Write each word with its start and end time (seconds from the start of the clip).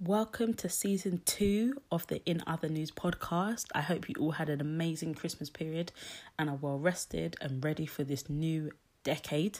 Welcome 0.00 0.54
to 0.54 0.68
season 0.68 1.22
two 1.24 1.82
of 1.90 2.06
the 2.06 2.22
In 2.24 2.44
Other 2.46 2.68
News 2.68 2.92
podcast. 2.92 3.64
I 3.74 3.80
hope 3.80 4.08
you 4.08 4.14
all 4.20 4.30
had 4.30 4.48
an 4.48 4.60
amazing 4.60 5.14
Christmas 5.14 5.50
period 5.50 5.90
and 6.38 6.48
are 6.48 6.54
well 6.54 6.78
rested 6.78 7.34
and 7.40 7.64
ready 7.64 7.84
for 7.84 8.04
this 8.04 8.30
new 8.30 8.70
decade. 9.02 9.58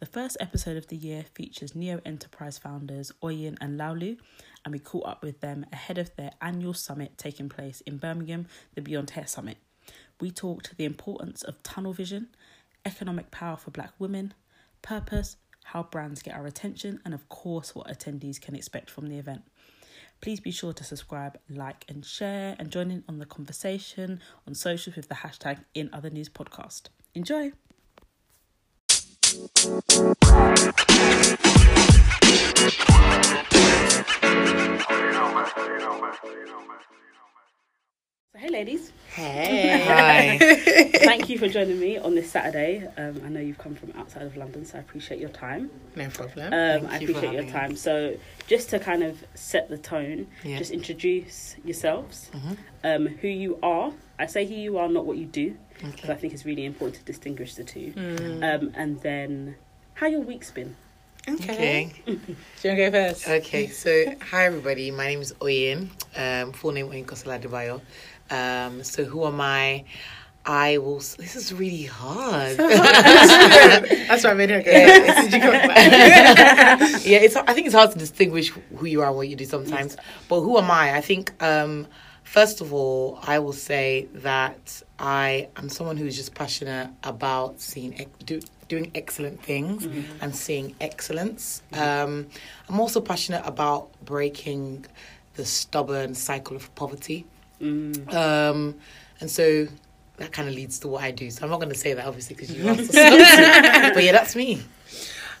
The 0.00 0.06
first 0.06 0.38
episode 0.40 0.78
of 0.78 0.86
the 0.86 0.96
year 0.96 1.22
features 1.34 1.74
Neo 1.74 2.00
Enterprise 2.06 2.56
founders 2.56 3.12
Oyin 3.22 3.58
and 3.60 3.78
Laulu, 3.78 4.16
and 4.64 4.72
we 4.72 4.78
caught 4.78 5.06
up 5.06 5.22
with 5.22 5.40
them 5.42 5.66
ahead 5.70 5.98
of 5.98 6.16
their 6.16 6.30
annual 6.40 6.72
summit 6.72 7.18
taking 7.18 7.50
place 7.50 7.82
in 7.82 7.98
Birmingham, 7.98 8.46
the 8.74 8.80
Beyond 8.80 9.10
Hair 9.10 9.26
Summit. 9.26 9.58
We 10.18 10.30
talked 10.30 10.78
the 10.78 10.86
importance 10.86 11.42
of 11.42 11.62
tunnel 11.62 11.92
vision, 11.92 12.28
economic 12.86 13.30
power 13.30 13.58
for 13.58 13.70
black 13.70 13.92
women, 13.98 14.32
purpose, 14.80 15.36
how 15.68 15.82
brands 15.82 16.22
get 16.22 16.34
our 16.34 16.46
attention, 16.46 16.98
and 17.04 17.12
of 17.12 17.28
course, 17.28 17.74
what 17.74 17.88
attendees 17.88 18.40
can 18.40 18.56
expect 18.56 18.88
from 18.88 19.08
the 19.08 19.18
event. 19.18 19.42
Please 20.20 20.40
be 20.40 20.50
sure 20.50 20.72
to 20.72 20.84
subscribe, 20.84 21.38
like, 21.48 21.84
and 21.88 22.04
share, 22.04 22.56
and 22.58 22.70
join 22.70 22.90
in 22.90 23.04
on 23.08 23.18
the 23.18 23.26
conversation 23.26 24.20
on 24.46 24.54
socials 24.54 24.96
with 24.96 25.08
the 25.08 25.14
hashtag 25.14 25.64
In 25.74 25.90
Other 25.92 26.10
News 26.10 26.28
Podcast. 26.28 26.88
Enjoy! 27.14 27.52
So, 38.34 38.38
hey, 38.40 38.50
ladies. 38.50 38.92
Hey. 39.14 39.82
Hi. 39.86 40.38
Thank 40.98 41.30
you 41.30 41.38
for 41.38 41.48
joining 41.48 41.80
me 41.80 41.96
on 41.96 42.14
this 42.14 42.30
Saturday. 42.30 42.86
Um, 42.98 43.22
I 43.24 43.28
know 43.30 43.40
you've 43.40 43.56
come 43.56 43.74
from 43.74 43.90
outside 43.96 44.20
of 44.24 44.36
London, 44.36 44.66
so 44.66 44.76
I 44.76 44.80
appreciate 44.82 45.18
your 45.18 45.30
time. 45.30 45.70
No 45.96 46.10
problem. 46.10 46.52
Um, 46.52 46.86
I 46.86 46.98
Thank 46.98 47.00
you 47.02 47.06
for 47.08 47.12
appreciate 47.20 47.32
your 47.32 47.42
having 47.44 47.52
time. 47.70 47.76
So, 47.76 48.16
just 48.46 48.68
to 48.68 48.78
kind 48.80 49.02
of 49.02 49.24
set 49.34 49.70
the 49.70 49.78
tone, 49.78 50.26
Yeah. 50.44 50.58
just 50.58 50.72
introduce 50.72 51.56
yourselves, 51.64 52.30
Mhm. 52.34 52.56
um, 52.84 53.06
who 53.06 53.28
you 53.28 53.58
are. 53.62 53.92
I 54.18 54.26
say 54.26 54.44
who 54.44 54.54
you 54.54 54.76
are, 54.76 54.88
not 54.90 55.06
what 55.06 55.16
you 55.16 55.24
do, 55.24 55.56
because 55.82 56.10
I 56.10 56.14
think 56.14 56.34
it's 56.34 56.44
really 56.44 56.66
important 56.66 56.96
to 56.98 57.04
distinguish 57.04 57.54
the 57.54 57.64
two. 57.64 57.92
Mm. 57.96 58.42
Um, 58.62 58.72
and 58.76 59.00
then 59.00 59.56
how 59.94 60.06
your 60.06 60.20
week's 60.20 60.50
been. 60.50 60.76
okay. 61.28 61.92
Okay. 61.92 61.92
Do 62.06 62.12
you 62.12 62.16
want 62.16 62.36
to 62.62 62.76
go 62.76 62.90
first? 62.90 63.26
Okay. 63.28 63.66
So, 63.68 64.14
hi 64.30 64.44
everybody. 64.46 64.90
My 64.90 65.06
name 65.08 65.20
is 65.22 65.32
Oyin. 65.40 65.88
Um, 66.16 66.52
full 66.52 66.72
name 66.72 66.88
Oyinkansola 66.88 67.38
Adebayo. 67.40 67.80
Um, 68.30 68.82
so, 68.82 69.04
who 69.04 69.26
am 69.26 69.40
I? 69.40 69.84
I 70.48 70.78
will. 70.78 70.96
This 70.96 71.36
is 71.36 71.52
really 71.52 71.84
hard. 71.84 72.56
That's 72.56 74.24
why 74.24 74.30
I 74.30 74.34
made 74.34 74.48
go. 74.48 74.70
Yeah. 74.70 75.22
Did 75.22 75.32
you 75.34 75.40
come 75.40 75.52
back? 75.52 75.76
yeah, 77.04 77.18
it's. 77.18 77.36
I 77.36 77.52
think 77.52 77.66
it's 77.66 77.74
hard 77.74 77.92
to 77.92 77.98
distinguish 77.98 78.48
who 78.48 78.86
you 78.86 79.02
are 79.02 79.08
and 79.08 79.16
what 79.16 79.28
you 79.28 79.36
do 79.36 79.44
sometimes. 79.44 79.96
But 80.28 80.40
who 80.40 80.56
am 80.56 80.70
I? 80.70 80.96
I 80.96 81.02
think 81.02 81.40
um, 81.42 81.86
first 82.24 82.62
of 82.62 82.72
all, 82.72 83.18
I 83.22 83.40
will 83.40 83.52
say 83.52 84.08
that 84.14 84.82
I 84.98 85.48
am 85.56 85.68
someone 85.68 85.98
who's 85.98 86.16
just 86.16 86.34
passionate 86.34 86.90
about 87.04 87.60
seeing 87.60 88.08
do, 88.24 88.40
doing 88.68 88.90
excellent 88.94 89.42
things 89.42 89.86
and 90.22 90.34
seeing 90.34 90.74
excellence. 90.80 91.62
Um, 91.74 92.26
I'm 92.68 92.80
also 92.80 93.00
passionate 93.00 93.42
about 93.44 93.90
breaking 94.04 94.86
the 95.34 95.44
stubborn 95.44 96.14
cycle 96.14 96.56
of 96.56 96.74
poverty. 96.74 97.26
Mm. 97.60 98.12
Um, 98.14 98.74
and 99.20 99.30
so 99.30 99.66
that 100.18 100.32
kind 100.32 100.48
of 100.48 100.54
leads 100.54 100.78
to 100.80 100.88
what 100.88 101.02
I 101.02 101.10
do. 101.10 101.30
So 101.30 101.44
I'm 101.44 101.50
not 101.50 101.58
going 101.60 101.72
to 101.72 101.78
say 101.78 101.94
that 101.94 102.06
obviously 102.06 102.34
because 102.36 102.54
you 102.54 102.68
asked. 102.68 102.92
but 103.94 104.02
yeah, 104.04 104.12
that's 104.12 104.36
me. 104.36 104.62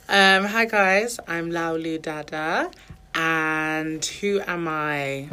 Um, 0.08 0.44
hi 0.44 0.64
guys, 0.64 1.20
I'm 1.28 1.50
Laulu 1.50 2.00
Dada, 2.00 2.70
and 3.14 4.02
who 4.04 4.40
am 4.46 4.66
I? 4.66 5.28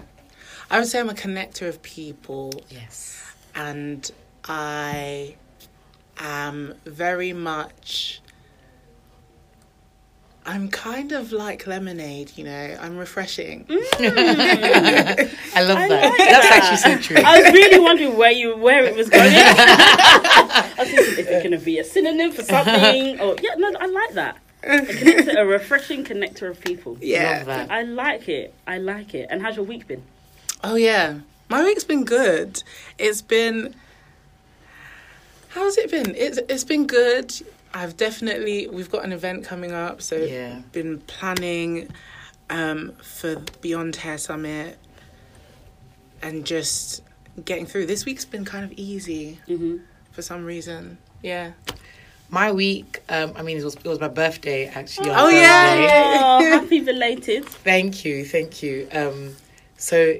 I 0.69 0.79
would 0.79 0.87
say 0.87 0.99
I'm 0.99 1.09
a 1.09 1.13
connector 1.13 1.69
of 1.69 1.81
people, 1.81 2.51
Yes. 2.69 3.21
and 3.55 4.09
I 4.43 5.35
am 6.17 6.73
very 6.85 7.31
much. 7.31 8.21
I'm 10.47 10.69
kind 10.69 11.11
of 11.11 11.31
like 11.31 11.65
lemonade, 11.65 12.31
you 12.35 12.43
know. 12.43 12.77
I'm 12.79 12.97
refreshing. 12.97 13.65
Mm. 13.65 13.81
I 15.55 15.63
love 15.63 15.77
I 15.77 15.87
that. 15.87 16.03
like 16.03 16.17
That's 16.17 16.49
that. 16.49 16.59
actually 16.61 16.77
so 16.77 17.01
true. 17.01 17.17
I 17.17 17.41
was 17.41 17.51
really 17.51 17.79
wondering 17.79 18.15
where 18.15 18.31
you 18.31 18.55
where 18.55 18.83
it 18.83 18.95
was 18.95 19.09
going. 19.09 19.33
I 19.35 20.73
was 20.77 20.87
thinking, 20.89 21.13
is 21.13 21.27
it 21.27 21.43
going 21.43 21.51
to 21.51 21.57
be 21.57 21.79
a 21.79 21.83
synonym 21.83 22.31
for 22.31 22.43
something? 22.43 23.19
Or 23.19 23.35
yeah, 23.41 23.55
no, 23.57 23.73
I 23.79 23.87
like 23.87 24.13
that. 24.13 24.37
A, 24.63 24.67
connector, 24.77 25.39
a 25.39 25.45
refreshing 25.45 26.03
connector 26.03 26.49
of 26.49 26.61
people. 26.61 26.97
Yeah. 27.01 27.37
Love 27.37 27.45
that. 27.47 27.71
I 27.71 27.81
like 27.81 28.29
it. 28.29 28.53
I 28.67 28.77
like 28.77 29.15
it. 29.15 29.27
And 29.31 29.41
how's 29.41 29.55
your 29.55 29.65
week 29.65 29.87
been? 29.87 30.03
Oh 30.63 30.75
yeah, 30.75 31.19
my 31.49 31.63
week's 31.63 31.83
been 31.83 32.05
good. 32.05 32.61
It's 32.99 33.21
been. 33.23 33.75
How's 35.49 35.77
it 35.77 35.89
been? 35.89 36.13
It's 36.15 36.37
it's 36.49 36.63
been 36.63 36.85
good. 36.85 37.33
I've 37.75 37.95
definitely 37.97 38.67
we've 38.67 38.89
got 38.89 39.03
an 39.03 39.11
event 39.11 39.43
coming 39.45 39.71
up, 39.73 40.01
so 40.01 40.15
Yeah. 40.15 40.61
been 40.71 40.99
planning 41.01 41.89
um, 42.49 42.93
for 43.03 43.35
Beyond 43.61 43.97
Hair 43.97 44.17
Summit, 44.17 44.77
and 46.21 46.45
just 46.45 47.01
getting 47.43 47.65
through. 47.65 47.85
This 47.85 48.05
week's 48.05 48.25
been 48.25 48.45
kind 48.45 48.63
of 48.65 48.71
easy 48.77 49.39
Mm-hmm. 49.47 49.77
for 50.11 50.21
some 50.21 50.45
reason. 50.45 50.97
Yeah. 51.21 51.51
My 52.29 52.51
week, 52.51 53.03
um, 53.09 53.33
I 53.35 53.43
mean, 53.43 53.57
it 53.57 53.63
was, 53.63 53.75
it 53.75 53.85
was 53.85 53.99
my 53.99 54.07
birthday 54.07 54.65
actually. 54.67 55.09
Oh, 55.11 55.29
yeah, 55.29 55.69
Thursday. 55.69 55.83
yeah. 55.83 56.21
Oh, 56.23 56.59
happy 56.59 56.79
belated. 56.79 57.45
Thank 57.69 58.03
you, 58.05 58.25
thank 58.25 58.63
you. 58.63 58.87
Um, 58.91 59.35
so 59.77 60.15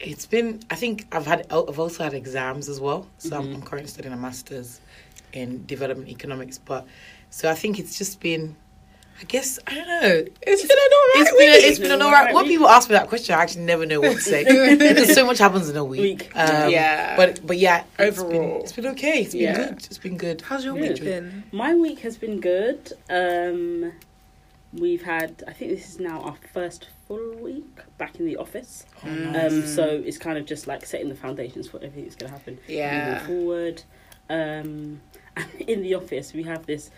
it's 0.00 0.26
been, 0.26 0.60
I 0.70 0.74
think 0.74 1.06
I've 1.12 1.26
had, 1.26 1.46
I've 1.50 1.78
also 1.78 2.02
had 2.02 2.14
exams 2.14 2.68
as 2.68 2.80
well. 2.80 3.06
So 3.18 3.36
I'm, 3.36 3.54
I'm 3.54 3.62
currently 3.62 3.88
studying 3.88 4.12
a 4.14 4.16
master's 4.16 4.80
in 5.34 5.64
development 5.66 6.08
economics. 6.08 6.58
But 6.58 6.86
so 7.30 7.50
I 7.50 7.54
think 7.54 7.78
it's 7.78 7.98
just 7.98 8.20
been, 8.20 8.56
I 9.20 9.24
guess, 9.24 9.58
I 9.66 9.74
don't 9.74 9.86
know. 9.86 10.24
It's 10.42 10.62
been 10.62 10.70
an 10.70 10.92
alright 10.92 11.14
It's 11.16 11.30
been, 11.30 11.48
a, 11.48 11.52
week. 11.52 11.64
it's 11.64 11.78
been 11.78 11.90
an 11.92 12.02
alright. 12.02 12.34
When 12.34 12.46
people 12.46 12.68
ask 12.68 12.88
me 12.88 12.94
that 12.94 13.08
question, 13.08 13.34
I 13.34 13.42
actually 13.42 13.64
never 13.64 13.84
know 13.86 14.00
what 14.00 14.12
to 14.16 14.20
say 14.22 14.44
because 14.78 15.14
so 15.14 15.26
much 15.26 15.38
happens 15.38 15.68
in 15.68 15.76
a 15.76 15.84
week. 15.84 16.00
Week. 16.00 16.32
Um, 16.36 16.70
Yeah. 16.70 17.16
But 17.16 17.46
but 17.46 17.58
yeah, 17.58 17.84
it's 17.98 18.16
been, 18.22 18.26
Overall. 18.36 18.60
it's 18.62 18.72
been 18.72 18.86
okay. 18.88 19.22
It's 19.22 19.32
been 19.32 19.42
Yeah. 19.42 19.56
good. 19.68 19.84
It's 19.86 19.98
been 19.98 20.16
good. 20.16 20.40
How's 20.40 20.64
your 20.64 20.74
week 20.74 21.00
been? 21.00 21.44
My 21.52 21.74
week 21.74 22.00
has 22.00 22.16
been 22.16 22.40
good. 22.40 22.92
Um, 23.10 23.92
we've 24.72 25.02
had, 25.02 25.44
I 25.46 25.52
think 25.52 25.70
this 25.70 25.88
is 25.90 26.00
now 26.00 26.20
our 26.22 26.36
first 26.52 26.88
full 27.06 27.34
week 27.36 27.78
back 27.98 28.18
in 28.18 28.26
the 28.26 28.36
office. 28.36 28.84
Um, 29.04 29.64
so 29.66 29.84
it's 30.04 30.18
kind 30.18 30.36
of 30.38 30.46
just 30.46 30.66
like 30.66 30.84
setting 30.86 31.08
the 31.08 31.14
foundations 31.14 31.68
for 31.68 31.76
everything 31.76 32.04
that's 32.04 32.16
going 32.16 32.32
to 32.32 32.36
happen 32.38 32.58
Yeah. 32.66 33.20
moving 33.20 33.26
forward. 33.26 33.82
Um, 34.28 35.00
in 35.66 35.82
the 35.82 35.94
office, 35.94 36.32
we 36.32 36.42
have 36.44 36.66
this. 36.66 36.90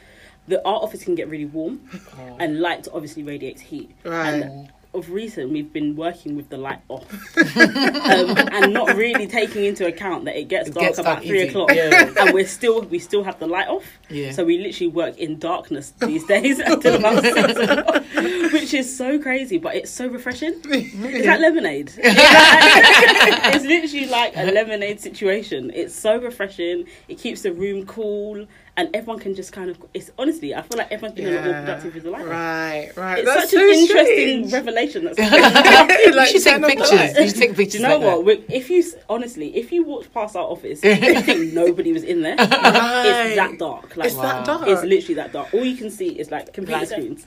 The 0.48 0.64
our 0.66 0.76
office 0.76 1.02
can 1.02 1.14
get 1.16 1.28
really 1.28 1.44
warm, 1.46 1.80
Oh. 2.16 2.36
and 2.38 2.60
light 2.60 2.86
obviously 2.92 3.22
radiates 3.24 3.60
heat. 3.60 3.90
Right. 4.04 4.42
And 4.42 4.68
of 4.96 5.10
recent, 5.10 5.50
we've 5.50 5.72
been 5.72 5.94
working 5.96 6.36
with 6.36 6.48
the 6.48 6.56
light 6.56 6.80
off, 6.88 7.04
um, 7.36 8.36
and 8.52 8.72
not 8.72 8.96
really 8.96 9.26
taking 9.26 9.64
into 9.64 9.86
account 9.86 10.24
that 10.24 10.36
it 10.36 10.48
gets 10.48 10.68
It 10.68 10.74
dark 10.74 10.86
gets 10.86 10.98
about 10.98 11.22
three 11.22 11.40
easy. 11.42 11.48
o'clock, 11.48 11.70
Yeah. 11.74 12.10
and 12.20 12.34
we're 12.34 12.46
still 12.46 12.82
we 12.82 12.98
still 12.98 13.22
have 13.24 13.38
the 13.38 13.46
light 13.46 13.68
off. 13.68 13.84
Yeah. 14.08 14.32
So 14.32 14.44
we 14.44 14.58
literally 14.58 14.88
work 14.92 15.18
in 15.18 15.38
darkness 15.38 15.92
these 15.98 16.24
days 16.26 16.58
until 16.64 16.96
about 16.96 17.22
six 17.22 17.58
o'clock, 17.58 18.04
which 18.52 18.74
is 18.74 18.96
so 18.96 19.18
crazy, 19.18 19.58
but 19.58 19.74
it's 19.74 19.90
so 19.90 20.06
refreshing. 20.08 20.54
It's 20.64 21.26
like 21.26 21.40
lemonade. 21.40 21.92
it's 21.96 23.64
literally 23.64 24.06
like 24.06 24.36
a 24.36 24.50
lemonade 24.50 25.00
situation. 25.00 25.70
It's 25.74 25.94
so 25.94 26.18
refreshing. 26.20 26.86
It 27.08 27.18
keeps 27.18 27.42
the 27.42 27.52
room 27.52 27.86
cool, 27.86 28.46
and 28.78 28.90
everyone 28.94 29.18
can 29.20 29.34
just 29.34 29.52
kind 29.52 29.70
of. 29.70 29.78
It's 29.94 30.10
honestly, 30.18 30.54
I 30.54 30.62
feel 30.62 30.78
like 30.78 30.92
everyone's 30.92 31.16
been 31.16 31.28
a 31.28 31.36
lot 31.36 31.44
more 31.44 31.54
productive 31.60 31.94
with 31.94 32.02
the 32.04 32.10
light. 32.10 32.22
off. 32.22 32.28
Right, 32.28 32.92
right. 32.96 33.18
It's 33.20 33.26
That's 33.28 33.50
such 33.50 33.60
an 33.62 33.68
interesting 33.68 34.48
strange. 34.48 34.52
revelation. 34.52 35.04
That's 35.04 35.18
you 36.06 36.12
Like, 36.12 36.28
should 36.28 36.42
take 36.42 36.52
turn 36.54 36.64
off 36.64 36.70
the 36.70 36.76
pictures. 36.76 36.90
light. 36.92 37.16
You 37.20 37.28
should 37.28 37.36
take 37.38 37.50
Do 37.50 37.56
pictures. 37.56 37.80
you 37.80 37.88
know 37.88 37.96
like 37.98 38.06
what? 38.06 38.24
We- 38.24 38.44
If 38.54 38.68
you 38.70 38.84
honestly, 39.08 39.56
if 39.56 39.72
you 39.72 39.84
walked 39.84 40.12
past 40.12 40.36
our 40.36 40.44
office, 40.44 40.82
you 40.84 40.94
think 40.96 41.52
nobody 41.54 41.92
was 41.92 42.02
in 42.04 42.22
there. 42.22 42.36
Right. 42.36 42.46
It's 42.46 43.36
that 43.36 43.58
dark. 43.58 43.96
Like 43.96 44.06
It's 44.08 44.16
that 44.16 44.44
dark. 44.46 44.68
It's 44.68 44.82
literally 44.82 45.14
that 45.14 45.32
dark. 45.32 45.52
All 45.54 45.64
you 45.64 45.76
can 45.76 45.90
see 45.90 46.08
is 46.10 46.30
like 46.30 46.52
computer 46.52 46.80
Like- 46.80 46.88
screens. 46.88 47.26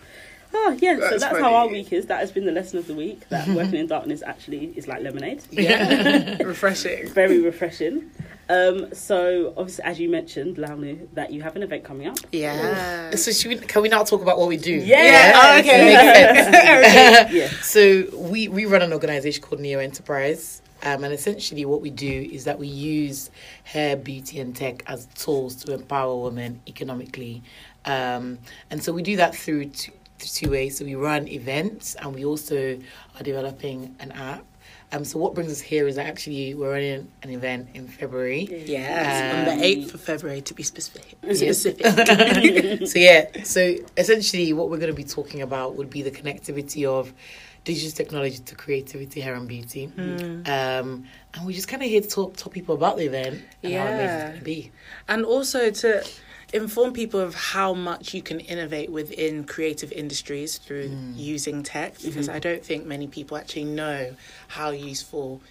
Oh 0.51 0.75
yeah, 0.79 0.95
so 0.95 0.99
That's 1.01 1.11
that's 1.21 1.31
funny. 1.33 1.43
how 1.43 1.53
our 1.53 1.67
week 1.67 1.93
is. 1.93 2.07
That 2.07 2.21
has 2.21 2.31
been 2.31 2.45
the 2.45 2.51
lesson 2.51 2.79
of 2.79 2.87
the 2.87 2.95
week. 2.95 3.29
That 3.29 3.47
working 3.49 3.75
in 3.75 3.85
darkness 3.85 4.23
actually 4.25 4.73
is 4.75 4.87
like 4.87 5.01
lemonade. 5.03 5.43
Yeah, 5.51 6.41
refreshing. 6.41 7.07
Very 7.09 7.39
refreshing. 7.39 8.09
Um, 8.49 8.91
so 8.95 9.53
obviously, 9.55 9.83
as 9.83 9.99
you 9.99 10.09
mentioned, 10.09 10.57
Laulu, 10.57 11.07
that 11.13 11.31
you 11.31 11.43
have 11.43 11.55
an 11.55 11.61
event 11.61 11.83
coming 11.83 12.07
up. 12.07 12.17
Yeah. 12.31 13.11
So 13.11 13.31
should 13.31 13.49
we, 13.49 13.57
can 13.57 13.83
we 13.83 13.89
now 13.89 14.03
talk 14.03 14.23
about 14.23 14.39
what 14.39 14.47
we 14.47 14.57
do? 14.57 14.73
Yeah. 14.73 15.33
Oh, 15.35 15.59
okay. 15.59 17.29
Yeah. 17.31 17.49
So 17.61 18.05
we, 18.13 18.47
we 18.47 18.65
run 18.65 18.81
an 18.81 18.91
organization 18.91 19.43
called 19.43 19.61
Neo 19.61 19.79
Enterprise. 19.79 20.63
Um, 20.81 21.03
and 21.03 21.13
essentially 21.13 21.65
what 21.65 21.81
we 21.81 21.89
do 21.89 22.29
is 22.31 22.45
that 22.45 22.57
we 22.57 22.67
use 22.67 23.29
hair, 23.65 23.95
beauty 23.97 24.39
and 24.39 24.55
tech 24.55 24.83
as 24.87 25.07
tools 25.07 25.55
to 25.63 25.73
empower 25.73 26.15
women 26.15 26.61
economically. 26.67 27.43
Um, 27.85 28.39
and 28.71 28.81
so 28.81 28.93
we 28.93 29.03
do 29.03 29.17
that 29.17 29.35
through 29.35 29.65
two, 29.65 29.91
two 30.19 30.49
ways. 30.51 30.77
So 30.77 30.85
we 30.85 30.95
run 30.95 31.27
events 31.27 31.95
and 31.95 32.15
we 32.15 32.25
also 32.25 32.79
are 33.19 33.23
developing 33.23 33.95
an 33.99 34.11
app. 34.13 34.45
Um, 34.91 35.05
so 35.05 35.19
what 35.19 35.35
brings 35.35 35.51
us 35.51 35.61
here 35.61 35.87
is 35.87 35.97
that 35.97 36.07
actually 36.07 36.55
we're 36.55 36.71
running 36.71 37.11
an 37.21 37.29
event 37.29 37.69
in 37.75 37.87
February. 37.87 38.47
Yes, 38.65 39.47
on 39.47 39.53
Um, 39.53 39.59
the 39.59 39.63
8th 39.65 39.93
of 39.93 40.01
February 40.01 40.41
to 40.41 40.53
be 40.55 40.63
specific. 40.63 41.15
Yes. 41.23 41.37
Specific. 41.59 41.85
so 42.87 42.97
yeah, 42.99 43.43
so 43.43 43.75
essentially 43.97 44.51
what 44.53 44.69
we're 44.69 44.77
going 44.79 44.91
to 44.91 44.95
be 44.95 45.03
talking 45.03 45.41
about 45.43 45.75
would 45.75 45.89
be 45.91 46.01
the 46.01 46.11
connectivity 46.11 46.85
of 46.85 47.13
digital 47.65 47.91
technology 47.91 48.37
to 48.39 48.55
creativity, 48.55 49.19
hair 49.21 49.35
and 49.35 49.47
beauty. 49.47 49.85
Hmm. 49.85 50.41
Um, 50.47 51.05
and 51.35 51.45
we're 51.45 51.51
just 51.51 51.67
kind 51.67 51.83
of 51.83 51.89
here 51.89 52.01
to 52.01 52.07
talk, 52.07 52.35
talk 52.35 52.51
people 52.53 52.73
about 52.73 52.97
the 52.97 53.05
event 53.05 53.43
and 53.61 53.73
how 53.73 53.79
amazing 53.85 53.99
Yeah. 53.99 54.15
it's 54.15 54.23
going 54.29 54.39
to 54.39 54.45
be. 54.45 54.71
and 55.07 55.23
also 55.25 55.69
to 55.69 56.03
inform 56.53 56.93
people 56.93 57.19
of 57.19 57.35
how 57.35 57.73
much 57.73 58.13
you 58.13 58.21
can 58.21 58.39
innovate 58.39 58.91
within 58.91 59.43
creative 59.43 59.91
industries 59.91 60.57
through 60.57 60.91
using 61.15 61.63
tech 61.63 61.95
because 62.01 62.29
I 62.29 62.39
don't 62.39 62.63
think 62.63 62.85
many 62.85 63.07
people 63.07 63.37
actually 63.37 63.65
know 63.65 64.15
how 64.47 64.69
useful 64.71 65.41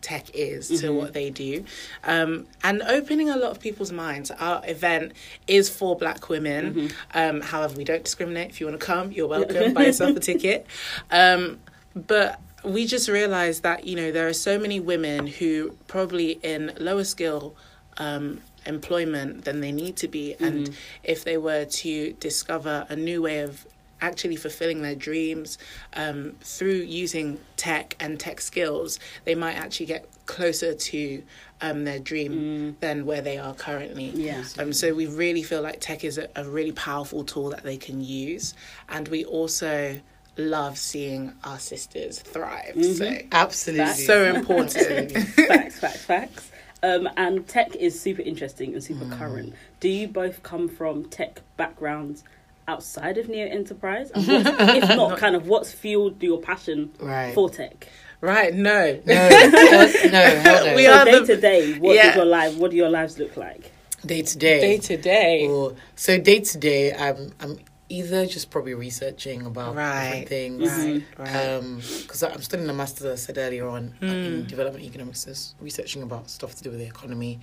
tech 0.00 0.30
is 0.34 0.80
to 0.80 0.90
what 0.90 1.14
they 1.14 1.30
do. 1.30 1.64
Um, 2.04 2.46
and 2.62 2.82
opening 2.82 3.30
a 3.30 3.36
lot 3.36 3.50
of 3.50 3.60
people's 3.60 3.90
minds. 3.90 4.30
Our 4.30 4.62
event 4.66 5.12
is 5.48 5.70
for 5.70 5.96
black 5.96 6.28
women. 6.28 6.90
Um, 7.14 7.40
however 7.40 7.76
we 7.76 7.84
don't 7.84 8.04
discriminate. 8.04 8.50
If 8.50 8.60
you 8.60 8.66
want 8.66 8.78
to 8.78 8.86
come 8.86 9.12
you're 9.12 9.26
welcome. 9.26 9.72
Buy 9.72 9.86
yourself 9.86 10.16
a 10.16 10.20
ticket. 10.30 10.66
Um, 11.10 11.58
but 11.94 12.40
we 12.64 12.86
just 12.86 13.08
realized 13.08 13.62
that 13.62 13.86
you 13.86 13.96
know 13.96 14.10
there 14.12 14.28
are 14.28 14.32
so 14.32 14.58
many 14.58 14.80
women 14.80 15.26
who 15.26 15.76
probably 15.86 16.32
in 16.42 16.72
lower 16.78 17.04
skill 17.04 17.54
um, 17.98 18.40
employment 18.66 19.44
than 19.44 19.60
they 19.60 19.72
need 19.72 19.96
to 19.96 20.08
be 20.08 20.34
and 20.40 20.74
if 21.02 21.24
they 21.24 21.36
were 21.36 21.64
to 21.66 22.12
discover 22.14 22.86
a 22.88 22.96
new 22.96 23.20
way 23.22 23.40
of 23.40 23.66
actually 24.00 24.36
fulfilling 24.36 24.82
their 24.82 24.94
dreams 24.94 25.56
um, 25.94 26.34
through 26.40 26.72
using 26.72 27.38
tech 27.56 27.94
and 28.00 28.18
tech 28.18 28.40
skills 28.40 28.98
they 29.24 29.34
might 29.34 29.54
actually 29.54 29.86
get 29.86 30.08
closer 30.26 30.74
to 30.74 31.22
um, 31.60 31.84
their 31.84 31.98
dream 31.98 32.76
than 32.80 33.06
where 33.06 33.20
they 33.22 33.38
are 33.38 33.54
currently 33.54 34.10
Yeah. 34.14 34.42
um, 34.58 34.72
so 34.72 34.94
we 34.94 35.06
really 35.06 35.42
feel 35.42 35.62
like 35.62 35.80
tech 35.80 36.02
is 36.04 36.18
a, 36.18 36.28
a 36.36 36.44
really 36.44 36.72
powerful 36.72 37.22
tool 37.24 37.50
that 37.50 37.62
they 37.62 37.76
can 37.76 38.02
use, 38.02 38.54
and 38.88 39.06
we 39.08 39.24
also 39.24 40.00
love 40.36 40.76
seeing 40.76 41.32
our 41.44 41.58
sisters 41.58 42.18
thrive. 42.18 42.74
So 42.82 43.16
Absolutely. 43.30 43.84
That's 43.84 44.04
so 44.04 44.24
important. 44.34 45.12
facts, 45.12 45.78
facts, 45.78 46.04
facts. 46.04 46.50
Um, 46.84 47.08
and 47.16 47.46
tech 47.48 47.74
is 47.76 47.98
super 47.98 48.22
interesting 48.22 48.74
and 48.74 48.82
super 48.84 49.06
current. 49.16 49.54
Do 49.80 49.88
you 49.88 50.06
both 50.06 50.42
come 50.42 50.68
from 50.68 51.04
tech 51.08 51.40
backgrounds 51.56 52.24
outside 52.68 53.16
of 53.18 53.28
Neo 53.28 53.46
Enterprise? 53.48 54.10
And 54.14 54.26
what's, 54.26 54.48
if 54.82 54.88
not, 55.00 55.18
kind 55.18 55.34
of 55.36 55.46
what's 55.48 55.72
fueled 55.72 56.22
your 56.22 56.40
passion 56.40 56.90
Right. 57.00 57.32
for 57.34 57.48
tech? 57.48 57.88
right? 58.20 58.52
No. 58.54 59.00
No, 59.06 59.14
hell- 59.14 60.10
no, 60.16 60.24
hell 60.46 60.66
no. 60.66 60.74
We 60.76 60.84
So 60.84 60.92
are 60.92 61.04
day 61.04 61.18
the- 61.20 61.26
to 61.26 61.36
day, 61.40 61.78
what 61.78 61.94
Yeah. 61.96 62.06
does 62.08 62.16
your 62.16 62.24
life? 62.26 62.56
What 62.56 62.70
do 62.70 62.76
your 62.76 62.90
lives 62.90 63.18
look 63.18 63.36
like? 63.36 63.70
day 64.04 64.20
to 64.22 64.36
day. 64.38 64.60
Day 64.60 64.78
to 64.78 64.96
day. 64.98 65.70
So 65.96 66.18
day 66.18 66.40
to 66.40 66.58
day, 66.58 66.92
I'm 66.94 67.32
I'm 67.40 67.58
either 67.88 68.24
just 68.26 68.50
probably 68.50 68.74
researching 68.74 69.44
about 69.46 69.74
Right. 69.76 70.26
different 70.26 70.28
things. 70.28 70.70
Right. 70.70 71.02
Right. 71.18 71.80
because 72.02 72.22
I'm 72.22 72.40
studying 72.42 72.68
a 72.68 72.72
master's, 72.72 73.06
as 73.06 73.22
I 73.22 73.26
said 73.26 73.38
earlier 73.38 73.66
on, 73.68 73.94
Hmm. 74.00 74.06
in 74.06 74.46
development 74.46 74.84
economics, 74.84 75.54
researching 75.60 76.02
about 76.02 76.30
stuff 76.30 76.54
to 76.56 76.62
do 76.62 76.70
with 76.70 76.78
the 76.78 76.86
economy, 76.86 77.40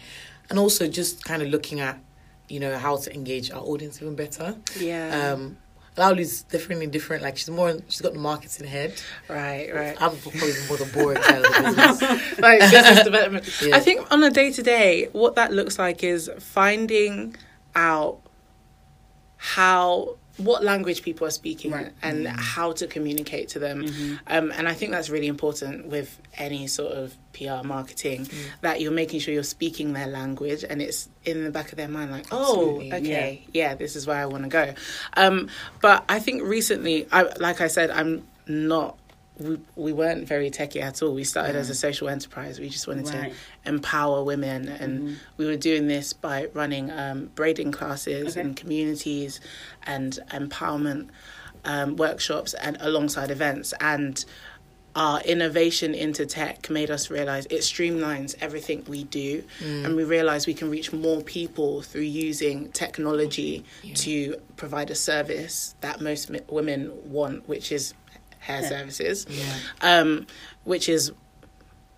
and 0.50 0.58
also 0.58 0.88
just 0.88 1.24
kind 1.24 1.42
of 1.42 1.50
looking 1.50 1.80
at, 1.80 2.00
you 2.50 2.60
know, 2.60 2.78
how 2.78 2.98
to 2.98 3.14
engage 3.14 3.52
our 3.52 3.62
audience 3.62 4.02
even 4.02 4.16
better. 4.16 4.56
yeah. 4.80 5.32
Um, 5.34 5.58
Laulu's 5.98 6.44
definitely 6.44 6.88
different. 6.88 7.22
Like 7.22 7.38
she's 7.38 7.50
more, 7.50 7.78
she's 7.90 8.00
got 8.02 8.14
the 8.14 8.20
marketing 8.20 8.66
head. 8.66 8.94
right. 9.28 9.70
Right. 9.76 10.02
I'm 10.02 10.16
probably 10.18 10.54
more 10.70 10.78
the 10.78 10.90
boring 10.94 11.22
side 11.22 11.36
of 11.36 11.44
the 11.44 11.50
business. 12.00 12.40
like 12.40 12.60
business 12.62 13.04
development. 13.10 13.62
Yeah. 13.62 13.76
I 13.76 13.80
think 13.82 14.10
on 14.10 14.24
a 14.24 14.30
day 14.32 14.52
to 14.54 14.64
day, 14.64 15.10
what 15.12 15.36
that 15.36 15.52
looks 15.52 15.78
like 15.78 16.02
is 16.04 16.32
finding 16.40 17.36
out 17.76 18.22
how 19.38 20.18
what 20.44 20.64
language 20.64 21.02
people 21.04 21.26
are 21.28 21.32
speaking 21.32 21.72
Right. 21.72 21.92
and 22.02 22.28
how 22.28 22.72
to 22.74 22.88
communicate 22.88 23.50
to 23.50 23.60
them. 23.60 23.86
Um, 24.28 24.52
and 24.52 24.68
I 24.68 24.74
think 24.74 24.92
that's 24.92 25.10
really 25.10 25.28
important 25.28 25.88
with 25.88 26.20
any 26.38 26.68
sort 26.68 26.94
of 26.94 27.16
PR 27.34 27.66
marketing 27.66 28.28
that 28.62 28.82
you're 28.82 28.92
making 28.92 29.20
sure 29.22 29.34
you're 29.34 29.44
speaking 29.44 29.94
their 29.94 30.08
language 30.08 30.64
and 30.70 30.82
it's 30.82 31.08
in 31.24 31.44
the 31.44 31.52
back 31.52 31.72
of 31.72 31.78
their 31.78 31.88
mind 31.88 32.12
like, 32.12 32.26
oh, 32.32 32.80
Absolutely. 32.82 32.94
okay, 32.94 33.46
yeah. 33.54 33.76
this 33.76 33.96
is 33.96 34.06
where 34.08 34.18
I 34.18 34.26
want 34.26 34.44
to 34.44 34.50
go. 34.50 34.74
Um, 35.16 35.48
but 35.82 36.04
I 36.10 36.20
think 36.20 36.44
recently, 36.44 37.08
I, 37.12 37.24
like 37.40 37.62
I 37.62 37.68
said, 37.68 37.90
I'm 37.92 38.28
not. 38.48 38.98
We, 39.42 39.60
we 39.76 39.94
weren't 39.94 40.28
very 40.28 40.50
techy 40.50 40.82
at 40.82 41.02
all. 41.02 41.14
We 41.14 41.24
started 41.24 41.56
as 41.56 41.70
a 41.70 41.76
social 41.76 42.08
enterprise. 42.10 42.60
We 42.60 42.70
just 42.70 42.88
wanted 42.88 43.08
Right. 43.08 43.34
to 43.34 43.70
empower 43.70 44.24
women, 44.24 44.68
and 44.68 45.18
we 45.38 45.46
were 45.46 45.58
doing 45.58 45.88
this 45.88 46.14
by 46.14 46.48
running 46.54 46.92
um, 46.92 47.32
braiding 47.36 47.72
classes 47.72 48.38
Okay. 48.38 48.42
in 48.42 48.54
communities 48.54 49.40
and 49.84 50.20
empowerment 50.30 51.10
um, 51.66 51.96
workshops 51.96 52.54
and 52.54 52.78
alongside 52.80 53.32
events. 53.32 53.74
And 53.80 54.24
our 54.94 55.22
innovation 55.22 55.96
into 55.96 56.26
tech 56.26 56.70
made 56.70 56.92
us 56.92 57.10
realize 57.10 57.46
it 57.46 57.62
streamlines 57.62 58.36
everything 58.42 58.84
we 58.90 59.06
do, 59.06 59.42
and 59.62 59.96
we 59.96 60.04
realize 60.04 60.46
we 60.46 60.54
can 60.54 60.70
reach 60.70 60.92
more 60.92 61.22
people 61.22 61.82
through 61.82 62.02
using 62.02 62.70
technology 62.74 63.64
to 63.96 64.36
provide 64.58 64.90
a 64.92 64.96
service 64.96 65.76
that 65.82 66.02
most 66.02 66.30
women 66.50 66.92
want, 67.06 67.48
which 67.48 67.72
is 67.72 67.94
hair 68.42 68.62
Yeah. 68.62 68.70
services 68.70 69.26
Yeah. 69.30 69.54
um, 69.82 70.28
which 70.66 70.88
is 70.90 71.12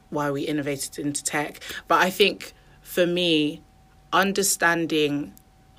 why 0.09 0.29
we 0.29 0.41
innovated 0.43 0.99
into 0.99 1.23
tech. 1.23 1.59
But 1.87 1.99
I 2.01 2.09
think 2.11 2.53
for 2.81 3.05
me, 3.07 3.61
understanding 4.11 5.33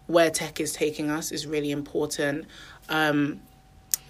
where 0.07 0.31
tech 0.31 0.61
is 0.61 0.73
taking 0.73 1.11
us 1.11 1.31
is 1.33 1.47
really 1.47 1.71
important. 1.71 2.47
Um, 2.89 3.41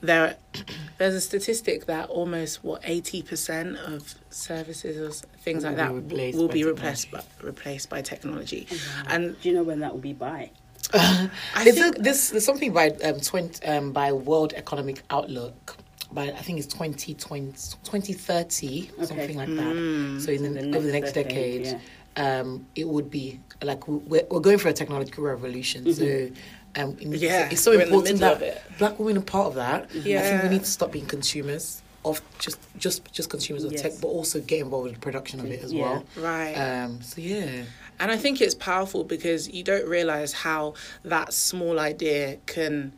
there, 0.00 0.36
there's 0.98 1.14
a 1.14 1.20
statistic 1.20 1.86
that 1.86 2.08
almost 2.08 2.62
what 2.64 2.80
eighty 2.84 3.22
percent 3.22 3.76
of 3.78 4.14
services 4.30 4.96
or 4.96 5.08
s- 5.08 5.22
things 5.42 5.64
like 5.64 5.76
Will 5.76 5.84
that 5.84 5.88
be 5.92 5.94
replaced 6.14 6.38
will 6.38 6.48
be 6.48 6.62
technology. 6.62 6.64
replaced 6.74 7.10
by, 7.10 7.22
replaced 7.42 7.88
by 7.90 8.02
technology, 8.02 8.66
and 9.08 9.40
Do 9.40 9.48
you 9.48 9.54
know 9.54 9.62
when 9.62 9.80
that 9.80 9.92
will 9.92 10.00
be 10.00 10.12
by? 10.12 10.50
I 10.94 11.30
There's, 11.64 11.74
think 11.76 11.98
a, 11.98 12.02
there's, 12.02 12.30
there's 12.30 12.44
something 12.44 12.72
by 12.72 12.90
um, 12.90 13.18
20, 13.20 13.64
um, 13.66 13.92
by 13.92 14.12
World 14.12 14.52
Economic 14.54 15.02
Outlook. 15.10 15.76
By 16.12 16.24
I 16.30 16.42
think 16.42 16.58
it's 16.58 16.66
2020, 16.68 17.52
2030, 17.52 18.90
something 19.04 19.36
like 19.36 19.48
that. 19.56 20.20
So 20.20 20.30
in 20.32 20.42
the, 20.42 20.60
the 20.62 20.76
over 20.76 20.86
the 20.86 20.92
next 20.92 21.12
decade, 21.12 21.64
decade, 21.64 21.80
um, 22.16 22.66
it 22.74 22.86
would 22.88 23.10
be 23.10 23.40
like 23.62 23.86
we're, 23.88 24.24
we're 24.30 24.40
going 24.40 24.58
for 24.58 24.68
a 24.68 24.72
technological 24.72 25.24
revolution. 25.24 25.92
So 25.92 26.30
um, 26.76 26.96
Yeah, 27.00 27.48
it's 27.50 27.60
so 27.62 27.70
we're 27.72 27.82
in 27.82 27.90
the 27.90 27.94
important 27.96 28.20
that 28.20 28.78
black 28.78 28.98
women 28.98 29.18
are 29.18 29.20
part 29.22 29.46
of 29.48 29.54
that. 29.56 29.94
Yeah, 29.94 30.20
I 30.20 30.22
think 30.22 30.42
we 30.42 30.48
need 30.50 30.64
to 30.64 30.70
stop 30.70 30.92
being 30.92 31.06
consumers 31.06 31.82
of 32.04 32.20
just 32.38 32.58
just 32.78 33.10
just 33.12 33.30
consumers 33.30 33.64
of 33.64 33.72
Yes. 33.72 33.82
tech, 33.82 33.92
but 34.00 34.08
also 34.08 34.40
get 34.40 34.60
involved 34.60 34.88
in 34.88 34.94
the 34.94 35.00
production 35.00 35.40
of 35.40 35.46
it 35.46 35.64
as 35.64 35.72
Yeah. 35.72 35.82
well. 35.82 36.04
right. 36.16 36.54
Um, 36.54 37.00
so 37.02 37.20
yeah, 37.20 37.62
And 38.00 38.10
I 38.10 38.16
think 38.16 38.40
it's 38.40 38.54
powerful 38.54 39.04
because 39.04 39.48
you 39.48 39.62
don't 39.62 39.88
realize 39.88 40.32
how 40.32 40.74
that 41.04 41.32
small 41.32 41.78
idea 41.78 42.38
can 42.46 42.92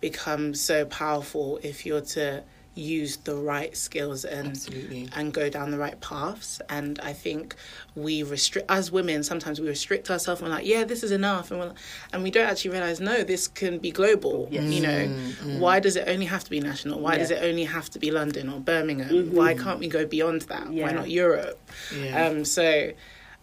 become 0.00 0.54
so 0.54 0.84
powerful 0.86 1.58
if 1.62 1.86
you're 1.86 2.00
to 2.00 2.42
use 2.74 3.16
the 3.18 3.34
right 3.34 3.74
skills 3.74 4.26
and 4.26 4.48
Absolutely. 4.48 5.08
and 5.16 5.32
go 5.32 5.48
down 5.48 5.70
the 5.70 5.78
right 5.78 5.98
paths. 6.02 6.60
And 6.68 6.98
i 7.00 7.14
think 7.14 7.54
we 7.94 8.22
restrict 8.22 8.70
as 8.70 8.92
women 8.92 9.22
sometimes 9.22 9.58
we 9.58 9.66
restrict 9.66 10.10
ourselves 10.10 10.42
and 10.42 10.50
we're 10.50 10.56
like 10.56 10.66
yeah 10.66 10.84
this 10.84 11.02
is 11.02 11.10
enough. 11.10 11.50
And 11.50 11.58
we're 11.58 11.66
like, 11.68 11.78
and 12.12 12.22
we 12.22 12.30
don't 12.30 12.46
actually 12.46 12.72
realize 12.72 13.00
no 13.00 13.24
this 13.24 13.48
can 13.48 13.78
be 13.78 13.90
global 13.90 14.46
Yes. 14.50 14.64
you 14.64 14.82
know. 14.82 15.06
Mm, 15.06 15.32
mm. 15.32 15.58
Why 15.58 15.80
does 15.80 15.96
it 15.96 16.06
only 16.06 16.26
have 16.26 16.44
to 16.44 16.50
be 16.50 16.60
national? 16.60 17.00
Why 17.00 17.16
does 17.16 17.30
it 17.30 17.42
only 17.42 17.64
have 17.64 17.88
to 17.90 17.98
be 17.98 18.10
london 18.10 18.50
or 18.50 18.60
birmingham? 18.60 19.08
Mm-hmm. 19.08 19.34
Why 19.36 19.54
can't 19.54 19.78
we 19.78 19.88
go 19.88 20.04
beyond 20.04 20.42
that? 20.42 20.70
Yeah. 20.70 20.84
why 20.84 20.92
not 20.92 21.08
europe? 21.08 21.58
Yeah. 21.98 22.26
um, 22.26 22.44
so 22.44 22.92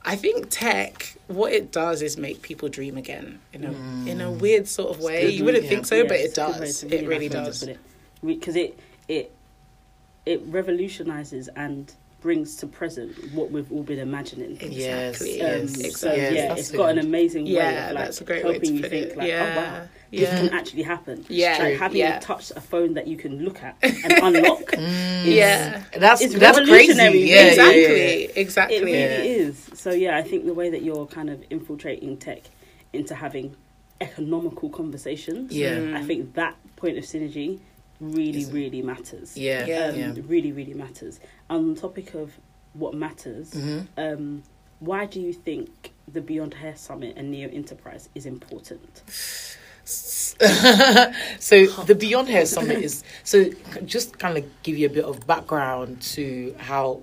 I 0.05 0.15
think 0.17 0.48
tech, 0.50 1.15
what 1.27 1.53
it 1.53 1.72
does 1.72 2.01
is 2.01 2.17
make 2.17 2.41
people 2.41 2.67
dream 2.69 2.98
again 2.98 3.39
in 3.53 3.63
a 3.63 3.72
in 4.10 4.19
a 4.22 4.29
weird 4.31 4.67
sort 4.67 4.95
of 4.95 5.01
way. 5.01 5.29
You 5.29 5.45
wouldn't 5.45 5.63
yeah. 5.63 5.69
think 5.69 5.86
so, 5.86 5.95
Yeah, 5.95 6.03
but 6.03 6.19
it 6.19 6.24
it's 6.25 6.38
a 6.38 6.41
good 6.45 6.53
way 6.60 6.60
does. 6.60 6.83
It 6.83 6.91
really 6.91 7.07
really 7.07 7.29
nice 7.29 7.36
way 7.36 7.43
to 7.43 7.45
does. 7.45 7.60
put 7.62 7.69
it. 7.69 7.79
because 8.25 8.55
it 8.55 8.79
it 9.07 9.31
it 10.25 10.41
revolutionizes 10.48 11.48
and 11.55 11.93
brings 12.22 12.55
to 12.55 12.67
present 12.67 13.12
what 13.33 13.51
we've 13.51 13.69
all 13.72 13.83
been 13.83 14.00
imagining. 14.00 14.51
Exactly. 14.51 15.38
Yes, 15.39 15.75
Um, 15.75 15.81
yes, 15.81 15.98
so 16.00 16.13
yes, 16.13 16.33
yeah, 16.33 16.48
that's 16.48 16.60
it's 16.62 16.72
got 16.72 16.89
an 16.91 17.00
amazing 17.00 17.45
way 17.45 17.51
Yeah, 17.51 17.88
of 17.89 17.95
like 17.95 18.05
that's 18.05 18.22
a 18.22 18.24
great 18.24 18.45
way 18.45 18.51
helping 18.53 18.75
you 18.75 18.81
think 18.83 19.07
it. 19.12 19.17
like, 19.17 19.27
Yeah, 19.27 19.53
oh 19.55 19.62
wow, 19.62 19.88
yeah. 20.22 20.29
this 20.32 20.39
can 20.50 20.58
actually 20.60 20.84
happen. 20.84 21.25
Yeah, 21.29 21.58
like 21.60 21.77
having 21.79 21.98
yeah. 22.00 22.17
a 22.17 22.22
touch 22.22 22.51
a 22.51 22.62
phone 22.62 22.93
that 22.93 23.08
you 23.08 23.17
can 23.17 23.43
look 23.43 23.62
at 23.63 23.75
and 23.82 24.13
unlock. 24.36 24.62
Mm. 24.72 25.25
is- 25.25 25.36
Yeah. 25.36 25.84
That's 25.98 26.22
It's 26.22 26.36
that's 26.36 26.58
crazy. 26.60 26.72
revolutionary. 26.72 27.29
Yeah, 27.29 27.43
exactly. 27.48 27.82
yeah, 27.82 27.88
yeah, 27.89 28.15
yeah. 28.27 28.27
Exactly. 28.36 28.77
It 28.77 28.84
really 28.86 29.00
Yeah. 29.00 29.48
is. 29.48 29.70
So 29.74 29.91
yeah, 29.91 30.17
I 30.17 30.22
think 30.22 30.46
the 30.46 30.53
way 30.53 30.70
that 30.70 30.82
you're 30.84 31.05
kind 31.08 31.29
of 31.29 31.43
infiltrating 31.50 32.17
tech 32.17 32.41
into 32.93 33.15
having 33.15 33.55
economical 34.01 34.70
conversations, 34.70 35.51
Yeah. 35.53 35.77
Mm. 35.77 35.96
I 35.96 36.03
think 36.03 36.34
that 36.36 36.55
point 36.75 36.98
of 36.98 37.03
synergy 37.05 37.60
really, 38.00 38.39
Is- 38.39 38.51
really 38.51 38.82
matters. 38.82 39.38
Yeah, 39.38 39.65
Yeah. 39.65 39.86
um, 39.88 40.00
yeah. 40.00 40.13
really, 40.27 40.51
really 40.51 40.74
matters. 40.74 41.20
On 41.50 41.74
the 41.74 41.79
topic 41.79 42.13
of 42.15 42.34
what 42.74 42.93
matters, 42.93 43.51
Mhm. 43.51 43.88
um, 43.98 44.43
why 44.79 45.05
do 45.05 45.22
you 45.22 45.32
think 45.32 45.91
the 46.12 46.20
Beyond 46.22 46.55
Hair 46.55 46.75
Summit 46.75 47.13
and 47.15 47.32
Neo 47.32 47.50
Enterprise 47.50 48.10
is 48.15 48.25
important? 48.25 49.01
so 51.39 51.65
the 51.85 51.95
Beyond 51.97 52.27
Hair 52.29 52.45
Summit 52.45 52.77
is 52.79 53.03
so 53.23 53.45
just 53.85 54.17
kind 54.19 54.37
of 54.37 54.45
give 54.63 54.77
you 54.77 54.87
a 54.87 54.89
bit 54.89 55.05
of 55.05 55.25
background 55.27 56.01
to 56.01 56.55
how 56.57 57.01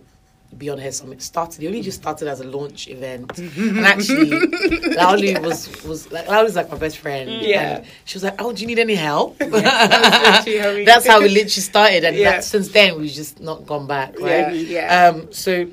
Beyond 0.58 0.80
Hair 0.80 0.90
Summit 0.92 1.22
started. 1.22 1.62
It 1.62 1.68
only 1.68 1.80
just 1.82 2.00
started 2.00 2.26
as 2.26 2.40
a 2.40 2.44
launch 2.44 2.88
event, 2.88 3.38
and 3.38 3.78
actually, 3.86 4.30
Laulu 4.96 5.40
was 5.42 5.84
was 5.84 6.10
like 6.10 6.26
Laulu's 6.26 6.56
like 6.56 6.68
my 6.70 6.76
best 6.76 6.98
friend. 6.98 7.30
Yeah. 7.30 7.76
and 7.76 7.86
she 8.04 8.16
was 8.16 8.24
like, 8.24 8.34
"Oh, 8.42 8.52
do 8.52 8.60
you 8.62 8.66
need 8.66 8.80
any 8.80 8.96
help?" 8.96 9.38
how 9.40 9.46
we- 9.48 9.60
That's 10.84 11.06
how 11.06 11.20
we 11.20 11.28
literally 11.28 11.48
started, 11.48 12.02
and 12.04 12.16
Yeah. 12.16 12.30
that, 12.32 12.44
since 12.44 12.68
then 12.72 12.98
we've 13.00 13.12
just 13.12 13.38
not 13.40 13.64
gone 13.64 13.86
back. 13.86 14.14
Yeah, 14.18 14.46
Right? 14.46 14.54
yeah. 14.56 15.08
Um, 15.14 15.32
so 15.32 15.66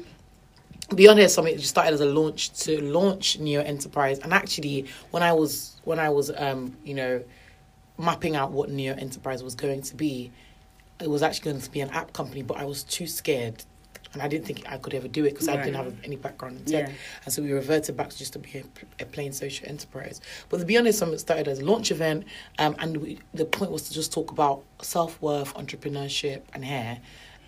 Beyond 0.95 1.19
Hair 1.19 1.29
Summit 1.29 1.61
started 1.61 1.93
as 1.93 2.01
a 2.01 2.05
launch 2.05 2.53
to 2.61 2.81
launch 2.81 3.39
Neo 3.39 3.61
Enterprise, 3.61 4.19
and 4.19 4.33
actually, 4.33 4.85
when 5.11 5.21
I 5.21 5.33
was 5.33 5.81
when 5.83 5.99
I 5.99 6.09
was 6.09 6.31
um, 6.37 6.75
you 6.83 6.93
know 6.93 7.23
mapping 7.97 8.35
out 8.35 8.51
what 8.51 8.69
Neo 8.69 8.95
Enterprise 8.95 9.43
was 9.43 9.55
going 9.55 9.81
to 9.81 9.95
be, 9.95 10.31
it 11.01 11.09
was 11.09 11.23
actually 11.23 11.51
going 11.51 11.61
to 11.61 11.71
be 11.71 11.81
an 11.81 11.89
app 11.89 12.13
company, 12.13 12.41
but 12.41 12.57
I 12.57 12.65
was 12.65 12.83
too 12.83 13.07
scared. 13.07 13.63
And 14.13 14.21
I 14.21 14.29
didn't 14.29 14.47
think 14.47 14.63
I 14.67 14.77
could 14.77 14.93
ever 14.93 15.07
do 15.07 15.25
it 15.25 15.31
because 15.31 15.49
I 15.49 15.57
didn't 15.57 15.75
have 15.75 15.93
any 16.03 16.15
background 16.15 16.57
in 16.59 16.65
tech. 16.65 16.87
Yeah. 16.87 16.95
And 17.25 17.33
so 17.33 17.41
we 17.41 17.51
reverted 17.51 17.97
back 17.97 18.09
to 18.09 18.17
just 18.17 18.33
to 18.33 18.39
be 18.39 18.59
a, 18.59 19.03
a 19.03 19.05
plain 19.05 19.33
social 19.33 19.67
enterprise. 19.67 20.21
But 20.47 20.59
the 20.59 20.65
Beyond 20.65 20.85
Hair 20.85 20.93
Summit 20.93 21.19
started 21.19 21.47
as 21.47 21.59
a 21.59 21.65
launch 21.65 21.91
event, 21.91 22.23
um, 22.57 22.75
and 22.79 22.97
we, 22.97 23.19
the 23.33 23.45
point 23.45 23.69
was 23.69 23.83
to 23.89 23.93
just 23.93 24.13
talk 24.13 24.31
about 24.31 24.63
self 24.81 25.21
worth, 25.21 25.53
entrepreneurship, 25.55 26.41
and 26.53 26.63
hair. 26.63 26.99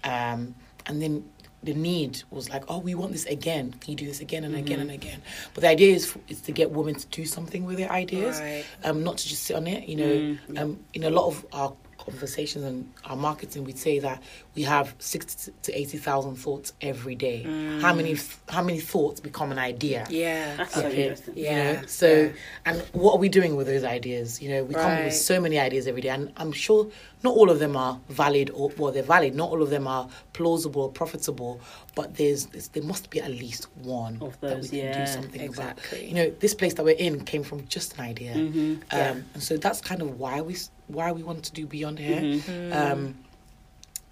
Um, 0.04 0.54
and 0.86 1.02
then 1.02 1.30
the 1.64 1.74
need 1.74 2.24
was 2.32 2.50
like, 2.50 2.64
oh, 2.70 2.80
we 2.80 2.96
want 2.96 3.12
this 3.12 3.26
again. 3.26 3.74
Can 3.82 3.92
you 3.92 3.98
do 3.98 4.06
this 4.06 4.22
again 4.22 4.44
and 4.46 4.56
again 4.56 4.80
and 4.80 4.92
again? 4.92 5.22
But 5.54 5.62
the 5.62 5.68
idea 5.70 5.94
is, 5.94 6.16
is 6.30 6.40
to 6.42 6.52
get 6.54 6.72
women 6.72 6.96
to 6.96 7.08
do 7.08 7.26
something 7.26 7.66
with 7.66 7.78
their 7.78 7.92
ideas, 7.92 8.40
Right. 8.40 8.64
um, 8.86 9.04
not 9.04 9.18
to 9.18 9.28
just 9.28 9.44
sit 9.44 9.56
on 9.56 9.68
it. 9.68 9.88
You 9.88 9.96
know, 9.98 10.06
Mm, 10.06 10.38
yeah. 10.54 10.62
um, 10.64 10.80
in 10.94 11.04
a 11.04 11.10
lot 11.10 11.28
of 11.28 11.46
our 11.52 11.74
conversations 12.06 12.64
and 12.66 12.92
our 13.06 13.16
marketing, 13.16 13.64
we'd 13.64 13.78
say 13.78 14.00
that 14.00 14.22
we 14.56 14.64
have 14.64 14.96
sixty 15.00 15.52
to 15.64 15.74
eighty 15.78 15.98
thousand 15.98 16.36
thoughts 16.36 16.74
every 16.82 17.16
day. 17.16 17.44
How 17.82 17.94
many? 17.94 18.18
How 18.50 18.64
many 18.64 18.80
thoughts 18.80 19.20
become 19.20 19.52
an 19.52 19.60
idea? 19.60 20.08
yeah. 20.10 20.56
That's 20.58 20.74
so 20.74 20.86
Okay. 20.88 21.02
interesting. 21.04 21.38
You 21.38 21.44
Yeah. 21.44 21.82
know? 21.82 21.88
So, 21.88 22.08
Yeah. 22.24 22.30
and 22.66 22.82
what 22.94 23.14
are 23.16 23.20
we 23.20 23.30
doing 23.30 23.56
with 23.56 23.68
those 23.68 23.84
ideas? 23.84 24.42
You 24.42 24.50
know, 24.50 24.64
we 24.64 24.74
come 24.76 24.92
up 24.98 25.04
with 25.04 25.14
so 25.16 25.40
many 25.42 25.60
ideas 25.60 25.88
every 25.88 26.02
day, 26.02 26.10
and 26.10 26.32
I'm 26.38 26.52
sure 26.52 26.88
not 27.24 27.36
all 27.36 27.50
of 27.50 27.60
them 27.60 27.76
are 27.76 28.00
valid 28.10 28.50
or 28.54 28.72
well, 28.78 28.92
they're 28.94 29.04
valid. 29.04 29.36
Not 29.36 29.50
all 29.52 29.62
of 29.62 29.70
them 29.70 29.86
are 29.88 30.08
plausible 30.34 30.84
or 30.84 30.90
profitable, 30.92 31.60
but 31.96 32.16
there's, 32.16 32.46
there's 32.48 32.70
there 32.70 32.84
must 32.84 33.10
be 33.10 33.20
at 33.22 33.30
least 33.32 33.68
one 33.84 34.18
Of 34.22 34.40
that 34.42 34.62
we 34.62 34.68
can 34.70 34.78
yeah, 34.78 34.98
do 35.06 35.06
something 35.06 35.42
exactly. 35.42 36.00
about. 36.00 36.08
You 36.10 36.16
know, 36.16 36.30
this 36.40 36.54
place 36.54 36.74
that 36.76 36.84
we're 36.86 36.96
in 37.08 37.26
came 37.26 37.44
from 37.44 37.68
just 37.68 37.96
an 37.96 38.02
idea, 38.02 38.34
Mhm. 38.36 38.56
um, 38.56 38.82
Yeah. 38.94 39.16
and 39.34 39.44
so 39.44 39.58
that's 39.58 39.82
kind 39.82 40.02
of 40.02 40.18
why 40.20 40.40
we 40.42 40.56
why 40.90 41.12
we 41.12 41.24
want 41.24 41.44
to 41.46 41.54
do 41.54 41.66
Beyond 41.66 42.00
Hair. 42.00 42.22
Mhm. 42.22 42.76
Um, 42.76 43.16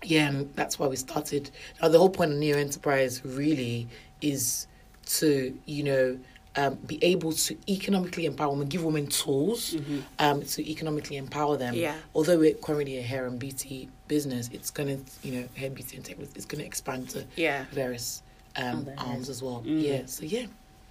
yeah, 0.03 0.27
and 0.29 0.53
that's 0.55 0.77
why 0.79 0.87
we 0.87 0.95
started. 0.95 1.49
Now, 1.81 1.89
the 1.89 1.97
whole 1.97 2.09
point 2.09 2.31
of 2.31 2.37
Neo 2.37 2.57
Enterprise 2.57 3.21
really 3.25 3.87
is 4.21 4.67
to, 5.07 5.57
you 5.65 5.83
know, 5.83 6.19
um, 6.55 6.75
be 6.87 6.97
able 7.03 7.33
to 7.33 7.55
economically 7.69 8.25
empower 8.25 8.49
women, 8.51 8.67
give 8.67 8.83
women 8.83 9.05
tools 9.07 9.73
Mm-hmm. 9.75 9.99
um, 10.19 10.41
to 10.43 10.67
economically 10.71 11.17
empower 11.17 11.55
them. 11.57 11.75
Yeah. 11.75 11.95
Although 12.15 12.39
we're 12.39 12.55
currently 12.55 12.97
a 12.97 13.01
hair 13.03 13.27
and 13.27 13.37
beauty 13.39 13.89
business, 14.07 14.49
it's 14.51 14.71
going 14.71 14.89
to, 14.97 15.27
you 15.27 15.33
know, 15.41 15.47
hair, 15.55 15.69
beauty 15.69 15.97
and 15.97 16.05
tech, 16.05 16.17
it's 16.35 16.45
going 16.45 16.59
to 16.61 16.65
expand 16.65 17.09
to 17.09 17.25
Yeah. 17.35 17.65
various 17.71 18.23
um, 18.55 18.89
arms 18.97 19.29
as 19.29 19.43
well. 19.43 19.63
Mm. 19.67 19.81
Yeah, 19.83 20.01
so 20.07 20.25
yeah. 20.25 20.47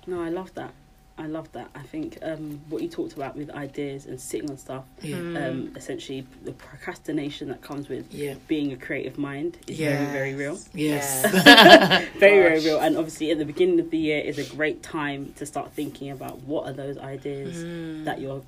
No, 0.07 0.23
I 0.23 0.29
love 0.29 0.55
that. 0.55 0.73
I 1.19 1.27
love 1.27 1.51
that. 1.53 1.71
I 1.75 1.81
think 1.83 2.19
um, 2.21 2.61
what 2.69 2.83
you 2.83 2.89
talked 2.89 3.15
about 3.15 3.37
with 3.37 3.49
ideas 3.51 4.05
and 4.05 4.21
sitting 4.21 4.51
on 4.51 4.59
stuff, 4.59 4.85
Yeah. 5.01 5.17
um, 5.17 5.73
essentially 5.75 6.27
the 6.45 6.53
procrastination 6.53 7.49
that 7.49 7.63
comes 7.63 7.89
with 7.89 8.13
Yeah. 8.13 8.35
being 8.49 8.71
a 8.73 8.77
creative 8.77 9.17
mind 9.17 9.57
is 9.67 9.79
Yes. 9.81 9.99
very, 10.11 10.13
very 10.13 10.35
real. 10.35 10.59
Yes. 10.75 11.23
Very, 12.19 12.41
very 12.43 12.61
real. 12.65 12.81
And 12.81 12.97
obviously, 12.99 13.31
at 13.31 13.39
the 13.39 13.45
beginning 13.47 13.81
of 13.81 13.91
the 13.91 13.99
year 13.99 14.21
is 14.21 14.39
a 14.39 14.45
great 14.55 14.83
time 14.83 15.33
to 15.37 15.47
start 15.47 15.73
thinking 15.73 16.11
about 16.11 16.41
what 16.43 16.67
are 16.69 16.73
those 16.75 16.99
ideas 16.99 17.57
Mm. 17.65 18.05
that 18.05 18.21
you're 18.21 18.43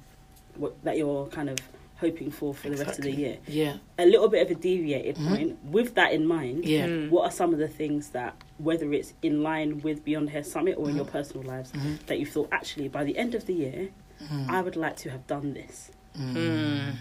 what, 0.57 0.75
that 0.85 0.97
you're 0.99 1.27
kind 1.27 1.49
of 1.49 1.59
hoping 2.01 2.31
for 2.31 2.55
for 2.55 2.69
the 2.71 2.77
rest 2.85 2.99
of 2.99 3.05
the 3.05 3.11
year. 3.13 3.39
yeah. 3.49 3.75
A 3.99 4.07
little 4.07 4.29
bit 4.29 4.43
of 4.45 4.51
a 4.57 4.61
deviated 4.61 5.17
Mhm. 5.17 5.29
point. 5.29 5.65
With 5.65 5.95
that 5.97 6.13
in 6.13 6.27
mind, 6.27 6.65
Yeah. 6.65 6.87
Mm. 6.87 7.11
what 7.11 7.25
are 7.25 7.31
some 7.33 7.53
of 7.53 7.59
the 7.59 7.67
things 7.69 8.11
that, 8.11 8.35
whether 8.59 8.93
it's 8.93 9.15
in 9.23 9.43
line 9.43 9.81
with 9.83 10.05
Beyond 10.05 10.31
Hair 10.31 10.45
Summit 10.45 10.77
or 10.79 10.89
in 10.89 10.97
your 10.97 11.05
personal 11.05 11.43
lives, 11.45 11.73
Mhm. 11.73 12.07
that 12.07 12.19
you 12.21 12.27
thought 12.27 12.49
actually 12.53 12.89
by 12.89 13.03
the 13.05 13.17
end 13.19 13.35
of 13.35 13.47
the 13.47 13.55
year, 13.55 13.89
Mhm. 14.23 14.49
I 14.49 14.61
would 14.63 14.77
like 14.77 14.97
to 14.99 15.11
have 15.11 15.27
done 15.27 15.55
this. 15.55 15.91
Mm. 16.17 16.95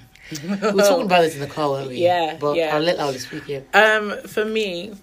We 0.43 0.55
were 0.73 0.81
talking 0.81 1.05
about 1.05 1.21
this 1.21 1.35
in 1.35 1.41
the 1.41 1.47
car, 1.47 1.69
weren't 1.71 1.89
we? 1.89 1.97
Yeah, 1.97 2.35
But 2.39 2.55
yeah. 2.55 2.75
I'll 2.75 2.81
let 2.81 2.97
Laura 2.97 3.17
speak 3.19 3.45
here. 3.45 3.63
Um, 3.73 4.13
for 4.27 4.45
me, 4.45 4.93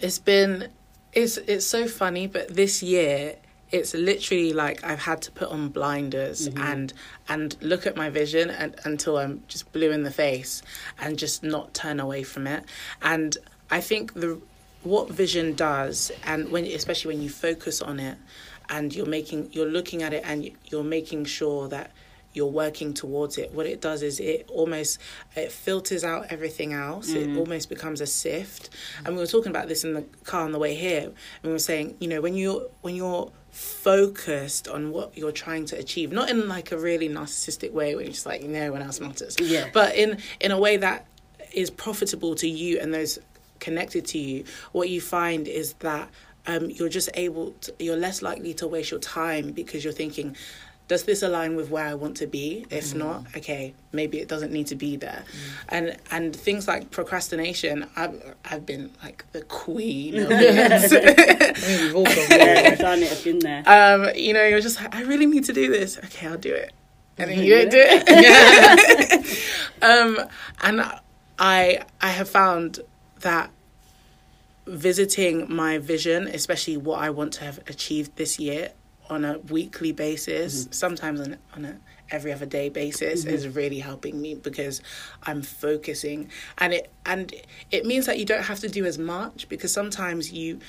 it's 0.00 0.18
been 0.18 0.68
it's 1.12 1.36
it's 1.36 1.64
so 1.66 1.86
funny, 1.86 2.26
but 2.26 2.54
this 2.54 2.82
year 2.82 3.36
it's 3.74 3.92
literally 3.92 4.52
like 4.52 4.84
I've 4.84 5.00
had 5.00 5.20
to 5.22 5.32
put 5.32 5.48
on 5.48 5.68
blinders 5.68 6.48
mm-hmm. 6.48 6.62
and 6.62 6.92
and 7.28 7.56
look 7.60 7.88
at 7.88 7.96
my 7.96 8.08
vision 8.08 8.48
and, 8.50 8.76
until 8.84 9.18
I'm 9.18 9.42
just 9.48 9.72
blue 9.72 9.90
in 9.90 10.04
the 10.04 10.12
face 10.12 10.62
and 11.00 11.18
just 11.18 11.42
not 11.42 11.74
turn 11.74 11.98
away 11.98 12.22
from 12.22 12.46
it. 12.46 12.64
And 13.02 13.36
I 13.72 13.80
think 13.80 14.14
the 14.14 14.40
what 14.84 15.10
vision 15.10 15.54
does, 15.54 16.12
and 16.24 16.52
when 16.52 16.66
especially 16.66 17.14
when 17.14 17.22
you 17.22 17.30
focus 17.30 17.82
on 17.82 17.98
it, 17.98 18.16
and 18.68 18.94
you're 18.94 19.06
making 19.06 19.48
you're 19.52 19.66
looking 19.78 20.04
at 20.04 20.14
it 20.14 20.22
and 20.24 20.48
you're 20.66 20.84
making 20.84 21.24
sure 21.24 21.66
that 21.68 21.90
you're 22.32 22.46
working 22.46 22.92
towards 22.92 23.38
it 23.38 23.52
what 23.52 23.64
it 23.64 23.80
does 23.80 24.02
is 24.02 24.18
it 24.18 24.44
almost 24.48 24.98
it 25.36 25.50
filters 25.50 26.04
out 26.04 26.26
everything 26.30 26.72
else. 26.72 27.10
It 27.10 27.28
mm. 27.28 27.38
almost 27.38 27.68
becomes 27.68 28.00
a 28.00 28.06
sift. 28.06 28.70
And 29.04 29.14
we 29.14 29.20
were 29.20 29.26
talking 29.26 29.50
about 29.50 29.68
this 29.68 29.84
in 29.84 29.94
the 29.94 30.02
car 30.24 30.42
on 30.42 30.52
the 30.52 30.58
way 30.58 30.74
here 30.74 31.02
and 31.02 31.14
we 31.42 31.50
were 31.50 31.58
saying 31.58 31.96
you 31.98 32.06
know 32.06 32.20
when 32.20 32.34
you're 32.34 32.68
when 32.82 32.94
you're 32.94 33.32
focused 33.54 34.66
on 34.66 34.90
what 34.90 35.16
you're 35.16 35.30
trying 35.30 35.64
to 35.64 35.78
achieve 35.78 36.10
not 36.10 36.28
in 36.28 36.48
like 36.48 36.72
a 36.72 36.76
really 36.76 37.08
narcissistic 37.08 37.70
way 37.70 37.94
where 37.94 38.02
you're 38.02 38.12
just 38.12 38.26
like 38.26 38.42
no 38.42 38.72
one 38.72 38.82
else 38.82 38.98
matters 38.98 39.36
Yeah. 39.40 39.68
but 39.72 39.94
in 39.94 40.18
in 40.40 40.50
a 40.50 40.58
way 40.58 40.76
that 40.78 41.06
is 41.52 41.70
profitable 41.70 42.34
to 42.36 42.48
you 42.48 42.80
and 42.80 42.92
those 42.92 43.20
connected 43.60 44.04
to 44.06 44.18
you 44.18 44.44
what 44.72 44.88
you 44.88 45.00
find 45.00 45.46
is 45.46 45.74
that 45.74 46.08
um, 46.46 46.68
you're 46.68 46.88
just 46.88 47.08
able 47.14 47.52
to, 47.62 47.72
you're 47.78 47.96
less 47.96 48.20
likely 48.22 48.52
to 48.54 48.66
waste 48.66 48.90
your 48.90 49.00
time 49.00 49.52
because 49.52 49.84
you're 49.84 49.92
thinking 49.94 50.36
does 50.86 51.04
this 51.04 51.22
align 51.22 51.56
with 51.56 51.70
where 51.70 51.86
I 51.86 51.94
want 51.94 52.16
to 52.18 52.26
be? 52.26 52.66
If 52.68 52.94
not, 52.94 53.24
okay, 53.36 53.72
maybe 53.92 54.18
it 54.18 54.28
doesn't 54.28 54.52
need 54.52 54.66
to 54.66 54.74
be 54.74 54.96
there. 54.96 55.24
And 55.68 55.96
and 56.10 56.36
things 56.36 56.68
like 56.68 56.90
procrastination, 56.90 57.88
I've 57.96 58.34
I've 58.44 58.66
been 58.66 58.90
like 59.02 59.24
the 59.32 59.42
queen 59.42 60.18
of 60.18 60.28
it. 60.30 61.56
We've 61.82 61.94
all 61.96 62.04
done 62.04 62.14
it. 63.02 63.12
I've 63.12 63.24
been 63.24 63.38
there. 63.38 63.62
um, 63.66 64.10
you 64.14 64.34
know, 64.34 64.44
you're 64.44 64.60
just 64.60 64.80
like, 64.80 64.94
I 64.94 65.02
really 65.02 65.26
need 65.26 65.44
to 65.44 65.54
do 65.54 65.70
this. 65.70 65.96
Okay, 65.98 66.26
I'll 66.26 66.36
do 66.36 66.52
it. 66.52 66.72
And 67.16 67.30
then 67.30 67.38
you 67.42 67.54
don't 67.54 67.70
do 67.70 67.82
it. 67.82 69.38
um, 69.82 70.18
and 70.62 70.82
I 71.38 71.82
I 72.00 72.08
have 72.10 72.28
found 72.28 72.80
that 73.20 73.50
visiting 74.66 75.46
my 75.54 75.78
vision, 75.78 76.26
especially 76.26 76.76
what 76.76 77.00
I 77.00 77.08
want 77.08 77.32
to 77.34 77.44
have 77.44 77.58
achieved 77.68 78.16
this 78.16 78.38
year 78.38 78.72
on 79.10 79.24
a 79.24 79.38
weekly 79.38 79.92
basis, 79.92 80.64
mm-hmm. 80.64 80.72
sometimes 80.72 81.20
on 81.20 81.36
on 81.54 81.64
a 81.64 81.78
every 82.10 82.32
other 82.32 82.46
day 82.46 82.68
basis 82.68 83.24
mm-hmm. 83.24 83.34
is 83.34 83.48
really 83.48 83.78
helping 83.78 84.20
me 84.20 84.34
because 84.34 84.80
I'm 85.22 85.42
focusing. 85.42 86.30
And 86.58 86.72
it 86.72 86.92
and 87.06 87.34
it 87.70 87.84
means 87.84 88.06
that 88.06 88.18
you 88.18 88.24
don't 88.24 88.44
have 88.44 88.60
to 88.60 88.68
do 88.68 88.84
as 88.84 88.98
much 88.98 89.48
because 89.48 89.72
sometimes 89.72 90.32
you 90.32 90.60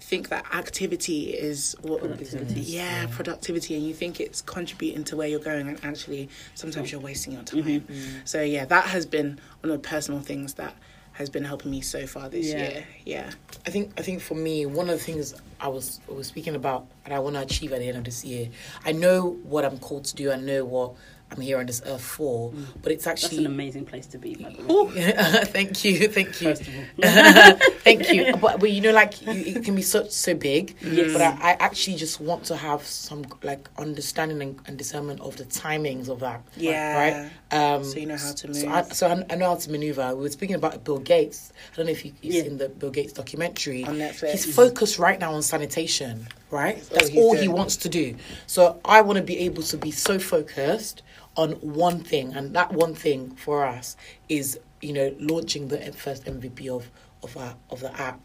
think 0.00 0.28
that 0.28 0.44
activity 0.54 1.30
is 1.30 1.76
what 1.82 2.00
Productivity. 2.00 2.60
yeah 2.60 3.06
productivity. 3.10 3.74
And 3.74 3.84
you 3.84 3.94
think 3.94 4.20
it's 4.20 4.40
contributing 4.40 5.04
to 5.04 5.16
where 5.16 5.28
you're 5.28 5.40
going 5.40 5.68
and 5.68 5.84
actually 5.84 6.28
sometimes 6.54 6.92
you're 6.92 7.00
wasting 7.00 7.32
your 7.32 7.42
mm-hmm. 7.42 7.62
time. 7.62 7.80
Mm-hmm. 7.80 8.18
so 8.24 8.40
yeah 8.42 8.64
that 8.66 8.84
has 8.84 9.06
been 9.06 9.40
one 9.60 9.72
of 9.72 9.82
the 9.82 9.88
personal 9.88 10.20
things 10.20 10.54
that 10.54 10.76
has 11.18 11.28
been 11.28 11.44
helping 11.44 11.70
me 11.72 11.80
so 11.80 12.06
far 12.06 12.28
this 12.28 12.46
Yeah. 12.46 12.58
year 12.62 12.84
yeah 13.04 13.30
I 13.66 13.70
think 13.70 13.92
I 13.98 14.02
think 14.02 14.22
for 14.22 14.34
me, 14.34 14.64
one 14.64 14.88
of 14.88 14.96
the 14.98 15.04
things 15.04 15.34
I 15.60 15.68
was 15.68 16.00
I 16.08 16.12
was 16.12 16.26
speaking 16.28 16.54
about 16.54 16.86
and 17.04 17.12
I 17.12 17.18
want 17.18 17.34
to 17.36 17.42
achieve 17.42 17.72
at 17.72 17.80
the 17.80 17.88
end 17.88 17.98
of 17.98 18.04
this 18.04 18.24
year. 18.24 18.48
I 18.86 18.92
know 18.92 19.36
what 19.42 19.64
I'm 19.64 19.78
called 19.78 20.04
to 20.06 20.16
do. 20.16 20.30
I 20.32 20.36
know 20.36 20.64
what 20.64 20.94
I'm 21.30 21.40
here 21.42 21.58
on 21.58 21.66
this 21.66 21.82
earth 21.86 22.00
for. 22.02 22.52
But 22.82 22.92
it's 22.92 23.02
Mm. 23.02 23.04
That's 23.04 23.24
actually 23.24 23.38
an 23.38 23.46
amazing 23.46 23.84
place 23.84 24.06
to 24.08 24.18
be, 24.18 24.34
by 24.34 24.50
the 24.50 24.62
way. 24.84 25.12
thank 25.44 25.84
you, 25.84 26.08
thank 26.08 26.40
you, 26.40 26.54
First 26.54 26.62
of 26.62 26.74
all. 26.76 27.58
thank 27.84 28.10
you. 28.12 28.34
But, 28.36 28.60
but 28.60 28.70
you 28.70 28.80
know, 28.80 28.92
like 28.92 29.20
you, 29.22 29.32
it 29.32 29.64
can 29.64 29.74
be 29.74 29.82
such 29.82 30.10
so 30.10 30.34
big. 30.34 30.74
Yes. 30.82 31.12
But 31.12 31.22
I, 31.22 31.52
I 31.52 31.56
actually 31.60 31.96
just 31.96 32.20
want 32.20 32.44
to 32.44 32.56
have 32.56 32.82
some 32.84 33.24
like 33.42 33.68
understanding 33.78 34.40
and, 34.42 34.60
and 34.66 34.78
discernment 34.78 35.20
of 35.20 35.36
the 35.36 35.44
timings 35.44 36.08
of 36.08 36.20
that. 36.20 36.42
Yeah. 36.56 36.96
Right. 36.98 37.30
Um, 37.50 37.84
So 37.84 37.98
you 37.98 38.06
know 38.06 38.16
how 38.16 38.32
to 38.32 38.54
So 38.54 38.68
I, 38.68 38.82
move. 38.82 38.92
so 38.94 39.06
I, 39.08 39.24
I 39.30 39.36
know 39.36 39.50
how 39.50 39.56
to 39.56 39.70
maneuver. 39.70 40.14
We 40.14 40.22
were 40.22 40.30
speaking 40.30 40.56
about 40.56 40.82
Bill 40.84 40.98
Gates. 40.98 41.52
I 41.72 41.76
don't 41.76 41.86
know 41.86 41.92
if 41.92 42.04
you, 42.04 42.12
you've 42.22 42.34
Yeah. 42.34 42.42
seen 42.44 42.58
the 42.58 42.68
Bill 42.68 42.90
Gates 42.90 43.12
documentary 43.12 43.84
On 43.84 43.96
Netflix. 43.96 44.30
He's 44.32 44.54
focused 44.54 44.98
right 44.98 45.18
now 45.20 45.32
on 45.34 45.42
sanitation. 45.42 46.26
Right. 46.50 46.76
all 46.78 46.82
That's 46.96 47.08
he's 47.08 47.18
all 47.22 47.36
he 47.36 47.48
wants 47.48 47.76
to 47.78 47.88
do. 47.90 48.16
So 48.46 48.80
I 48.84 49.02
want 49.02 49.18
to 49.18 49.22
be 49.22 49.38
able 49.40 49.62
to 49.64 49.76
be 49.76 49.90
so 49.90 50.18
focused 50.18 51.02
on 51.38 51.52
one 51.52 52.00
thing, 52.00 52.34
and 52.34 52.52
that 52.54 52.72
one 52.72 52.94
thing 52.94 53.30
for 53.36 53.64
us 53.64 53.96
is 54.28 54.58
you 54.82 54.92
know 54.92 55.14
launching 55.18 55.68
the 55.68 55.78
first 55.92 56.24
MVP 56.26 56.68
of 56.68 56.90
of 57.22 57.36
our, 57.36 57.54
of 57.70 57.80
the 57.80 57.92
app. 58.00 58.20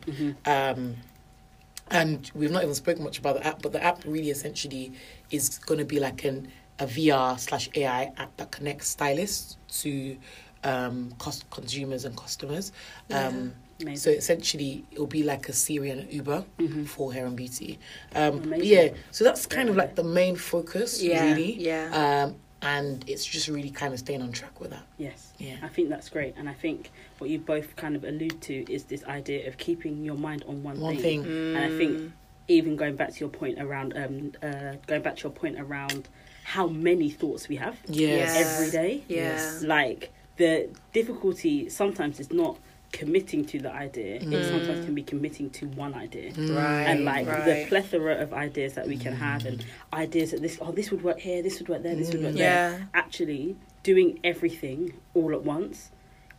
Um, 0.45 0.95
and 1.91 2.31
we've 2.33 2.51
not 2.51 2.63
even 2.63 2.75
spoken 2.75 3.03
much 3.03 3.19
about 3.19 3.35
the 3.35 3.45
app, 3.45 3.61
but 3.61 3.71
the 3.71 3.83
app 3.83 4.03
really 4.05 4.29
essentially 4.31 4.93
is 5.31 5.59
going 5.59 5.79
to 5.79 5.85
be 5.85 5.99
like 5.99 6.23
an 6.25 6.47
a 6.79 6.85
VR 6.87 7.39
slash 7.39 7.69
AI 7.75 8.11
app 8.17 8.35
that 8.37 8.49
connects 8.51 8.87
stylists 8.87 9.57
to 9.81 10.17
um, 10.63 11.11
cost 11.19 11.47
consumers 11.51 12.05
and 12.05 12.17
customers. 12.17 12.71
Um, 13.11 13.53
Amazing. 13.81 13.97
so 13.97 14.09
essentially, 14.09 14.83
it'll 14.91 15.05
be 15.05 15.23
like 15.23 15.49
a 15.49 15.53
Siri 15.53 15.91
and 15.91 16.01
an 16.01 16.09
Uber 16.09 16.43
for 16.87 17.13
hair 17.13 17.25
and 17.27 17.35
beauty. 17.35 17.77
Um, 18.15 18.53
yeah, 18.57 18.89
so 19.11 19.23
that's 19.23 19.45
kind 19.45 19.69
of 19.69 19.75
like 19.75 19.93
the 19.95 20.03
main 20.03 20.35
focus, 20.35 21.01
Yeah, 21.03 21.25
really. 21.29 21.53
yeah. 21.61 22.31
And 22.63 23.03
it's 23.07 23.25
just 23.25 23.47
really 23.47 23.69
kind 23.69 23.93
of 23.93 23.99
staying 23.99 24.21
on 24.21 24.31
track 24.31 24.59
with 24.59 24.71
that. 24.71 24.83
Yes. 24.97 25.33
Yeah. 25.37 25.57
I 25.61 25.67
think 25.67 25.89
that's 25.89 26.09
great. 26.09 26.33
And 26.37 26.47
I 26.49 26.53
think 26.53 26.91
what 27.17 27.29
you 27.29 27.39
both 27.39 27.75
kind 27.75 27.95
of 27.95 28.03
allude 28.03 28.41
to 28.43 28.71
is 28.71 28.85
this 28.85 29.03
idea 29.05 29.47
of 29.47 29.57
keeping 29.57 30.03
your 30.03 30.15
mind 30.15 30.43
on 30.47 30.63
one, 30.63 30.79
One 30.79 30.95
thing. 30.97 31.23
thing. 31.23 31.55
And 31.55 31.65
I 31.73 31.77
think 31.77 32.13
even 32.47 32.75
going 32.75 32.95
back 32.95 33.11
to 33.13 33.19
your 33.19 33.29
point 33.29 33.59
around 33.59 33.93
um 33.95 34.31
uh 34.41 34.73
going 34.87 35.01
back 35.01 35.15
to 35.17 35.23
your 35.23 35.31
point 35.31 35.59
around 35.59 36.07
how 36.43 36.67
many 36.67 37.09
thoughts 37.09 37.47
we 37.47 37.55
have 37.57 37.77
Yes. 37.87 38.35
Yeah. 38.35 38.41
every 38.45 38.71
day. 38.71 39.03
yeah 39.07 39.59
Like 39.63 40.11
the 40.37 40.69
difficulty 40.93 41.69
sometimes 41.69 42.19
is 42.19 42.31
not 42.31 42.57
committing 42.93 43.43
to 43.43 43.59
the 43.59 43.71
idea. 43.73 44.15
It 44.17 44.23
mm. 44.23 44.49
sometimes 44.49 44.85
can 44.85 44.95
be 44.95 45.03
committing 45.03 45.49
to 45.49 45.65
one 45.67 45.93
idea. 45.95 46.31
right 46.37 46.83
and 46.83 47.03
like 47.03 47.25
the 47.25 47.65
plethora 47.67 48.15
of 48.23 48.31
ideas 48.33 48.73
that 48.75 48.87
we 48.87 48.95
can 48.97 49.13
have 49.15 49.45
and 49.45 49.65
ideas 49.91 50.31
that 50.31 50.41
this 50.41 50.57
oh 50.61 50.71
this 50.71 50.91
would 50.91 51.03
work 51.03 51.19
here 51.19 51.41
this 51.41 51.59
would 51.59 51.67
work 51.67 51.81
there 51.83 51.95
this 51.95 52.11
would 52.13 52.23
work 52.23 52.33
mm, 52.35 52.37
Yeah. 52.37 52.69
there 52.69 52.89
actually 52.93 53.57
doing 53.81 54.19
everything 54.23 54.93
all 55.15 55.33
at 55.33 55.43
once 55.43 55.89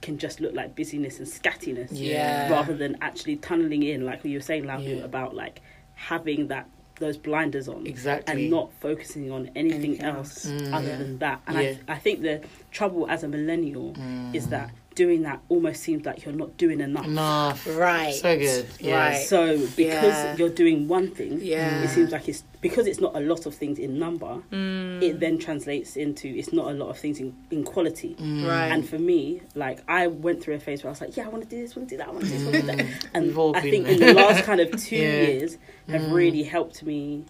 can 0.01 0.17
just 0.17 0.41
look 0.41 0.55
like 0.55 0.75
busyness 0.77 1.19
and 1.19 1.27
scattiness 1.29 1.91
Yeah. 1.93 2.51
rather 2.51 2.75
than 2.77 2.97
actually 3.01 3.37
tunneling 3.37 3.83
in 3.83 4.05
like 4.07 4.25
you 4.25 4.39
were 4.39 4.43
saying 4.51 4.65
Lau, 4.65 4.79
Yeah. 4.79 5.05
about 5.11 5.35
like 5.35 5.61
having 5.95 6.49
that 6.49 6.67
those 7.01 7.17
blinders 7.17 7.67
on 7.69 7.85
Exactly. 7.89 8.33
and 8.33 8.51
not 8.53 8.71
focusing 8.81 9.33
on 9.33 9.51
anything, 9.57 9.97
Anything 9.97 10.01
else, 10.03 10.47
else. 10.47 10.73
other 10.73 10.89
Yeah. 10.89 10.99
than 10.99 11.19
that 11.19 11.41
and 11.49 11.57
Yeah. 11.61 11.75
I, 11.89 11.95
I 11.95 11.99
think 11.99 12.23
the 12.23 12.37
trouble 12.71 13.11
as 13.11 13.25
a 13.25 13.29
millennial 13.29 13.97
is 14.33 14.47
that 14.49 14.71
doing 14.95 15.23
that 15.23 15.41
almost 15.49 15.83
seems 15.83 16.05
like 16.07 16.25
you're 16.25 16.35
not 16.35 16.57
doing 16.57 16.81
enough 16.81 17.07
Enough. 17.07 17.67
Right. 17.77 18.15
So 18.15 18.37
good. 18.39 18.67
Yes. 18.81 18.95
Right. 18.95 19.27
so 19.27 19.59
because 19.77 20.15
Yeah. 20.15 20.37
you're 20.37 20.49
doing 20.49 20.89
one 20.89 21.11
thing, 21.11 21.41
Yeah. 21.43 21.83
it 21.83 21.89
seems 21.89 22.13
like 22.13 22.29
it's 22.29 22.45
because 22.61 22.87
it's 22.87 23.01
not 23.01 23.15
a 23.17 23.21
lot 23.21 23.45
of 23.47 23.55
things 23.55 23.79
in 23.79 23.99
number. 23.99 24.43
Mm. 24.51 25.03
It 25.03 25.21
then 25.21 25.39
translates 25.39 25.97
into 25.97 26.29
it's 26.29 26.53
not 26.53 26.71
a 26.71 26.75
lot 26.75 26.89
of 26.91 26.99
things 26.99 27.19
in, 27.21 27.35
in 27.51 27.65
quality. 27.65 28.15
Mm. 28.19 28.47
right 28.49 28.69
And 28.73 28.89
for 28.89 28.99
me, 28.99 29.43
like 29.55 29.81
I 29.89 30.07
went 30.07 30.43
through 30.43 30.55
a 30.55 30.61
phase 30.61 30.83
where 30.83 30.91
I 30.91 30.93
was 30.93 31.01
like, 31.01 31.17
yeah, 31.17 31.27
I 31.27 31.29
want 31.29 31.45
to 31.45 31.51
do 31.51 31.61
this, 31.61 31.77
want 31.77 31.89
to 31.89 31.95
do 31.95 31.99
that, 31.99 32.09
I 32.09 32.11
want 32.11 32.25
to 32.25 32.31
do 32.31 32.37
this, 32.39 32.45
want 32.45 32.55
to 32.57 32.61
do 32.63 32.67
that. 32.69 32.79
Mm. 32.87 33.11
And 33.15 33.57
I 33.57 33.61
think 33.61 33.89
in 33.89 33.99
the 34.01 34.15
last 34.15 34.45
kind 34.45 34.61
of 34.61 34.71
two 34.83 34.97
Yeah. 34.97 35.03
years 35.27 35.59
have 35.89 36.11
really 36.13 36.43
helped 36.45 36.83
me, 36.83 37.25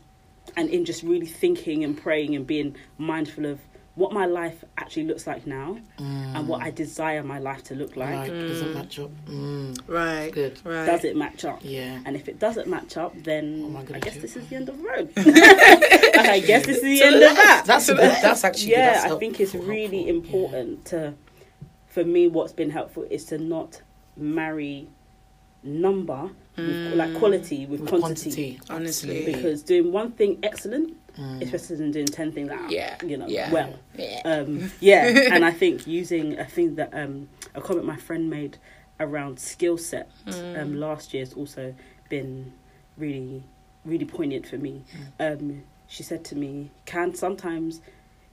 and 0.57 0.69
in 0.71 0.85
just 0.85 1.03
really 1.03 1.27
thinking 1.27 1.83
and 1.85 1.97
praying 2.01 2.37
and 2.37 2.47
being 2.47 2.77
mindful 2.99 3.47
of 3.47 3.59
what 3.97 4.13
my 4.13 4.27
life 4.27 4.65
actually 4.77 5.05
looks 5.05 5.25
like 5.25 5.47
now 5.47 5.79
and 5.99 6.49
what 6.49 6.63
I 6.63 6.71
desire 6.73 7.23
my 7.23 7.39
life 7.39 7.63
to 7.65 7.77
look 7.77 7.97
like. 7.97 8.29
Like, 8.29 8.31
doesn't 8.31 8.75
match 8.75 8.99
up. 8.99 9.11
Mm. 9.27 9.79
right 9.87 10.33
Good. 10.33 10.61
right 10.65 10.85
Does 10.87 11.05
it 11.05 11.17
match 11.17 11.45
up? 11.45 11.61
Yeah. 11.63 12.01
And 12.05 12.17
if 12.17 12.29
it 12.29 12.41
doesn't 12.41 12.67
match 12.67 12.97
up, 12.97 13.15
then 13.23 13.73
What 13.73 13.89
am 13.89 13.95
I 13.95 13.99
guess 14.01 14.17
this 14.17 14.35
is 14.35 14.49
the 14.49 14.57
end 14.57 14.69
of 14.69 14.79
the 14.79 14.83
road. 14.85 15.13
I 15.17 16.43
guess 16.45 16.67
this 16.67 16.79
is 16.79 16.83
the 16.83 17.03
end 17.03 17.15
of 17.17 17.37
that. 17.37 17.63
That's 17.67 17.89
a 17.89 17.95
good, 17.95 18.11
that's 18.21 18.43
actually 18.43 18.73
yeah, 18.73 18.95
That's 18.95 19.13
I 19.13 19.19
think 19.19 19.39
it's 19.39 19.55
really 19.55 20.05
helpful. 20.05 20.05
Yeah. 20.05 20.09
important 20.09 20.85
to, 20.87 21.15
for 21.87 22.05
me, 22.05 22.27
what's 22.27 22.53
been 22.53 22.71
helpful 22.71 23.07
is 23.11 23.25
to 23.27 23.39
not 23.39 23.81
marry 24.17 24.89
number, 25.63 26.31
with, 26.57 26.95
like 26.95 27.15
quality 27.17 27.67
with, 27.67 27.81
With 27.81 27.89
quantity. 27.91 28.57
quantity. 28.57 28.61
Honestly. 28.71 29.25
Because 29.25 29.63
doing 29.63 29.93
one 29.93 30.13
thing 30.13 30.39
excellent 30.43 30.97
Mm. 31.19 31.51
better 31.51 31.77
than 31.77 31.91
doing 31.93 32.07
ten 32.07 32.33
things 32.33 32.49
that 32.49 32.59
are, 32.61 32.71
Yeah, 32.73 32.97
you 33.05 33.17
know, 33.17 33.27
yeah. 33.29 33.51
well. 33.53 33.75
yeah 33.97 34.21
Um, 34.25 34.71
yeah, 34.81 35.07
and 35.33 35.45
I 35.45 35.53
think 35.53 35.87
using 35.87 36.39
a 36.39 36.45
thing 36.45 36.75
that 36.77 36.91
um, 36.93 37.29
a 37.55 37.61
comment 37.61 37.87
my 37.87 37.97
friend 37.97 38.29
made 38.29 38.59
around 39.01 39.39
skill 39.39 39.79
set 39.79 40.11
um, 40.27 40.79
last 40.81 41.15
year 41.15 41.23
has 41.23 41.33
also 41.35 41.75
been 42.09 42.53
really, 42.97 43.43
really 43.85 44.05
poignant 44.05 44.47
for 44.47 44.57
me. 44.59 44.83
Um, 45.21 45.63
she 45.87 46.03
said 46.03 46.25
to 46.27 46.37
me, 46.37 46.71
"Can 46.87 47.15
sometimes 47.15 47.81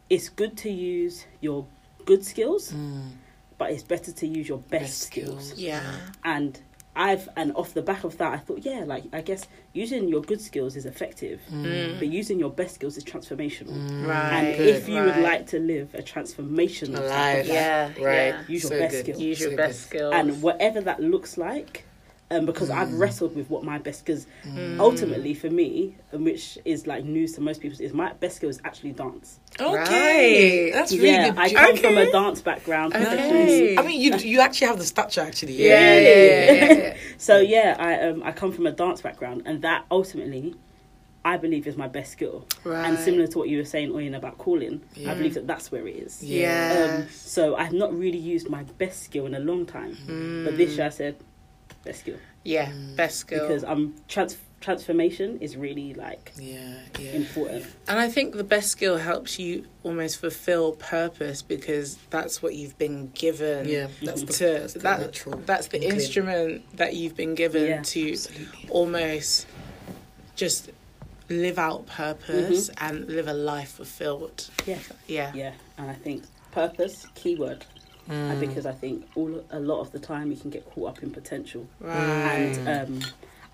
it's 0.09 0.29
good 0.29 0.57
to 0.57 0.69
use 0.71 1.25
your 1.39 1.65
good 2.05 2.25
skills, 2.25 2.71
Mm. 2.73 3.11
but 3.57 3.69
it's 3.71 3.83
better 3.83 4.11
to 4.11 4.27
use 4.27 4.47
your 4.49 4.57
best, 4.57 4.69
Best 4.83 4.97
skills. 5.03 5.45
skills. 5.49 5.59
yeah 5.59 5.97
And 6.23 6.59
I've 6.95 7.29
and 7.37 7.55
off 7.55 7.73
the 7.73 7.81
back 7.81 8.03
of 8.03 8.17
that, 8.17 8.33
I 8.33 8.37
thought, 8.37 8.65
yeah, 8.65 8.83
like 8.85 9.05
I 9.13 9.21
guess 9.21 9.47
using 9.71 10.09
your 10.09 10.21
good 10.21 10.41
skills 10.41 10.75
is 10.75 10.85
effective, 10.85 11.39
but 11.49 12.07
using 12.07 12.37
your 12.37 12.49
best 12.49 12.75
skills 12.75 12.97
is 12.97 13.05
transformational. 13.05 13.71
Mm. 13.77 14.07
right 14.07 14.33
And 14.33 14.57
Good. 14.57 14.67
if 14.75 14.89
you 14.89 15.01
would 15.01 15.17
like 15.17 15.47
to 15.47 15.59
live 15.59 15.93
a 15.95 16.01
transformational 16.01 16.97
type 17.07 17.37
life, 17.37 17.47
yeah 17.47 17.87
Right. 17.87 17.95
yeah. 17.99 18.41
use 18.47 18.63
your 18.63 18.71
So 18.71 18.79
best 18.79 18.91
good. 18.95 19.03
skills. 19.05 19.21
use 19.21 19.39
your 19.39 19.51
So 19.51 19.57
best 19.57 19.89
good. 19.89 19.97
skills 19.99 20.13
and 20.15 20.41
whatever 20.41 20.81
that 20.81 20.99
looks 21.01 21.37
like 21.37 21.85
um, 22.31 22.45
because 22.45 22.69
Mm. 22.69 22.75
I've 22.77 22.93
wrestled 22.93 23.35
with 23.35 23.49
what 23.49 23.63
my 23.63 23.77
best 23.77 24.05
because 24.05 24.25
ultimately 24.79 25.33
for 25.33 25.49
me 25.49 25.95
and 26.11 26.23
which 26.25 26.57
is 26.65 26.87
like 26.87 27.03
news 27.03 27.33
to 27.33 27.41
most 27.41 27.61
people 27.61 27.77
is 27.81 27.93
my 27.93 28.13
best 28.13 28.37
skill 28.37 28.49
is 28.49 28.59
actually 28.63 28.93
dance 28.93 29.39
Okay. 29.59 30.65
Right. 30.65 30.73
That's 30.73 30.93
really 30.93 31.07
yeah 31.09 31.29
good. 31.29 31.39
I 31.39 31.49
come 31.53 31.77
from 31.77 31.97
a 31.97 32.11
dance 32.11 32.41
background 32.41 32.93
Okay. 32.95 33.77
I 33.77 33.81
mean, 33.83 33.99
you 34.01 34.15
you 34.17 34.39
actually 34.39 34.67
have 34.67 34.77
the 34.79 34.85
stature, 34.85 35.21
actually. 35.21 35.53
yeah 35.61 35.99
yeah 35.99 35.99
yeah, 35.99 36.51
yeah, 36.51 36.73
yeah. 36.73 36.97
so 37.17 37.33
yeah 37.39 37.75
I 37.77 37.91
um 38.07 38.23
I 38.23 38.31
come 38.31 38.51
from 38.51 38.65
a 38.65 38.71
dance 38.71 39.01
background 39.01 39.43
and 39.45 39.61
that 39.63 39.85
ultimately 39.91 40.55
I 41.23 41.37
believe 41.37 41.67
is 41.67 41.77
my 41.77 41.87
best 41.87 42.11
skill 42.13 42.47
right. 42.63 42.83
and 42.87 42.97
similar 42.97 43.27
to 43.27 43.37
what 43.37 43.47
you 43.47 43.57
were 43.59 43.65
saying 43.75 43.89
Oyin 43.91 44.15
about 44.15 44.37
calling 44.39 44.81
Yeah. 44.95 45.11
I 45.11 45.13
believe 45.15 45.35
that 45.35 45.45
that's 45.45 45.71
where 45.71 45.85
it 45.87 45.95
is 46.07 46.23
yeah 46.23 46.97
um, 47.03 47.09
so 47.11 47.55
I've 47.55 47.73
not 47.73 47.93
really 47.93 48.17
used 48.17 48.49
my 48.49 48.63
best 48.83 49.03
skill 49.03 49.25
in 49.27 49.35
a 49.35 49.39
long 49.39 49.65
time 49.65 49.93
but 50.45 50.57
this 50.57 50.77
year 50.77 50.87
I 50.87 50.89
said 50.89 51.15
best 51.83 52.01
skill 52.01 52.17
yeah 52.43 52.71
mm. 52.71 52.95
best 52.95 53.17
skill 53.19 53.47
because 53.47 53.63
I'm 53.63 53.95
trans- 54.07 54.37
transformation 54.61 55.39
is 55.41 55.57
really 55.57 55.93
like 55.95 56.31
Yeah. 56.37 56.75
Yeah. 56.99 57.11
important. 57.13 57.65
And 57.87 57.99
I 57.99 58.07
think 58.09 58.35
the 58.35 58.43
best 58.43 58.69
skill 58.69 58.97
helps 58.97 59.39
you 59.39 59.65
almost 59.83 60.17
fulfill 60.19 60.73
purpose 60.73 61.41
because 61.41 61.97
that's 62.11 62.41
what 62.41 62.53
you've 62.53 62.77
been 62.77 63.09
given. 63.15 63.67
Yeah, 63.67 63.87
that's 64.03 64.21
the, 64.21 64.33
To 64.33 64.45
that's 64.45 64.73
the 64.73 64.79
that, 64.79 64.99
natural. 65.01 65.41
that's 65.45 65.67
the 65.67 65.77
inkling. 65.77 65.95
instrument 65.99 66.77
that 66.77 66.93
you've 66.95 67.15
been 67.15 67.33
given 67.35 67.65
Yeah. 67.65 67.81
to 67.81 68.11
Absolutely. 68.11 68.69
almost 68.69 69.47
just 70.35 70.69
live 71.27 71.57
out 71.57 71.87
purpose 71.87 72.69
mm-hmm. 72.69 72.85
and 72.85 73.07
live 73.07 73.27
a 73.27 73.33
life 73.33 73.71
fulfilled. 73.71 74.49
Yeah, 74.65 74.79
Yeah. 75.07 75.31
yeah, 75.33 75.53
and 75.77 75.89
I 75.89 75.93
think 75.93 76.23
purpose 76.51 77.07
keyword, 77.15 77.65
and 78.11 78.39
because 78.39 78.65
I 78.65 78.73
think 78.73 79.07
all 79.15 79.43
a 79.49 79.59
lot 79.59 79.81
of 79.81 79.91
the 79.91 79.99
time 79.99 80.31
you 80.31 80.37
can 80.37 80.49
get 80.49 80.69
caught 80.69 80.89
up 80.97 81.03
in 81.03 81.11
potential, 81.11 81.67
Right. 81.79 81.95
and 81.95 82.67
um, 82.67 82.99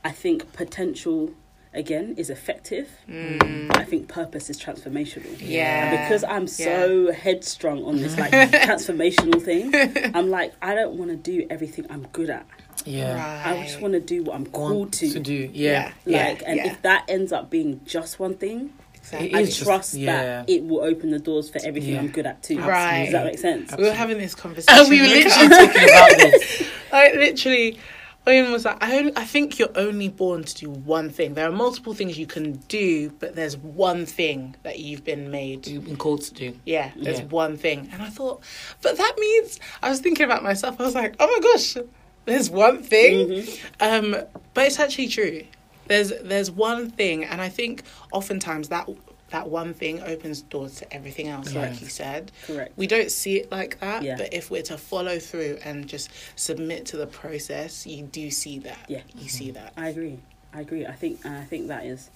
I 0.04 0.12
think 0.12 0.52
potential, 0.54 1.32
again 1.74 2.16
is 2.18 2.30
effective. 2.30 2.90
But 3.08 3.78
I 3.78 3.84
think 3.86 4.08
purpose 4.08 4.50
is 4.50 4.60
transformational. 4.60 5.38
Yeah. 5.40 5.92
And 5.92 5.92
because 6.08 6.24
I'm 6.24 6.48
so 6.48 7.12
headstrong 7.12 7.84
on 7.84 7.98
this 7.98 8.18
like 8.18 8.32
transformational 8.72 9.42
thing, 9.42 9.72
I'm 10.16 10.30
like 10.30 10.54
I 10.62 10.74
don't 10.76 10.96
want 10.96 11.12
to 11.12 11.18
do 11.18 11.46
everything 11.50 11.86
I'm 11.90 12.08
good 12.12 12.30
at. 12.30 12.46
Yeah. 12.86 13.44
I 13.46 13.64
just 13.64 13.82
want 13.82 13.94
to 13.94 14.00
do 14.00 14.24
what 14.24 14.36
I'm 14.36 14.46
called 14.46 14.94
to. 14.94 15.12
to 15.12 15.20
do. 15.20 15.50
Yeah. 15.54 15.92
Yeah. 16.06 16.28
Like, 16.30 16.44
and 16.46 16.58
yeah. 16.58 16.68
if 16.68 16.82
that 16.84 17.06
ends 17.10 17.32
up 17.32 17.50
being 17.50 17.82
just 17.86 18.20
one 18.20 18.36
thing, 18.36 18.72
Exactly. 19.08 19.32
It 19.32 19.36
I 19.36 19.40
is 19.42 19.50
just- 19.50 19.64
trust 19.64 19.94
yeah. 19.94 20.24
that 20.24 20.50
it 20.50 20.64
will 20.66 20.82
open 20.82 21.12
the 21.12 21.20
doors 21.20 21.50
for 21.50 21.60
everything 21.64 21.94
Yeah. 21.94 22.00
I'm 22.02 22.10
good 22.10 22.26
at 22.26 22.44
too. 22.44 22.60
Right. 22.60 23.06
Does 23.06 23.14
that 23.14 23.26
make 23.26 23.40
sense? 23.40 23.74
we 23.78 23.84
were 23.86 23.92
having 23.94 24.18
this 24.18 24.36
conversation. 24.36 24.80
And 24.82 24.90
we 24.90 25.02
were 25.02 25.08
literally 25.08 25.50
talking 25.50 25.84
about 25.84 26.18
this. 26.18 26.68
like 26.92 27.14
literally 27.16 27.80
Oyin 28.26 28.52
was 28.52 28.66
like, 28.66 28.84
I, 28.84 28.98
only, 28.98 29.14
I 29.16 29.24
think 29.24 29.58
you're 29.58 29.72
only 29.76 30.10
born 30.10 30.44
to 30.44 30.54
do 30.54 30.70
one 30.70 31.10
thing. 31.10 31.34
There 31.36 31.48
are 31.48 31.52
multiple 31.52 31.94
things 31.94 32.20
you 32.20 32.26
can 32.28 32.58
do, 32.68 33.10
but 33.20 33.36
there's 33.38 33.56
one 33.56 34.06
thing 34.06 34.54
that 34.64 34.80
you've 34.80 35.06
been 35.06 35.32
made. 35.32 35.66
You've 35.66 35.86
been 35.86 35.96
called 35.96 36.24
to 36.24 36.34
do. 36.34 36.60
Yeah, 36.66 36.92
there's 36.98 37.20
Yeah. 37.20 37.26
one 37.28 37.56
thing. 37.56 37.88
And 37.94 38.02
I 38.02 38.10
thought, 38.10 38.44
but 38.82 38.98
that 38.98 39.14
means, 39.18 39.62
I 39.82 39.90
was 39.90 40.02
thinking 40.02 40.26
about 40.26 40.44
myself, 40.44 40.76
I 40.82 40.84
was 40.84 40.94
like, 40.94 41.16
oh 41.22 41.28
my 41.28 41.40
gosh, 41.40 41.78
there's 42.26 42.50
one 42.50 42.84
thing. 42.84 43.48
Um, 43.80 44.14
but 44.54 44.66
it's 44.68 44.78
actually 44.78 45.08
true. 45.08 45.44
There's 45.88 46.14
there's 46.22 46.52
one 46.52 46.90
thing, 46.90 47.24
and 47.24 47.42
I 47.42 47.50
think 47.50 47.84
oftentimes 48.12 48.70
that 48.70 48.90
that 49.30 49.50
one 49.50 49.74
thing 49.74 50.02
opens 50.02 50.42
doors 50.42 50.76
to 50.76 50.94
everything 50.94 51.28
else, 51.28 51.54
like 51.54 51.82
you 51.82 51.88
said. 51.88 52.32
Correct. 52.46 52.72
We 52.78 52.88
don't 52.88 53.12
see 53.12 53.38
it 53.38 53.52
like 53.52 53.80
that, 53.82 54.04
Yeah. 54.04 54.16
but 54.16 54.34
if 54.34 54.50
we're 54.50 54.62
to 54.64 54.78
follow 54.78 55.20
through 55.20 55.60
and 55.66 55.86
just 55.88 56.10
submit 56.38 56.86
to 56.88 56.98
the 56.98 57.08
process, 57.08 57.86
you 57.86 58.04
do 58.04 58.32
see 58.32 58.60
that. 58.60 58.86
Yeah. 58.88 59.02
You 59.16 59.28
see 59.28 59.52
that. 59.52 59.74
I 59.76 59.90
agree. 59.90 60.20
I 60.54 60.62
agree. 60.62 60.86
I 60.86 60.94
think 60.94 61.26
I 61.26 61.44
think 61.44 61.68
that 61.68 61.86
is 61.86 62.10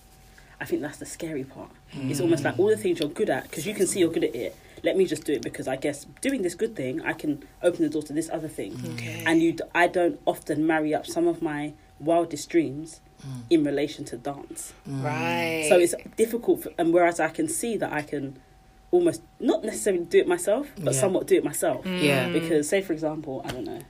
I 0.60 0.65
think 0.65 0.81
that's 0.81 0.97
the 0.97 1.05
scary 1.05 1.43
part. 1.43 1.71
It's 1.91 2.19
hmm. 2.19 2.25
almost 2.25 2.43
like 2.43 2.57
all 2.60 2.67
the 2.67 2.77
things 2.77 2.99
you're 2.99 3.10
good 3.10 3.29
at 3.29 3.43
because 3.43 3.65
you 3.65 3.73
can 3.73 3.88
see 3.88 3.99
you're 3.99 4.12
good 4.12 4.23
at 4.23 4.36
it. 4.36 4.55
Let 4.84 4.95
me 4.95 5.05
just 5.05 5.25
do 5.25 5.34
it 5.34 5.41
because 5.41 5.67
I 5.67 5.75
guess 5.75 6.05
doing 6.21 6.43
this 6.43 6.55
good 6.55 6.75
thing, 6.75 7.01
I 7.01 7.13
can 7.13 7.43
open 7.62 7.84
the 7.84 7.89
door 7.89 8.03
to 8.03 8.13
this 8.13 8.29
other 8.31 8.47
thing. 8.47 8.79
Okay. 8.93 9.23
And 9.25 9.41
you, 9.41 9.57
I 9.75 9.88
don't 9.88 10.19
often 10.25 10.65
marry 10.65 10.93
up 10.93 11.05
some 11.05 11.27
of 11.27 11.41
my 11.41 11.73
wildest 11.99 12.49
dreams 12.49 12.99
in 13.49 13.63
relation 13.63 14.05
to 14.05 14.17
dance. 14.17 14.73
Mm. 14.89 15.03
Right. 15.03 15.65
So 15.69 15.77
it's 15.77 15.95
difficult, 16.17 16.63
for, 16.63 16.71
and 16.77 16.93
whereas 16.93 17.19
I 17.19 17.29
can 17.29 17.47
see 17.47 17.77
that 17.77 17.91
I 17.93 18.01
can 18.01 18.39
almost 18.91 19.21
not 19.39 19.63
necessarily 19.63 20.03
do 20.03 20.19
it 20.19 20.27
myself, 20.27 20.67
but 20.77 20.93
Yeah. 20.93 20.99
somewhat 20.99 21.27
do 21.27 21.36
it 21.36 21.43
myself. 21.43 21.86
Mm. 21.86 22.01
Yeah. 22.03 22.29
Because, 22.29 22.67
say 22.67 22.81
for 22.81 22.93
example, 22.93 23.41
I 23.45 23.51
don't 23.51 23.65
know, 23.65 23.81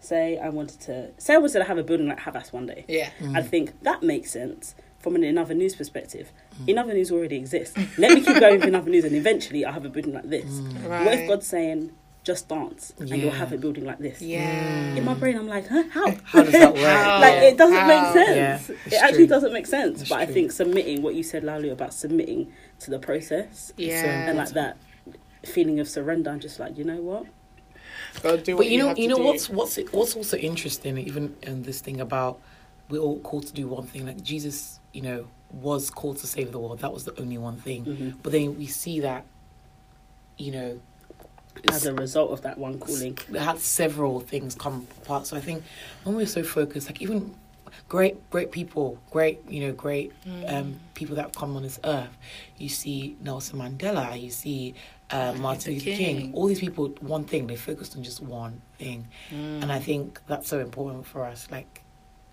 say 0.00 0.38
I 0.38 0.48
wanted 0.48 0.80
to, 0.82 1.10
say 1.18 1.34
I 1.34 1.38
wanted 1.38 1.58
to 1.58 1.64
have 1.64 1.78
a 1.78 1.84
building 1.84 2.08
like 2.08 2.20
Havas 2.20 2.52
one 2.52 2.66
day. 2.66 2.84
Yeah. 2.88 3.10
Mm. 3.20 3.36
I 3.36 3.42
think 3.42 3.82
that 3.82 4.02
makes 4.02 4.30
sense 4.30 4.74
from 4.98 5.16
an 5.16 5.24
In 5.24 5.36
Other 5.36 5.54
News 5.54 5.74
perspective. 5.74 6.32
In 6.66 6.78
Other 6.78 6.94
News 6.94 7.10
already 7.10 7.36
exists. 7.36 7.76
Let 7.98 8.12
me 8.12 8.20
keep 8.20 8.38
going 8.38 8.60
with 8.60 8.68
In 8.68 8.74
Other 8.76 8.90
News, 8.90 9.04
and 9.04 9.14
eventually 9.16 9.64
I'll 9.64 9.72
have 9.72 9.84
a 9.84 9.88
building 9.88 10.14
like 10.14 10.28
this. 10.28 10.44
Right. 10.86 11.04
What 11.04 11.14
if 11.14 11.28
God's 11.28 11.46
saying, 11.46 11.90
just 12.24 12.48
dance, 12.48 12.92
and 12.98 13.08
you'll 13.10 13.30
have 13.32 13.52
a 13.52 13.58
building 13.58 13.84
like 13.84 13.98
this? 13.98 14.22
Yeah. 14.22 14.94
In 14.94 15.04
my 15.04 15.14
brain, 15.14 15.36
I'm 15.36 15.48
like, 15.48 15.66
huh? 15.68 15.82
How? 15.90 16.14
How 16.24 16.42
does 16.44 16.52
that 16.52 16.72
work? 16.74 16.82
Like 16.82 17.34
Yeah. 17.34 17.42
it 17.50 17.58
doesn't 17.58 17.76
How? 17.76 17.86
make 17.88 18.12
sense. 18.14 18.68
Yeah, 18.68 18.74
it 18.74 18.78
it's 18.86 19.02
actually 19.02 19.26
doesn't 19.26 19.52
make 19.52 19.66
sense. 19.66 20.00
It's 20.02 20.10
but 20.10 20.20
I 20.20 20.26
think 20.26 20.52
submitting 20.52 21.02
what 21.02 21.14
you 21.14 21.22
said, 21.22 21.42
Laulu, 21.42 21.72
about 21.72 21.92
submitting 21.94 22.52
to 22.80 22.90
the 22.90 22.98
process 22.98 23.72
Yeah. 23.76 24.28
and 24.28 24.38
like 24.38 24.50
that 24.50 24.76
feeling 25.44 25.80
of 25.80 25.88
surrender. 25.88 26.30
I'm 26.30 26.40
just 26.40 26.60
like, 26.60 26.78
you 26.78 26.84
know 26.84 27.00
what? 27.00 27.26
Gotta 28.22 28.38
But 28.44 28.54
what 28.56 28.66
you 28.66 28.78
know, 28.78 28.88
have 28.88 28.98
you 28.98 29.08
know 29.08 29.16
do. 29.16 29.22
what's 29.24 29.48
what's 29.50 29.76
what's 29.90 30.14
also 30.14 30.36
interesting, 30.36 30.98
even 30.98 31.34
in 31.42 31.62
this 31.62 31.80
thing 31.80 32.00
about 32.00 32.40
we're 32.88 32.98
all 33.00 33.18
called 33.20 33.46
to 33.48 33.52
do 33.52 33.66
one 33.68 33.86
thing. 33.86 34.06
Like 34.06 34.22
Jesus, 34.22 34.78
you 34.92 35.02
know, 35.02 35.26
was 35.50 35.90
called 35.90 36.18
to 36.18 36.26
save 36.26 36.52
the 36.52 36.58
world. 36.58 36.78
That 36.80 36.92
was 36.92 37.04
the 37.04 37.18
only 37.20 37.38
one 37.38 37.56
thing. 37.56 37.84
Mhm. 37.84 38.14
But 38.22 38.32
then 38.32 38.56
we 38.58 38.66
see 38.66 39.00
that, 39.00 39.24
you 40.38 40.52
know, 40.52 40.80
As 41.68 41.86
a 41.86 41.94
result 41.94 42.32
of 42.32 42.42
that 42.42 42.58
one 42.58 42.78
calling. 42.78 43.18
it 43.32 43.38
had 43.38 43.58
several 43.58 44.20
things 44.20 44.54
come 44.54 44.86
apart. 45.02 45.26
So 45.26 45.36
I 45.36 45.40
think 45.40 45.62
when 46.04 46.16
we're 46.16 46.26
so 46.26 46.42
focused, 46.42 46.88
like 46.88 47.00
even 47.02 47.34
great, 47.88 48.30
great 48.30 48.50
people, 48.50 48.98
great, 49.10 49.40
you 49.48 49.66
know, 49.66 49.72
great 49.72 50.12
um, 50.46 50.80
people 50.94 51.16
that 51.16 51.34
come 51.34 51.56
on 51.56 51.62
this 51.62 51.78
earth. 51.84 52.16
You 52.58 52.68
see 52.68 53.16
Nelson 53.20 53.58
Mandela, 53.58 54.20
you 54.20 54.30
see 54.30 54.74
uh, 55.10 55.34
Martin 55.34 55.74
Luther 55.74 55.84
King. 55.84 55.96
King. 55.96 56.34
All 56.34 56.46
these 56.46 56.60
people, 56.60 56.88
one 57.00 57.24
thing, 57.24 57.46
they 57.46 57.56
focused 57.56 57.96
on 57.96 58.02
just 58.02 58.22
one 58.22 58.60
thing. 58.78 59.06
And 59.30 59.70
I 59.70 59.78
think 59.78 60.20
that's 60.26 60.48
so 60.48 60.58
important 60.58 61.06
for 61.06 61.24
us, 61.24 61.48
like 61.50 61.82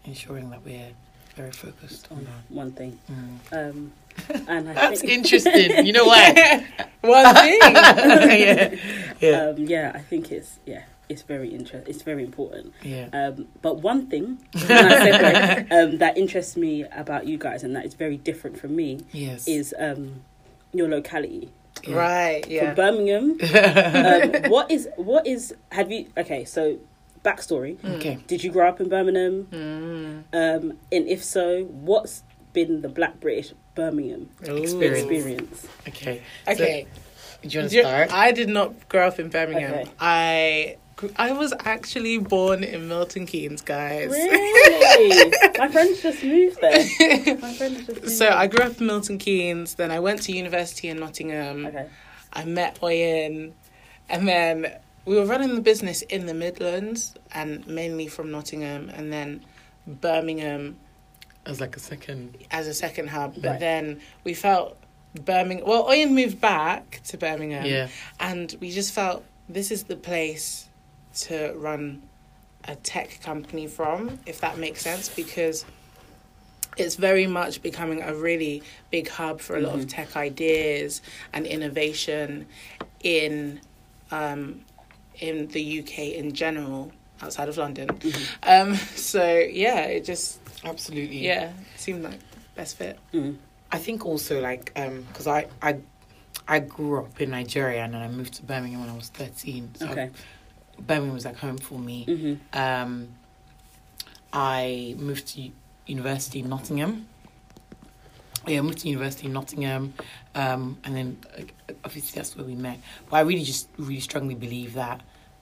ensuring 0.06 0.50
that 0.52 0.64
we're 0.64 0.92
very 1.36 1.52
focused 1.52 2.08
on 2.12 2.24
that. 2.26 2.42
One 2.50 2.72
thing. 2.72 2.98
Mm. 3.12 3.70
Um, 3.70 3.92
and 4.48 4.70
I 4.70 4.74
That's 4.74 5.02
think, 5.02 5.14
interesting. 5.14 5.86
You 5.86 5.94
know 5.94 6.06
what? 6.06 6.36
One 7.02 7.34
thing. 7.36 7.60
yeah, 7.62 8.76
yeah, 9.20 9.50
Um, 9.50 9.58
yeah, 9.58 9.92
I 9.94 10.00
think 10.00 10.32
it's 10.32 10.60
yeah, 10.66 10.84
it's 11.10 11.22
very 11.24 11.50
interest. 11.50 11.88
It's 11.88 12.02
very 12.04 12.24
important. 12.24 12.74
yeah. 12.84 13.08
Um, 13.14 13.48
but 13.62 13.82
one 13.82 14.08
thing 14.08 14.40
when 14.54 14.72
I 14.72 15.10
segue, 15.10 15.72
um, 15.92 15.98
that 16.00 16.18
interests 16.18 16.56
me 16.58 16.84
about 16.92 17.26
you 17.28 17.38
guys, 17.38 17.64
and 17.64 17.76
that 17.76 17.86
is 17.86 17.94
very 17.94 18.18
different 18.18 18.60
from 18.60 18.76
me, 18.76 19.00
Yes. 19.12 19.48
is 19.48 19.74
um, 19.80 20.22
your 20.74 20.88
locality. 20.88 21.52
Yeah. 21.88 21.96
Right. 21.96 22.46
For 22.46 22.52
Yeah. 22.52 22.74
Birmingham, 22.74 23.38
um, 24.44 24.52
what 24.52 24.70
is 24.70 24.90
what 24.98 25.26
is 25.26 25.54
have 25.72 25.92
you? 25.92 26.08
Okay, 26.18 26.44
so 26.46 26.78
backstory. 27.24 27.78
Okay. 27.98 28.18
Did 28.28 28.44
you 28.44 28.52
grow 28.52 28.68
up 28.70 28.80
in 28.82 28.90
Birmingham? 28.90 29.48
Mm. 29.52 30.24
Um, 30.34 30.78
and 30.92 31.08
if 31.08 31.24
so, 31.24 31.64
what's 31.66 32.24
been 32.54 32.82
the 32.82 32.90
Black 32.90 33.20
British 33.20 33.54
Birmingham 33.76 34.30
Experience. 34.42 35.00
experience? 35.00 35.68
Okay. 35.88 36.22
Okay. 36.48 36.88
Do 37.42 37.48
you 37.50 37.60
want 37.60 37.72
to 37.72 37.76
you- 37.78 37.84
start? 37.84 38.12
I 38.14 38.32
did 38.32 38.50
not 38.50 38.90
grow 38.90 39.08
up 39.08 39.20
in 39.20 39.30
Birmingham. 39.30 39.74
Okay. 39.74 39.92
I 40.00 40.76
I 41.18 41.32
was 41.32 41.54
actually 41.64 42.18
born 42.18 42.62
in 42.64 42.90
Milton 42.90 43.26
Keynes, 43.26 43.62
guys. 43.62 44.10
Really? 44.10 45.32
My 45.58 45.70
friends 45.70 46.02
just 46.02 46.22
moved 46.24 46.60
there. 46.60 47.38
My 47.38 47.54
friends 47.54 47.86
just 47.86 48.02
moved 48.02 48.10
So 48.18 48.26
there. 48.26 48.34
I 48.34 48.48
grew 48.48 48.66
up 48.66 48.80
in 48.82 48.86
Milton 48.88 49.18
Keynes. 49.18 49.76
Then 49.76 49.92
I 49.92 50.00
went 50.02 50.22
to 50.24 50.34
university 50.34 50.90
in 50.90 51.00
Nottingham. 51.00 51.66
Okay. 51.68 51.88
I 52.34 52.44
met 52.44 52.80
Oyin, 52.82 53.54
and 54.10 54.28
then 54.28 54.74
we 55.06 55.16
were 55.16 55.26
running 55.26 55.56
the 55.56 55.62
business 55.62 56.02
in 56.04 56.26
the 56.26 56.34
Midlands, 56.34 57.16
and 57.34 57.66
mainly 57.66 58.08
from 58.08 58.30
Nottingham, 58.32 58.90
and 58.90 59.12
then 59.14 59.46
Birmingham 59.88 60.76
As 61.46 61.60
like 61.62 61.76
a 61.76 61.80
second. 61.80 62.38
as 62.52 62.68
a 62.68 62.74
second 62.74 63.08
hub. 63.10 63.36
But 63.36 63.44
Right. 63.52 63.60
then 63.60 64.02
we 64.26 64.34
felt 64.34 64.78
Birmingham. 65.16 65.68
Well, 65.68 65.86
Oyin 65.86 66.12
moved 66.12 66.40
back 66.40 67.02
to 67.06 67.18
Birmingham. 67.18 67.66
Yeah. 67.66 67.88
and 68.20 68.56
we 68.60 68.72
just 68.72 68.94
felt 68.94 69.24
this 69.48 69.72
is 69.72 69.84
the 69.86 69.96
place 69.96 70.68
to 71.22 71.54
run 71.56 72.04
a 72.66 72.76
tech 72.76 73.20
company 73.22 73.68
from, 73.68 74.20
if 74.26 74.42
that 74.42 74.58
makes 74.58 74.82
sense, 74.82 75.10
because 75.10 75.66
it's 76.78 76.96
very 76.96 77.28
much 77.28 77.62
becoming 77.62 78.02
a 78.02 78.14
really 78.14 78.62
big 78.92 79.08
hub 79.10 79.42
for 79.42 79.58
a 79.58 79.62
lot 79.62 79.76
of 79.76 79.88
tech 79.88 80.16
ideas 80.16 81.02
and 81.34 81.46
innovation 81.46 82.46
in 83.02 83.60
um, 84.12 84.62
in 85.20 85.48
the 85.48 85.80
UK 85.80 86.00
in 86.16 86.34
general, 86.34 86.92
outside 87.22 87.50
of 87.50 87.58
London. 87.58 87.90
Um, 88.44 88.76
so 88.96 89.24
yeah, 89.24 89.82
it 89.82 90.06
just 90.06 90.40
Absolutely. 90.64 91.26
yeah 91.26 91.52
seemed 91.76 92.04
like 92.04 92.20
best 92.56 92.78
fit. 92.78 92.98
Mm. 93.14 93.38
I 93.72 93.78
think 93.78 94.06
also 94.06 94.42
like 94.42 94.72
um 94.76 95.04
because 95.10 95.28
I 95.28 95.48
I 95.62 95.78
I 96.48 96.60
grew 96.60 97.00
up 97.00 97.22
in 97.22 97.30
Nigeria 97.32 97.84
and 97.84 97.94
then 97.94 98.02
I 98.02 98.08
moved 98.08 98.34
to 98.36 98.44
Birmingham 98.44 98.82
when 98.82 98.90
I 98.90 98.96
was 98.96 99.10
thirteen. 99.10 99.72
So 99.76 99.88
Okay. 99.90 100.10
Birmingham 100.80 101.14
was 101.14 101.26
like 101.26 101.38
home 101.38 101.58
for 101.58 101.78
me. 101.78 102.04
hmm 102.06 102.58
Um, 102.58 103.10
I 104.32 104.96
moved 104.98 105.28
to 105.36 105.50
university 105.88 106.40
in 106.40 106.50
Nottingham. 106.50 107.08
Yeah, 108.48 108.60
I 108.60 108.62
moved 108.62 108.80
to 108.80 108.88
university 108.88 109.28
in 109.28 109.34
Nottingham, 109.34 109.94
um, 110.34 110.78
and 110.84 110.96
then 110.96 111.18
obviously 111.84 112.18
that's 112.18 112.36
where 112.36 112.46
we 112.46 112.56
met. 112.56 112.80
But 113.10 113.18
I 113.18 113.20
really 113.22 113.44
just 113.44 113.68
really 113.78 114.00
strongly 114.00 114.36
believe 114.36 114.74
that 114.76 115.02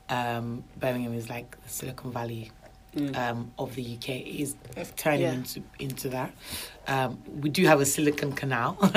um, 0.09 0.63
Birmingham 0.77 1.13
is 1.13 1.29
like 1.29 1.61
the 1.63 1.69
Silicon 1.69 2.11
Valley 2.11 2.51
Mm. 2.97 3.15
um, 3.17 3.51
of 3.60 3.75
the 3.75 3.83
UK. 3.95 4.10
is 4.25 4.55
turning 4.95 5.21
Yeah. 5.21 5.33
into 5.33 5.62
into 5.79 6.10
that. 6.10 6.33
Um, 6.88 7.19
we 7.41 7.49
do 7.49 7.65
have 7.65 7.79
a 7.81 7.86
Silicon 7.86 8.31
Canal, 8.33 8.77
um, 8.81 8.91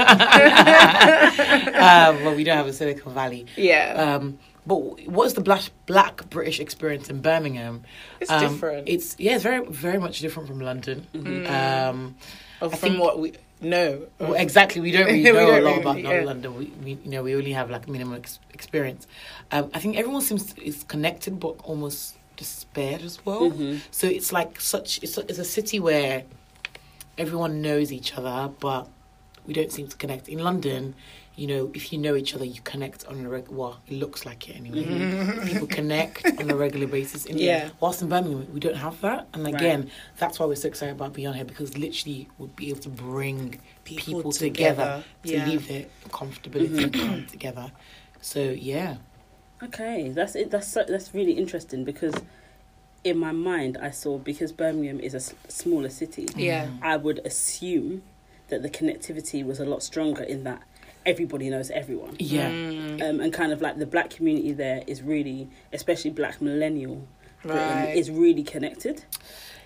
but 2.25 2.37
we 2.37 2.45
don't 2.45 2.57
have 2.57 2.67
a 2.67 2.73
Silicon 2.73 3.13
Valley. 3.15 3.47
Yeah, 3.57 4.17
Um, 4.17 4.39
but 4.67 4.77
what's 5.09 5.35
the 5.35 5.41
black 5.41 5.63
black 5.87 6.29
British 6.31 6.61
experience 6.61 7.09
in 7.11 7.21
Birmingham? 7.21 7.83
it's 8.21 8.31
Um, 8.31 8.41
different. 8.41 8.89
It's 8.89 9.17
yeah, 9.19 9.35
it's 9.35 9.43
very 9.43 9.65
very 9.67 9.99
much 9.99 10.21
different 10.21 10.49
from 10.49 10.61
London. 10.61 11.07
Mm-hmm. 11.15 11.47
Um, 11.47 12.17
I 12.63 12.69
from 12.69 12.79
think- 12.79 13.01
what 13.01 13.19
we 13.19 13.33
know. 13.61 14.07
well, 14.19 14.35
exactly, 14.35 14.81
we 14.81 14.93
don't 14.93 15.07
really 15.07 15.19
We 15.25 15.33
know 15.33 15.33
don't 15.47 15.49
a 15.49 15.61
lot 15.63 15.71
really, 15.71 15.81
about 15.81 15.99
yeah. 16.03 16.25
London. 16.25 16.55
We, 16.59 16.73
we 16.85 16.91
you 17.05 17.11
know 17.11 17.23
we 17.23 17.35
only 17.35 17.53
have 17.53 17.71
like 17.71 17.89
minimal 17.89 18.17
ex- 18.17 18.39
experience. 18.55 19.07
Um, 19.51 19.71
I 19.75 19.79
think 19.81 19.97
everyone 19.97 20.23
seems 20.23 20.55
is 20.55 20.85
connected, 20.85 21.41
but 21.41 21.57
almost 21.65 22.17
despaired 22.45 23.03
as 23.03 23.17
well. 23.27 23.51
Mhm. 23.51 23.81
So 23.91 24.07
it's 24.19 24.33
like 24.33 24.61
such 24.75 24.89
it's 25.05 25.17
a, 25.19 25.23
it's 25.31 25.39
a 25.39 25.45
city 25.45 25.79
where 25.79 26.25
everyone 27.19 27.61
knows 27.67 27.93
each 27.93 28.11
other, 28.19 28.51
but 28.67 28.89
we 29.47 29.53
don't 29.55 29.71
seem 29.73 29.87
to 29.89 29.97
connect. 29.97 30.29
In 30.29 30.39
London, 30.39 30.95
you 31.37 31.47
know, 31.47 31.71
if 31.75 31.93
you 31.93 31.99
know 31.99 32.15
each 32.17 32.35
other, 32.35 32.45
you 32.45 32.61
connect 32.63 33.07
on 33.07 33.25
a 33.25 33.29
regular. 33.29 33.57
Well, 33.59 33.81
it 33.89 33.95
looks 34.03 34.25
like 34.29 34.49
it 34.49 34.57
anyway. 34.57 34.85
People 35.51 35.67
connect 35.67 36.25
on 36.41 36.51
a 36.51 36.57
regular 36.57 36.87
basis. 36.87 37.25
In, 37.27 37.39
Yeah. 37.39 37.71
Whilst 37.81 38.01
in 38.03 38.09
Birmingham, 38.09 38.47
we 38.55 38.61
don't 38.61 38.77
have 38.87 39.01
that, 39.03 39.27
and 39.33 39.45
Right. 39.45 39.55
again, 39.55 39.91
that's 40.19 40.39
why 40.39 40.47
we're 40.47 40.57
so 40.65 40.69
excited 40.69 40.93
about 40.97 41.19
on 41.19 41.35
here 41.35 41.45
because 41.45 41.77
literally 41.79 42.29
we'll 42.39 42.49
be 42.63 42.69
able 42.71 42.81
to 42.89 42.89
bring 43.09 43.61
People 43.85 44.17
people, 44.19 44.33
together. 44.33 45.03
together, 45.03 45.05
to 45.25 45.33
Yeah. 45.33 45.47
leave 45.49 45.69
their 45.69 45.87
comfortability 46.09 46.93
come 46.99 47.27
together. 47.27 47.67
So 48.23 48.41
yeah, 48.73 48.97
Okay, 49.63 50.09
that's 50.11 50.35
it. 50.35 50.51
That's 50.51 50.69
so, 50.69 50.85
that's 50.87 51.15
really 51.15 51.33
interesting 51.33 51.85
because 51.85 52.15
in 53.05 53.19
my 53.19 53.33
mind 53.33 53.79
I 53.81 53.91
saw 53.91 54.19
because 54.19 54.53
Birmingham 54.53 55.01
is 55.01 55.15
a 55.15 55.19
s- 55.19 55.35
smaller 55.49 55.89
city. 55.91 56.27
Yeah. 56.37 56.69
I 56.83 56.97
would 56.97 57.21
assume 57.25 58.03
that 58.49 58.63
the 58.63 58.71
connectivity 58.71 59.45
was 59.45 59.61
a 59.61 59.65
lot 59.65 59.83
stronger 59.83 60.23
in 60.23 60.45
that 60.45 60.63
everybody 61.07 61.49
knows 61.51 61.71
everyone. 61.71 62.17
yeah, 62.19 62.51
Mm, 62.51 63.03
Um, 63.03 63.21
and 63.21 63.33
kind 63.33 63.53
of 63.53 63.61
like 63.63 63.79
the 63.79 63.87
black 63.87 64.11
community 64.11 64.53
there 64.53 64.83
is 64.87 65.03
really, 65.03 65.49
especially 65.73 66.11
black 66.11 66.41
millennial, 66.43 67.07
Britain, 67.43 67.59
right. 67.85 67.97
is 67.97 68.11
really 68.11 68.43
connected. 68.43 69.05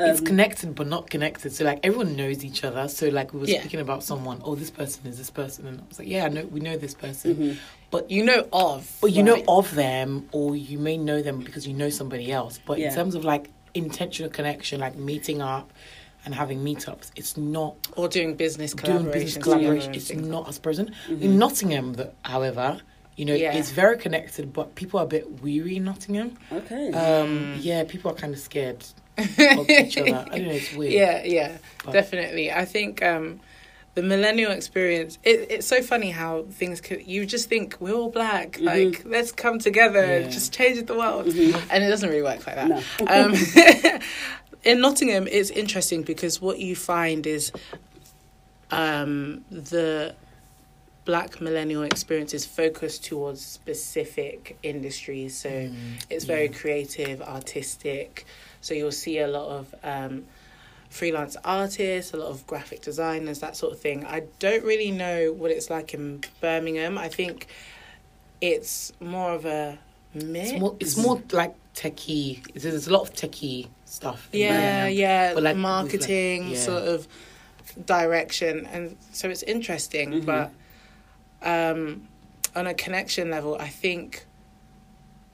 it's 0.00 0.18
Um, 0.20 0.26
connected 0.26 0.74
but 0.74 0.88
not 0.88 1.08
connected. 1.08 1.52
So 1.52 1.64
like 1.64 1.78
everyone 1.84 2.16
knows 2.16 2.44
each 2.44 2.64
other. 2.64 2.88
So 2.88 3.08
like 3.08 3.32
we 3.32 3.40
were 3.40 3.46
Yeah. 3.46 3.60
speaking 3.60 3.78
about 3.80 4.02
someone. 4.02 4.40
Oh, 4.44 4.56
this 4.56 4.70
person 4.70 5.06
is 5.06 5.16
this 5.18 5.30
person, 5.30 5.66
and 5.68 5.78
I 5.80 5.82
was 5.88 5.98
like, 6.00 6.08
yeah, 6.08 6.24
I 6.24 6.28
know 6.28 6.44
we 6.46 6.58
know 6.60 6.76
this 6.76 6.94
person. 6.94 7.34
mhm. 7.36 7.56
But 7.92 8.10
you 8.10 8.24
know 8.24 8.48
of. 8.52 8.90
But 9.00 9.12
you 9.12 9.22
right? 9.22 9.44
know 9.46 9.56
of 9.58 9.72
them, 9.76 10.28
or 10.32 10.56
you 10.56 10.78
may 10.80 10.96
know 10.96 11.22
them 11.22 11.38
because 11.40 11.66
you 11.68 11.74
know 11.74 11.90
somebody 11.90 12.32
else. 12.32 12.58
But 12.66 12.78
Yeah. 12.80 12.88
in 12.88 12.94
terms 12.96 13.14
of 13.14 13.24
like 13.24 13.50
intentional 13.74 14.30
connection, 14.30 14.80
like 14.80 14.96
meeting 14.96 15.40
up 15.40 15.72
and 16.24 16.34
having 16.34 16.64
meetups, 16.64 17.12
it's 17.14 17.36
not 17.36 17.74
or 17.96 18.08
doing 18.08 18.34
business 18.34 18.72
doing 18.74 19.10
business 19.12 19.36
collaboration. 19.42 19.94
It's 19.94 20.12
not 20.12 20.48
as 20.48 20.58
present. 20.58 20.90
Mhm. 21.08 21.20
In 21.22 21.38
Nottingham, 21.38 21.94
however, 22.22 22.80
you 23.16 23.24
know, 23.24 23.34
Yeah. 23.34 23.54
it's 23.56 23.70
very 23.70 23.96
connected, 23.98 24.52
but 24.52 24.74
people 24.74 24.98
are 25.00 25.04
a 25.04 25.08
bit 25.08 25.40
weary 25.42 25.76
in 25.76 25.84
Nottingham. 25.84 26.36
Okay. 26.52 26.90
Um, 26.92 27.54
yeah, 27.60 27.84
people 27.84 28.10
are 28.10 28.14
kind 28.14 28.32
of 28.32 28.40
scared 28.40 28.84
of 29.18 29.70
each 29.70 29.96
other. 29.98 30.08
I 30.10 30.38
don't 30.38 30.46
know, 30.46 30.50
it's 30.52 30.72
weird. 30.74 30.92
Yeah, 30.92 31.22
yeah, 31.24 31.58
But- 31.84 31.92
definitely. 31.92 32.50
I 32.52 32.64
think 32.64 33.02
um, 33.02 33.40
the 33.94 34.02
millennial 34.02 34.50
experience. 34.50 35.18
It, 35.22 35.46
it's 35.50 35.66
so 35.66 35.80
funny 35.82 36.10
how 36.10 36.42
things 36.50 36.80
could. 36.80 37.06
You 37.06 37.24
just 37.24 37.48
think 37.48 37.76
we're 37.78 37.92
all 37.94 38.10
black. 38.10 38.52
Mhm. 38.58 38.64
Like 38.64 39.02
let's 39.04 39.30
come 39.30 39.60
together, 39.60 40.20
Yeah. 40.22 40.28
just 40.28 40.52
change 40.52 40.84
the 40.84 40.94
world, 40.96 41.26
Mhm. 41.26 41.62
and 41.70 41.84
it 41.84 41.88
doesn't 41.88 42.08
really 42.08 42.22
work 42.22 42.44
like 42.46 42.56
that. 42.56 42.68
No. 42.68 42.82
Um, 43.06 43.34
in 44.64 44.80
Nottingham, 44.80 45.28
it's 45.30 45.50
interesting 45.50 46.02
because 46.02 46.40
what 46.40 46.58
you 46.58 46.74
find 46.74 47.24
is 47.28 47.52
um, 48.70 49.44
the 49.50 50.14
black 51.04 51.40
millennial 51.40 51.82
experience 51.82 52.32
is 52.34 52.46
focused 52.46 53.04
towards 53.04 53.40
specific 53.44 54.56
industries. 54.62 55.36
So 55.36 55.50
Mm, 55.50 55.74
it's 56.10 56.24
very 56.24 56.46
yeah. 56.46 56.52
creative, 56.60 57.20
artistic. 57.22 58.24
So 58.60 58.72
you'll 58.74 58.92
see 58.92 59.18
a 59.18 59.28
lot 59.28 59.48
of 59.48 59.74
um, 59.82 60.24
freelance 60.88 61.36
artists, 61.44 62.14
a 62.14 62.16
lot 62.16 62.28
of 62.30 62.46
graphic 62.46 62.80
designers, 62.80 63.40
that 63.40 63.56
sort 63.56 63.72
of 63.74 63.80
thing. 63.80 64.06
I 64.06 64.22
don't 64.38 64.64
really 64.64 64.90
know 64.90 65.32
what 65.32 65.50
it's 65.50 65.68
like 65.68 65.92
in 65.92 66.22
Birmingham. 66.40 66.96
I 66.96 67.08
think 67.08 67.48
it's 68.40 68.92
more 69.00 69.32
of 69.32 69.44
a 69.44 69.78
mix. 70.14 70.50
It's 70.52 70.60
more, 70.60 70.76
it's 70.80 70.96
more 70.96 71.22
like 71.32 71.54
techie. 71.74 72.40
There's, 72.54 72.86
a 72.86 72.92
lot 72.92 73.02
of 73.02 73.12
techie 73.14 73.68
stuff. 73.84 74.28
in 74.32 74.40
yeah, 74.40 74.48
Birmingham. 74.86 74.98
yeah, 74.98 75.34
But, 75.34 75.42
like, 75.42 75.54
with, 75.56 75.62
like, 75.64 75.72
marketing 75.74 76.48
yeah. 76.50 76.58
sort 76.58 76.82
of 76.84 77.06
direction, 77.86 78.66
and 78.72 78.96
so 79.12 79.28
it's 79.28 79.42
interesting. 79.42 80.10
Mhm. 80.12 80.26
But 80.26 80.50
um, 81.44 82.08
on 82.56 82.66
a 82.66 82.74
connection 82.74 83.30
level, 83.30 83.56
I 83.60 83.68
think 83.68 84.26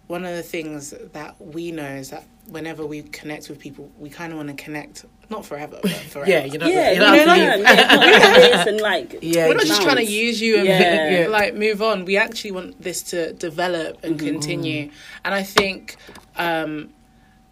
one 0.06 0.24
of 0.24 0.34
the 0.34 0.42
things 0.42 0.90
that 1.12 1.40
we 1.40 1.70
know 1.70 1.84
is 1.86 2.10
that 2.10 2.24
whenever 2.48 2.84
we 2.84 3.02
connect 3.02 3.48
with 3.48 3.58
people, 3.60 3.90
we 3.98 4.10
kind 4.10 4.32
of 4.32 4.38
want 4.38 4.48
to 4.48 4.62
connect 4.62 5.04
not 5.30 5.46
forever, 5.46 5.78
but 5.82 5.92
forever. 6.10 6.28
Yeah, 6.30 6.44
you 6.44 6.58
know, 6.58 6.66
yeah, 6.66 6.88
you 6.88 6.94
you 6.94 7.00
know, 7.00 7.12
know, 7.12 7.18
how 7.24 7.34
to 7.34 7.40
yeah, 7.40 7.56
leave. 7.56 7.64
yeah, 7.64 7.94
not 7.94 8.00
like 8.20 8.34
this 8.34 8.66
and 8.66 8.80
like 8.90 9.18
Yeah, 9.22 9.46
we're 9.48 9.54
not 9.54 9.66
just 9.66 9.82
trying 9.82 9.96
to 10.04 10.04
use 10.04 10.40
you 10.40 10.56
and 10.56 10.66
Yeah. 10.66 11.20
Yeah. 11.20 11.26
like 11.28 11.54
move 11.54 11.80
on. 11.82 12.04
We 12.04 12.16
actually 12.16 12.50
want 12.50 12.82
this 12.82 13.02
to 13.04 13.32
develop 13.34 14.02
and 14.02 14.18
Mhm. 14.18 14.26
continue. 14.26 14.90
And 15.24 15.32
I 15.34 15.44
think 15.44 15.94
um, 16.36 16.90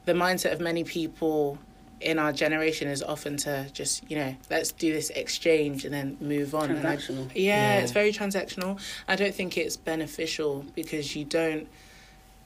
the 0.07 0.15
mindset 0.15 0.53
of 0.53 0.61
many 0.61 0.83
people 0.83 1.59
in 2.01 2.19
our 2.19 2.33
generation 2.33 2.87
is 2.89 3.03
often 3.03 3.37
to 3.39 3.67
just 3.73 4.09
you 4.11 4.17
know 4.17 4.37
let's 4.51 4.73
do 4.73 4.93
this 4.93 5.11
exchange 5.11 5.85
and 5.85 5.93
then 5.93 6.17
move 6.21 6.55
on. 6.55 6.71
And 6.71 6.87
I- 6.87 6.95
yeah, 6.95 7.29
Yeah. 7.35 7.79
it's 7.81 7.93
very 7.93 8.13
transactional. 8.13 8.81
I 9.09 9.17
don't 9.17 9.35
think 9.35 9.57
it's 9.59 9.77
beneficial 9.77 10.65
because 10.75 11.17
you 11.17 11.25
don't 11.25 11.69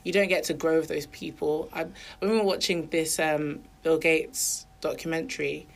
you 0.04 0.12
don't 0.12 0.28
get 0.28 0.44
to 0.44 0.54
grow 0.54 0.78
with 0.80 0.88
those 0.88 1.06
people. 1.06 1.68
I, 1.72 1.84
when 2.18 2.30
we 2.32 2.36
were 2.36 2.42
watching 2.44 2.88
this 2.88 3.20
um, 3.20 3.60
Bill 3.84 3.98
Gates 3.98 4.66
documentary, 4.80 5.68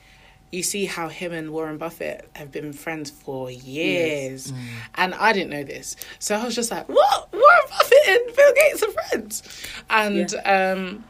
you 0.51 0.63
see 0.65 0.85
how 0.87 1.09
him 1.09 1.33
and 1.33 1.53
Warren 1.53 1.79
Buffett 1.79 2.29
have 2.35 2.51
been 2.51 2.73
friends 2.73 3.09
for 3.11 3.51
years, 3.51 4.51
Mm. 4.51 4.59
and 4.97 5.15
I 5.15 5.33
didn't 5.33 5.51
know 5.51 5.63
this, 5.65 5.97
so 6.19 6.35
I 6.37 6.45
was 6.45 6.55
just 6.57 6.71
like, 6.71 6.89
"What? 6.89 7.33
Warren 7.33 7.67
Buffett 7.69 8.09
and 8.09 8.37
Bill 8.37 8.53
Gates 8.55 8.83
are 8.83 8.91
friends?" 8.93 9.67
And 9.91 10.35
um, 10.45 11.05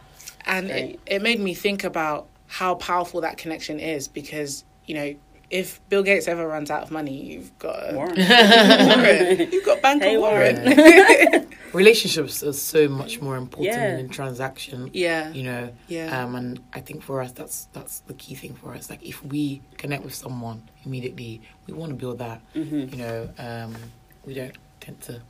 and 0.44 0.70
it, 0.70 1.00
it 1.06 1.22
made 1.22 1.40
me 1.40 1.54
think 1.54 1.84
about 1.84 2.26
how 2.46 2.74
powerful 2.76 3.20
that 3.22 3.36
connection 3.38 3.80
is 3.80 4.08
because 4.08 4.64
you 4.86 4.94
know. 4.94 5.14
If 5.48 5.78
Bill 5.88 6.02
Gates 6.02 6.26
ever 6.26 6.44
runs 6.48 6.72
out 6.72 6.82
of 6.82 6.90
money, 6.90 7.22
you've 7.22 7.56
got 7.60 7.94
Warren. 7.94 8.16
Warren. 8.18 9.48
You've 9.52 9.64
got 9.64 9.80
Bank 9.80 10.02
Hey, 10.02 10.16
of 10.16 10.20
Warren. 10.22 10.56
Warren. 10.64 11.46
Relationships 11.72 12.42
are 12.42 12.52
so 12.52 12.88
much 12.88 13.20
more 13.20 13.36
important 13.36 13.72
Yeah. 13.72 13.94
than 13.94 14.08
transaction. 14.08 14.90
yeah, 14.92 15.30
You 15.32 15.44
know, 15.44 15.72
yeah, 15.86 16.20
um, 16.24 16.34
and 16.34 16.58
I 16.72 16.80
think 16.80 17.04
for 17.04 17.22
us, 17.22 17.30
that's 17.30 17.68
that's 17.72 18.00
the 18.00 18.14
key 18.14 18.34
thing 18.34 18.56
for 18.56 18.74
us. 18.74 18.90
Like, 18.90 19.04
if 19.04 19.24
we 19.24 19.62
connect 19.76 20.02
with 20.02 20.16
someone 20.16 20.62
immediately, 20.84 21.40
we 21.68 21.74
want 21.74 21.90
to 21.90 21.96
build 21.96 22.18
that. 22.18 22.40
Mhm. 22.56 22.90
You 22.90 22.96
know, 22.98 23.28
um, 23.38 23.76
we 24.24 24.34
don't 24.34 24.56
tend 24.80 25.00
to 25.02 25.22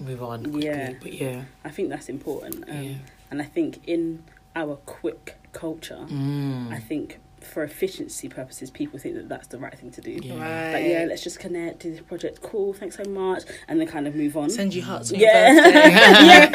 move 0.00 0.22
on 0.22 0.42
quickly. 0.44 0.64
Yeah. 0.66 0.92
But 1.00 1.12
yeah, 1.12 1.44
I 1.64 1.70
think 1.70 1.90
that's 1.90 2.08
important. 2.08 2.68
Um, 2.68 2.82
yeah. 2.82 2.94
And 3.30 3.40
I 3.40 3.44
think 3.44 3.80
in 3.86 4.24
our 4.56 4.76
quick 4.86 5.36
culture, 5.52 5.98
Mm. 6.08 6.72
I 6.72 6.78
think 6.78 7.18
for 7.40 7.62
efficiency 7.64 8.28
purposes, 8.28 8.70
people 8.70 8.98
think 8.98 9.14
that 9.14 9.28
that's 9.28 9.46
the 9.48 9.58
right 9.58 9.76
thing 9.78 9.90
to 9.90 10.00
do. 10.02 10.10
Yeah. 10.22 10.34
right. 10.34 10.72
Like, 10.74 10.84
yeah, 10.92 11.04
let's 11.08 11.22
just 11.24 11.38
connect, 11.40 11.80
do 11.80 11.90
this 11.90 12.00
project, 12.00 12.42
cool, 12.42 12.74
thanks 12.74 12.96
so 12.96 13.04
much, 13.10 13.44
and 13.66 13.80
then 13.80 13.86
kind 13.88 14.06
of 14.06 14.14
move 14.14 14.36
on. 14.36 14.50
send 14.50 14.74
you 14.74 14.82
hearts 14.82 15.10
on 15.12 15.18
Yeah. 15.20 15.52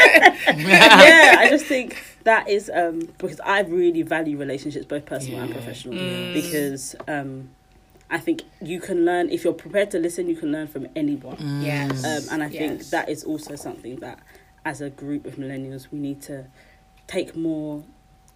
yeah, 0.55 1.35
I 1.39 1.47
just 1.49 1.65
think 1.65 2.01
that 2.23 2.47
is 2.49 2.69
um, 2.73 2.99
because 3.17 3.39
I 3.39 3.61
really 3.61 4.03
value 4.03 4.37
relationships, 4.37 4.85
both 4.85 5.05
personal 5.05 5.39
and 5.41 5.51
professional, 5.51 5.95
Mm. 5.95 6.33
because 6.33 6.95
um, 7.07 7.49
I 8.11 8.19
think 8.19 8.43
you 8.61 8.79
can 8.79 9.05
learn 9.05 9.29
if 9.31 9.43
you're 9.43 9.53
prepared 9.53 9.89
to 9.91 9.99
listen. 9.99 10.27
You 10.29 10.35
can 10.35 10.51
learn 10.51 10.67
from 10.67 10.87
anyone, 10.95 11.37
Mm. 11.37 11.65
Yes. 11.65 12.05
um, 12.05 12.33
and 12.33 12.43
I 12.43 12.49
think 12.49 12.89
that 12.91 13.09
is 13.09 13.23
also 13.23 13.55
something 13.55 13.95
that, 14.01 14.19
as 14.63 14.81
a 14.81 14.89
group 14.91 15.25
of 15.25 15.35
millennials, 15.35 15.87
we 15.91 15.97
need 15.99 16.21
to 16.23 16.45
take 17.07 17.35
more 17.35 17.83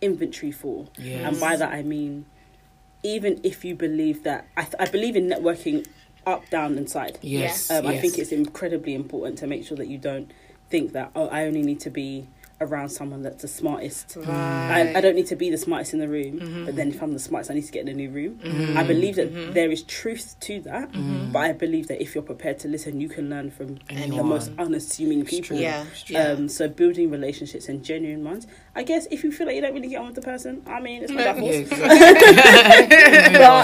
inventory 0.01 0.51
for. 0.51 0.88
Yes. 0.97 1.25
And 1.25 1.39
by 1.39 1.55
that 1.55 1.71
I 1.71 1.84
mean, 1.84 2.25
even 3.03 3.39
if 3.43 3.63
you 3.63 3.75
believe 3.75 4.23
that, 4.23 4.47
I, 4.58 4.63
th- 4.63 4.75
I 4.79 4.86
believe 4.86 5.15
in 5.15 5.27
networking 5.29 5.88
up, 6.25 6.49
down, 6.49 6.77
and 6.77 6.89
side. 6.89 7.17
Yes. 7.21 7.71
Um, 7.71 7.88
I 7.88 7.97
think 7.97 8.17
it's 8.17 8.32
incredibly 8.32 8.93
important 8.93 9.38
to 9.39 9.47
make 9.47 9.65
sure 9.65 9.77
that 9.77 9.88
you 9.88 9.97
don't 9.97 10.32
think 10.69 10.93
that 10.93 11.12
oh 11.15 11.27
I 11.27 11.45
only 11.45 11.63
need 11.63 11.79
to 11.82 11.89
be 11.89 12.27
around 12.62 12.89
someone 12.89 13.22
that's 13.24 13.41
the 13.41 13.48
smartest. 13.48 14.17
I, 14.17 14.19
Right. 14.84 14.95
I 14.98 15.02
don't 15.02 15.15
need 15.15 15.28
to 15.28 15.36
be 15.36 15.50
the 15.50 15.58
smartest 15.58 15.93
in 15.93 16.00
the 16.00 16.10
room, 16.10 16.39
Mhm. 16.39 16.65
but 16.65 16.76
then 16.76 16.89
if 16.89 17.02
I'm 17.02 17.13
the 17.13 17.19
smartest, 17.19 17.52
I 17.52 17.54
need 17.54 17.65
to 17.65 17.72
get 17.72 17.84
in 17.84 17.88
a 17.88 17.93
new 17.93 18.10
room. 18.10 18.39
Mhm. 18.43 18.76
I 18.76 18.84
believe 18.84 19.15
that 19.15 19.34
Mhm. 19.34 19.54
there 19.54 19.72
is 19.72 19.84
truth 19.84 20.36
to 20.41 20.60
that, 20.62 20.91
Mhm. 20.91 21.32
but 21.32 21.39
I 21.39 21.54
believe 21.54 21.88
that 21.88 22.02
if 22.02 22.13
you're 22.15 22.22
prepared 22.22 22.60
to 22.60 22.67
listen, 22.67 23.00
you 23.00 23.08
can 23.08 23.30
learn 23.30 23.50
from 23.50 23.78
the 23.89 24.24
most 24.24 24.52
unassuming 24.58 25.22
It's 25.22 25.30
people. 25.30 25.58
Yeah. 25.58 25.86
Yeah. 26.08 26.32
Um, 26.32 26.50
so 26.50 26.67
building 26.67 27.10
relationships 27.10 27.69
and 27.69 27.82
genuine 27.84 28.24
ones. 28.26 28.45
I 28.76 28.84
guess 28.84 29.08
if 29.10 29.24
you 29.24 29.32
feel 29.32 29.48
like 29.48 29.56
you 29.56 29.62
don't 29.62 29.74
really 29.74 29.88
get 29.88 30.00
on 30.02 30.08
with 30.08 30.15
the 30.15 30.22
person, 30.22 30.62
I 30.67 30.82
mean, 30.82 31.04
it's 31.04 31.12
not 31.12 31.24
that 31.24 31.43
Yeah, 31.43 31.63
but 31.69 31.80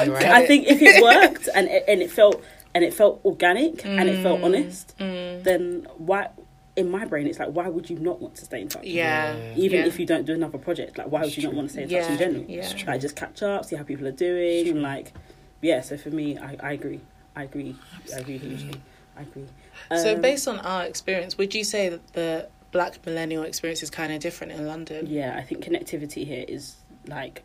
Right. 0.09 0.25
I 0.25 0.45
think 0.45 0.67
if 0.67 0.81
it 0.81 1.01
worked 1.03 1.49
and 1.53 1.67
it, 1.67 1.83
and 1.87 2.01
it 2.01 2.11
felt 2.11 2.41
and 2.73 2.83
it 2.83 2.93
felt 2.93 3.21
organic 3.23 3.85
and 3.85 4.09
it 4.09 4.21
felt 4.21 4.41
Mm. 4.41 4.45
honest, 4.45 4.93
Mm. 4.99 5.43
then 5.43 5.87
why? 5.97 6.27
In 6.75 6.91
my 6.91 7.05
brain, 7.05 7.25
it's 7.27 7.39
like, 7.39 7.49
why 7.49 7.69
would 7.69 7.89
you 7.89 7.97
not 7.99 8.19
want 8.21 8.35
to 8.35 8.45
stay 8.45 8.61
in 8.61 8.67
touch? 8.67 8.83
Yeah. 8.83 9.53
Even 9.55 9.79
yeah. 9.79 9.85
if 9.85 9.97
you 9.99 10.05
don't 10.05 10.25
do 10.25 10.33
another 10.33 10.57
project, 10.57 10.97
like 10.97 11.07
why 11.07 11.21
would 11.21 11.35
you 11.35 11.43
not 11.43 11.53
want 11.53 11.69
to 11.69 11.73
stay 11.73 11.83
in 11.83 11.89
touch 11.89 11.97
yeah. 11.97 12.11
in 12.11 12.17
general? 12.17 12.45
Yeah. 12.47 12.83
Like 12.87 13.01
just 13.01 13.15
catch 13.15 13.41
up, 13.43 13.63
see 13.65 13.75
how 13.77 13.83
people 13.83 14.05
are 14.07 14.11
doing, 14.11 14.67
and 14.67 14.81
like, 14.81 15.13
yeah. 15.61 15.81
So 15.81 15.95
for 15.97 16.09
me, 16.09 16.37
I, 16.37 16.57
I 16.61 16.71
agree. 16.73 16.99
I 17.35 17.43
agree. 17.43 17.75
I 18.13 18.19
agree 18.19 18.37
hugely. 18.37 18.81
I 19.17 19.21
agree. 19.21 19.47
So 19.95 20.15
Um, 20.15 20.21
based 20.21 20.47
on 20.47 20.59
our 20.59 20.83
experience, 20.83 21.37
would 21.37 21.55
you 21.55 21.63
say 21.63 21.89
that 21.89 22.13
the 22.13 22.49
black 22.71 23.05
millennial 23.05 23.43
experience 23.43 23.81
is 23.81 23.89
kind 23.89 24.11
of 24.11 24.19
different 24.19 24.51
in 24.51 24.67
London? 24.67 25.07
yeah, 25.07 25.35
I 25.37 25.43
think 25.43 25.63
connectivity 25.63 26.25
here 26.25 26.43
is 26.47 26.75
like 27.07 27.43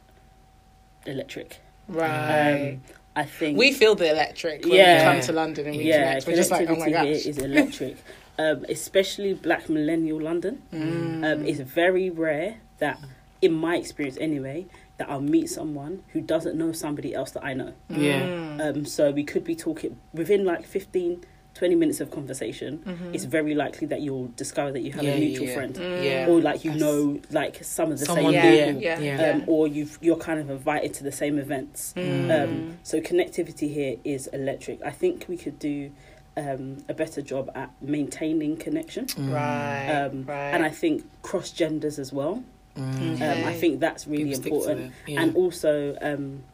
electric. 1.06 1.60
Right. 1.88 2.72
Um, 2.72 2.82
I 3.16 3.24
think 3.24 3.58
we 3.58 3.72
feel 3.72 3.94
the 3.96 4.10
electric 4.10 4.64
when 4.64 4.74
Yeah. 4.74 4.98
we 5.12 5.12
come 5.18 5.26
to 5.26 5.32
London 5.32 5.66
and 5.66 5.76
we 5.76 5.84
yeah, 5.84 6.08
connect. 6.08 6.26
We're 6.26 6.36
just 6.36 6.50
like, 6.50 6.68
oh 6.68 6.76
my 6.76 6.88
connectivity 6.88 7.04
here 7.04 7.14
gosh. 7.14 7.26
is 7.26 7.38
electric. 7.38 7.96
um, 8.40 8.64
especially 8.68 9.34
Black 9.34 9.68
millennial 9.68 10.20
London. 10.20 10.54
Mm. 10.72 11.24
Um, 11.32 11.44
it's 11.44 11.60
very 11.60 12.08
rare 12.10 12.56
that, 12.78 12.98
in 13.42 13.52
my 13.52 13.76
experience 13.76 14.16
anyway, 14.20 14.66
that 14.98 15.08
I'll 15.10 15.20
meet 15.36 15.48
someone 15.50 15.94
who 16.12 16.20
doesn't 16.20 16.56
know 16.56 16.72
somebody 16.72 17.14
else 17.14 17.30
that 17.32 17.44
I 17.44 17.52
know. 17.54 17.72
Yeah. 17.88 18.22
Mm. 18.22 18.60
Um, 18.76 18.84
so 18.86 19.10
we 19.10 19.24
could 19.24 19.44
be 19.44 19.54
talking 19.56 19.98
within 20.12 20.44
like 20.44 20.64
15, 20.66 21.24
20 21.54 21.74
minutes 21.74 22.00
of 22.00 22.10
conversation. 22.10 22.78
Mm-hmm. 22.86 23.14
It's 23.14 23.24
very 23.24 23.54
likely 23.54 23.86
that 23.88 24.00
you'll 24.02 24.28
discover 24.36 24.70
that 24.72 24.80
you 24.82 24.92
have 24.92 25.02
Yeah, 25.02 25.12
a 25.12 25.18
mutual 25.20 25.46
yeah. 25.48 25.54
friend, 25.54 25.76
Yeah. 26.04 26.26
or 26.28 26.40
like 26.40 26.64
you 26.64 26.72
know 26.74 27.20
like 27.30 27.62
some 27.64 27.90
of 27.92 27.98
the 27.98 28.06
Someone 28.06 28.32
same 28.34 28.34
yeah, 28.34 28.66
people. 28.66 28.82
yeah, 28.82 28.98
Yeah. 29.00 29.20
yeah. 29.20 29.30
Um, 29.32 29.44
or 29.48 29.66
you've 29.68 29.98
you're 30.00 30.16
kind 30.28 30.38
of 30.40 30.48
invited 30.50 30.94
to 30.94 31.02
the 31.04 31.12
same 31.12 31.38
events. 31.38 31.92
Mm. 31.96 32.30
Um, 32.44 32.78
so 32.82 33.00
connectivity 33.00 33.68
here 33.72 33.96
is 34.04 34.26
electric. 34.28 34.80
I 34.82 34.90
think 34.90 35.26
we 35.28 35.36
could 35.36 35.58
do 35.58 35.90
um, 36.36 36.84
a 36.88 36.94
better 36.94 37.22
job 37.22 37.50
at 37.54 37.70
maintaining 37.82 38.56
connection, 38.56 39.06
right, 39.18 39.90
um, 39.90 40.24
right. 40.24 40.50
and 40.50 40.64
I 40.64 40.70
think 40.70 41.04
cross 41.22 41.50
genders 41.50 41.98
as 41.98 42.12
well. 42.12 42.42
Mm. 42.76 43.20
Um, 43.20 43.44
I 43.48 43.52
think 43.54 43.80
that's 43.80 44.06
really 44.06 44.36
People 44.36 44.58
important, 44.58 44.92
yeah. 45.06 45.22
and 45.22 45.36
also 45.36 45.96
um, 46.00 46.44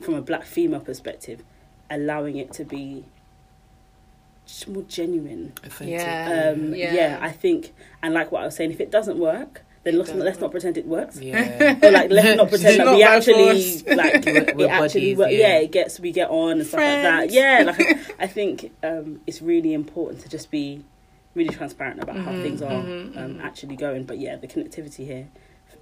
from 0.00 0.14
a 0.14 0.22
black 0.22 0.44
female 0.44 0.80
perspective, 0.80 1.42
allowing 1.90 2.36
it 2.36 2.52
to 2.54 2.64
be 2.64 3.04
just 4.46 4.68
more 4.68 4.82
genuine. 4.82 5.52
Authentic. 5.64 6.00
Yeah. 6.00 6.52
Um, 6.54 6.74
Yeah. 6.74 6.94
yeah. 6.94 7.18
I 7.20 7.30
think, 7.30 7.72
and 8.02 8.12
like 8.12 8.32
what 8.32 8.42
I 8.42 8.46
was 8.46 8.56
saying, 8.56 8.72
if 8.72 8.80
it 8.80 8.90
doesn't 8.90 9.18
work, 9.18 9.62
then 9.82 9.96
let's 9.98 10.10
not, 10.10 10.18
let's 10.18 10.40
not 10.40 10.50
pretend 10.50 10.76
it 10.76 10.86
works. 10.86 11.18
Yeah. 11.20 11.78
Or 11.82 11.90
like 11.90 12.10
let's 12.10 12.36
not 12.42 12.48
pretend 12.50 12.80
that 12.80 12.84
Not 12.84 12.96
we 12.96 13.02
actually 13.02 13.82
like 13.96 14.24
We're- 14.24 14.36
it 14.48 14.56
we're 14.56 14.68
actually 14.68 15.14
buddies, 15.14 15.16
work. 15.18 15.30
yeah. 15.32 15.38
Yeah. 15.38 15.58
it 15.58 15.72
gets 15.72 15.98
we 16.00 16.12
get 16.12 16.28
on 16.30 16.58
and 16.58 16.66
stuff 16.66 16.80
like 16.80 17.02
that. 17.02 17.30
Yeah, 17.30 17.62
like 17.66 17.98
I 18.18 18.26
think 18.26 18.72
um, 18.82 19.20
it's 19.26 19.40
really 19.40 19.72
important 19.72 20.20
to 20.22 20.28
just 20.28 20.50
be 20.50 20.84
really 21.34 21.54
transparent 21.54 22.02
about 22.02 22.16
how 22.16 22.32
Mhm, 22.32 22.42
things 22.42 22.60
are 22.62 22.70
mhm, 22.82 23.16
um, 23.16 23.34
mhm. 23.36 23.42
actually 23.42 23.76
going. 23.76 24.04
But 24.04 24.18
yeah, 24.18 24.36
the 24.36 24.46
connectivity 24.48 25.06
here, 25.06 25.28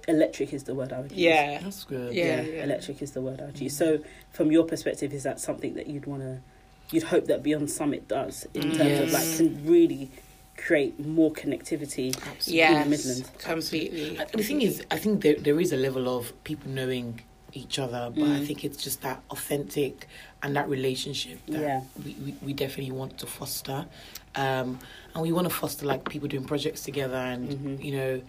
electric 0.07 0.53
is 0.53 0.63
the 0.63 0.75
word 0.75 0.93
I 0.93 0.99
would 1.01 1.11
use. 1.11 1.19
yeah, 1.19 1.59
That's 1.61 1.83
good. 1.83 2.13
Yeah. 2.13 2.41
yeah, 2.41 2.63
electric 2.63 3.01
is 3.01 3.11
the 3.11 3.21
word 3.21 3.41
I 3.41 3.45
would 3.45 3.59
use. 3.59 3.75
So 3.75 3.99
from 4.31 4.51
your 4.51 4.63
perspective, 4.63 5.11
is 5.13 5.23
that 5.23 5.39
something 5.39 5.73
that 5.73 5.87
you'd 5.87 6.05
want 6.05 6.21
to, 6.21 6.39
you'd 6.91 7.03
hope 7.03 7.25
that 7.25 7.43
Beyond 7.43 7.69
Summit 7.69 8.07
does 8.07 8.47
in 8.53 8.71
terms 8.71 8.99
of 8.99 9.11
like 9.11 9.37
can 9.37 9.65
really 9.65 10.09
create 10.65 10.99
more 11.05 11.31
connectivity 11.31 12.07
Absolutely. 12.27 12.61
in 12.61 12.73
the 12.73 12.85
Midlands. 12.89 13.31
completely. 13.39 14.19
The 14.33 14.43
thing 14.43 14.61
is, 14.61 14.83
I 14.91 14.97
think 14.97 15.21
there, 15.23 15.35
there 15.35 15.59
is 15.59 15.71
a 15.71 15.77
level 15.77 16.15
of 16.17 16.31
people 16.43 16.69
knowing 16.69 17.21
each 17.53 17.79
other, 17.79 18.11
but 18.13 18.23
I 18.23 18.39
Mm. 18.39 18.45
think 18.47 18.63
it's 18.63 18.83
just 18.83 19.01
that 19.01 19.21
authentic 19.31 20.07
and 20.43 20.55
that 20.55 20.69
relationship 20.69 21.39
that 21.47 21.61
Yeah. 21.61 21.81
we, 22.05 22.11
we, 22.23 22.35
we 22.47 22.53
definitely 22.53 22.91
want 22.91 23.17
to 23.19 23.25
foster. 23.25 23.87
Um, 24.35 24.77
and 25.13 25.23
we 25.23 25.31
want 25.31 25.47
to 25.49 25.53
foster 25.53 25.85
like 25.85 26.07
people 26.07 26.27
doing 26.27 26.45
projects 26.45 26.81
together 26.83 27.15
and, 27.17 27.49
Mhm. 27.49 27.83
you 27.83 27.91
know, 27.97 28.21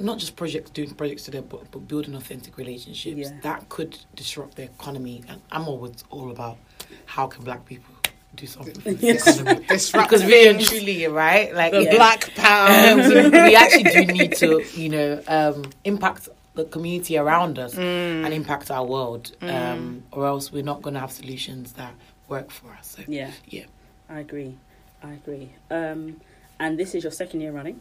not 0.00 0.18
just 0.18 0.36
projects 0.36 0.70
doing 0.70 0.90
projects 0.94 1.24
together, 1.24 1.46
but, 1.46 1.70
but 1.70 1.86
building 1.86 2.14
authentic 2.14 2.56
relationships 2.56 3.18
Yeah. 3.30 3.40
that 3.42 3.68
could 3.68 3.98
disrupt 4.16 4.54
the 4.56 4.62
economy. 4.62 5.22
And 5.28 5.42
I'm 5.50 5.68
always 5.68 6.02
all 6.10 6.30
about 6.30 6.56
how 7.04 7.26
can 7.26 7.44
black 7.44 7.66
people 7.66 7.91
do 8.34 8.46
something 8.46 8.74
for 8.80 8.92
the 8.92 9.06
Yes. 9.06 9.40
economy. 9.40 9.66
Disrupt 9.66 10.08
because 10.10 10.24
really 10.24 10.48
and 10.48 10.60
truly, 10.60 11.06
right? 11.06 11.54
Like 11.54 11.72
the 11.72 11.84
Yeah. 11.84 11.94
black 11.96 12.34
pound. 12.36 13.02
we, 13.08 13.30
we 13.30 13.54
actually 13.56 13.84
do 13.84 14.04
need 14.12 14.32
to, 14.36 14.62
you 14.74 14.88
know, 14.88 15.22
um, 15.28 15.64
impact 15.84 16.28
the 16.54 16.64
community 16.64 17.16
around 17.16 17.58
us 17.58 17.74
Mm. 17.74 18.24
and 18.24 18.34
impact 18.34 18.70
our 18.70 18.84
world, 18.84 19.32
um, 19.42 20.02
or 20.12 20.26
else 20.26 20.52
we're 20.52 20.62
not 20.62 20.82
going 20.82 20.94
to 20.94 21.00
have 21.00 21.10
solutions 21.12 21.72
that 21.74 21.94
work 22.28 22.50
for 22.50 22.70
us. 22.78 22.96
So, 22.96 23.02
Yeah, 23.08 23.30
yeah. 23.46 23.64
I 24.08 24.20
agree. 24.20 24.54
I 25.02 25.12
agree. 25.14 25.50
Um, 25.70 26.20
and 26.60 26.78
this 26.78 26.94
is 26.94 27.02
your 27.04 27.10
second 27.12 27.40
year 27.40 27.52
running. 27.52 27.80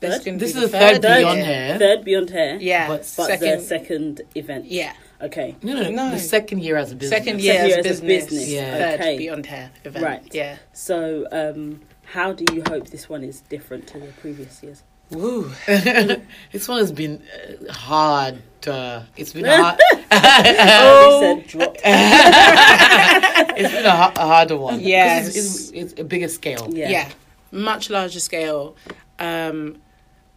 This 0.00 0.16
Third? 0.16 0.24
can 0.24 0.38
This 0.38 0.50
is 0.50 0.54
the 0.56 0.60
the 0.62 0.68
third 0.68 1.02
third 1.02 1.18
Beyond 1.20 1.36
year. 1.38 1.46
Hair. 1.46 1.78
Third 1.78 2.04
Beyond 2.04 2.30
Hair. 2.30 2.56
Yeah, 2.60 2.88
But 2.88 2.98
But 3.16 3.26
second. 3.26 3.58
the 3.58 3.64
second 3.64 4.20
event. 4.34 4.66
yeah, 4.66 4.92
Okay. 5.22 5.56
No, 5.62 5.74
no, 5.74 5.90
No. 5.90 6.10
the 6.10 6.18
second 6.18 6.62
year 6.62 6.76
as 6.76 6.92
a 6.92 6.94
business. 6.96 7.10
second 7.18 7.40
Second 7.40 7.44
year 7.44 7.66
year 7.66 7.78
as 7.78 7.86
as 7.86 7.98
a 8.00 8.02
business. 8.02 8.24
business. 8.30 8.48
Yeah. 8.50 8.76
Third 8.78 9.00
Okay. 9.00 9.18
Beyond 9.18 9.46
Hair 9.46 9.70
event. 9.84 10.04
Right. 10.04 10.34
Yeah. 10.34 10.56
So, 10.72 11.26
um, 11.32 11.80
how 12.04 12.32
do 12.32 12.44
you 12.54 12.62
hope 12.68 12.88
this 12.90 13.08
one 13.08 13.24
is 13.24 13.40
different 13.42 13.86
to 13.88 13.98
the 13.98 14.06
previous 14.20 14.62
years? 14.62 14.82
Woo. 15.10 15.50
this 15.66 16.66
one 16.68 16.78
has 16.78 16.90
been 16.92 17.22
uh, 17.68 17.72
hard. 17.72 18.42
Uh, 18.66 19.02
it's 19.16 19.32
been 19.32 19.46
a 19.46 19.56
hard. 19.62 19.80
Oh, 20.10 21.20
said 21.20 21.46
dropped. 21.48 21.80
it's 21.84 23.72
been 23.74 23.86
a, 23.86 23.90
ha- 23.96 24.12
a 24.16 24.26
harder 24.26 24.56
one. 24.56 24.80
Yes. 24.80 25.28
it's, 25.28 25.36
it's, 25.36 25.70
it's 25.92 26.00
a 26.00 26.04
bigger 26.04 26.28
scale. 26.28 26.68
Yeah. 26.70 26.88
Yeah. 26.90 27.08
Much 27.52 27.88
larger 27.90 28.20
scale. 28.20 28.76
Um, 29.18 29.78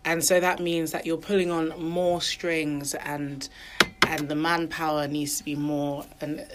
and 0.06 0.24
so 0.24 0.39
that 0.39 0.60
means 0.60 0.92
that 0.92 1.06
you're 1.06 1.18
pulling 1.18 1.52
on 1.52 1.70
more 1.82 2.22
strings 2.22 2.94
and 2.96 3.48
and 4.10 4.28
the 4.28 4.36
manpower 4.36 5.08
needs 5.08 5.38
to 5.38 5.43
be 5.45 5.56
more 5.56 6.06
and 6.22 6.45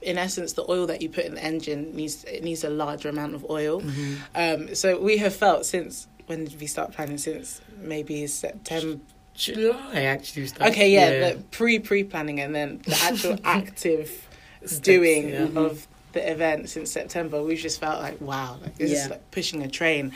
in 0.00 0.16
essence 0.16 0.54
the 0.54 0.64
oil 0.70 0.86
that 0.86 1.02
you 1.02 1.08
put 1.10 1.24
in 1.26 1.34
the 1.34 1.44
engine 1.44 1.94
needs 1.94 2.24
it 2.24 2.42
needs 2.42 2.64
a 2.64 2.70
larger 2.70 3.08
amount 3.10 3.34
of 3.34 3.42
oil. 3.50 3.82
Mm-hmm. 3.82 4.14
Um, 4.34 4.74
so 4.74 4.98
we 5.00 5.18
have 5.18 5.34
felt 5.34 5.66
since 5.66 6.06
when 6.26 6.44
did 6.44 6.58
we 6.60 6.66
start 6.66 6.92
planning? 6.92 7.18
Since 7.18 7.60
maybe 7.78 8.26
September. 8.26 9.00
July 9.34 10.02
actually. 10.14 10.46
started- 10.46 10.72
Okay, 10.72 10.90
yeah, 10.92 11.10
the 11.32 11.38
pre 11.50 11.78
pre 11.78 12.04
planning 12.04 12.40
and 12.40 12.54
then 12.54 12.80
the 12.86 12.98
actual 13.02 13.36
active 13.44 14.26
Steps, 14.64 14.78
doing 14.80 15.30
yeah. 15.30 15.48
of 15.66 15.86
the 16.12 16.22
event 16.30 16.68
since 16.68 16.90
September, 16.90 17.42
we've 17.42 17.58
just 17.58 17.80
felt 17.80 18.00
like 18.00 18.20
wow, 18.20 18.58
like 18.62 18.76
this 18.76 18.90
Yeah. 18.90 19.04
is 19.04 19.10
like 19.10 19.30
pushing 19.30 19.62
a 19.62 19.68
train. 19.68 20.12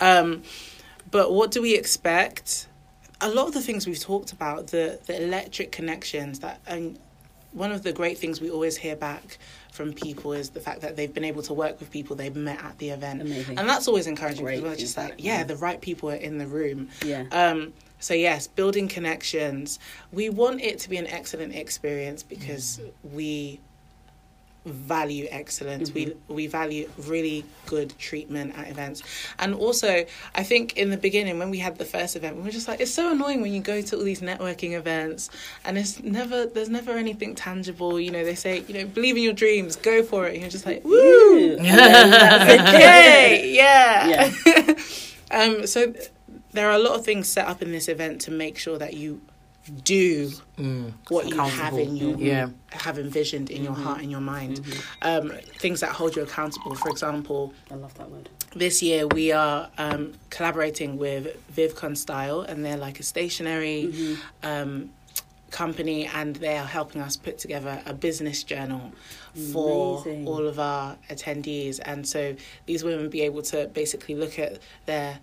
Um, 0.00 0.42
but 1.10 1.32
what 1.32 1.50
do 1.50 1.60
we 1.62 1.74
expect? 1.76 2.66
A 3.20 3.28
lot 3.28 3.48
of 3.48 3.54
the 3.54 3.60
things 3.60 3.86
we've 3.86 4.00
talked 4.00 4.32
about, 4.32 4.68
the 4.68 4.98
the 5.06 5.22
electric 5.22 5.72
connections 5.72 6.40
that 6.40 6.60
and 6.66 6.98
one 7.52 7.72
of 7.72 7.82
the 7.82 7.92
great 7.92 8.18
things 8.18 8.40
we 8.40 8.50
always 8.50 8.76
hear 8.76 8.94
back 8.94 9.38
from 9.72 9.92
people 9.92 10.32
is 10.32 10.50
the 10.50 10.60
fact 10.60 10.80
that 10.82 10.96
they've 10.96 11.12
been 11.12 11.24
able 11.24 11.42
to 11.42 11.54
work 11.54 11.80
with 11.80 11.90
people 11.90 12.14
they've 12.14 12.36
met 12.36 12.62
at 12.62 12.76
the 12.78 12.90
event. 12.90 13.22
Amazing. 13.22 13.58
And 13.58 13.68
that's 13.68 13.88
always 13.88 14.06
encouraging 14.06 14.44
Great 14.44 14.62
we're 14.62 14.76
just 14.76 14.96
like, 14.96 15.14
yeah, 15.18 15.38
yeah. 15.38 15.44
the 15.44 15.56
right 15.56 15.80
people 15.80 16.10
are 16.10 16.16
in 16.16 16.38
the 16.38 16.46
room. 16.46 16.88
Yeah. 17.04 17.24
Um, 17.32 17.72
so 18.00 18.14
yes, 18.14 18.46
building 18.46 18.86
connections. 18.86 19.78
We 20.12 20.30
want 20.30 20.60
it 20.60 20.78
to 20.80 20.90
be 20.90 20.98
an 20.98 21.06
excellent 21.06 21.54
experience 21.54 22.22
because 22.22 22.80
we 23.02 23.60
value 24.64 25.26
excellence. 25.30 25.92
We 25.92 26.14
we 26.28 26.46
value 26.46 26.90
really 26.98 27.44
good 27.66 27.94
treatment 27.98 28.56
at 28.56 28.68
events. 28.68 29.02
And 29.38 29.54
also, 29.54 30.04
I 30.34 30.42
think 30.42 30.76
in 30.76 30.90
the 30.90 30.96
beginning 30.96 31.38
when 31.38 31.50
we 31.50 31.58
had 31.58 31.78
the 31.78 31.84
first 31.84 32.16
event, 32.16 32.36
we 32.36 32.42
were 32.42 32.50
just 32.50 32.68
like, 32.68 32.80
it's 32.80 32.92
so 32.92 33.12
annoying 33.12 33.40
when 33.40 33.52
you 33.52 33.60
go 33.60 33.80
to 33.80 33.96
all 33.96 34.04
these 34.04 34.20
networking 34.20 34.72
events 34.72 35.30
and 35.64 35.78
it's 35.78 36.02
never 36.02 36.46
there's 36.46 36.68
never 36.68 36.92
anything 36.92 37.34
tangible. 37.34 37.98
You 38.00 38.10
know, 38.10 38.24
they 38.24 38.34
say, 38.34 38.64
you 38.68 38.74
know, 38.74 38.86
believe 38.86 39.16
in 39.16 39.22
your 39.22 39.32
dreams, 39.32 39.76
go 39.76 40.02
for 40.02 40.26
it. 40.26 40.32
And 40.34 40.40
you're 40.42 40.50
just 40.50 40.66
like, 40.66 40.84
woo, 40.84 41.56
yay, 41.60 43.52
yeah. 43.54 44.32
Yeah. 44.46 44.74
um, 45.30 45.66
so 45.66 45.94
there 46.52 46.68
are 46.68 46.74
a 46.74 46.78
lot 46.78 46.98
of 46.98 47.04
things 47.04 47.28
set 47.28 47.46
up 47.46 47.62
in 47.62 47.72
this 47.72 47.88
event 47.88 48.20
to 48.22 48.30
make 48.30 48.58
sure 48.58 48.78
that 48.78 48.94
you 48.94 49.20
do 49.68 50.30
Mm, 50.58 50.92
what 51.08 51.28
you 51.28 51.38
have 51.38 51.74
in 51.78 51.96
your 51.96 52.16
Yeah. 52.18 52.48
have 52.72 52.98
envisioned 52.98 53.48
in 53.50 53.62
your 53.62 53.74
heart 53.74 54.00
and 54.00 54.10
your 54.10 54.20
mind. 54.20 54.60
Um, 55.02 55.30
things 55.58 55.80
that 55.80 55.90
hold 55.90 56.16
you 56.16 56.22
accountable. 56.22 56.74
For 56.74 56.88
example, 56.88 57.52
I 57.70 57.74
love 57.74 57.94
that 57.94 58.10
word. 58.10 58.28
this 58.56 58.82
year 58.82 59.06
we 59.06 59.30
are 59.30 59.70
um, 59.78 60.14
collaborating 60.30 60.98
with 60.98 61.36
VivCon 61.54 61.96
Style, 61.96 62.40
and 62.40 62.64
they're 62.64 62.76
like 62.76 62.98
a 62.98 63.02
stationery 63.04 64.16
um, 64.42 64.90
company, 65.50 66.06
and 66.06 66.36
they 66.36 66.56
are 66.58 66.66
helping 66.66 67.00
us 67.00 67.16
put 67.16 67.38
together 67.38 67.80
a 67.86 67.94
business 67.94 68.42
journal 68.42 68.92
for 69.52 70.02
Amazing. 70.02 70.26
all 70.26 70.46
of 70.46 70.58
our 70.58 70.96
attendees. 71.08 71.78
And 71.84 72.06
so 72.06 72.34
these 72.66 72.82
women 72.84 73.08
be 73.10 73.22
able 73.22 73.42
to 73.42 73.68
basically 73.68 74.14
look 74.16 74.38
at 74.38 74.58
their 74.86 75.20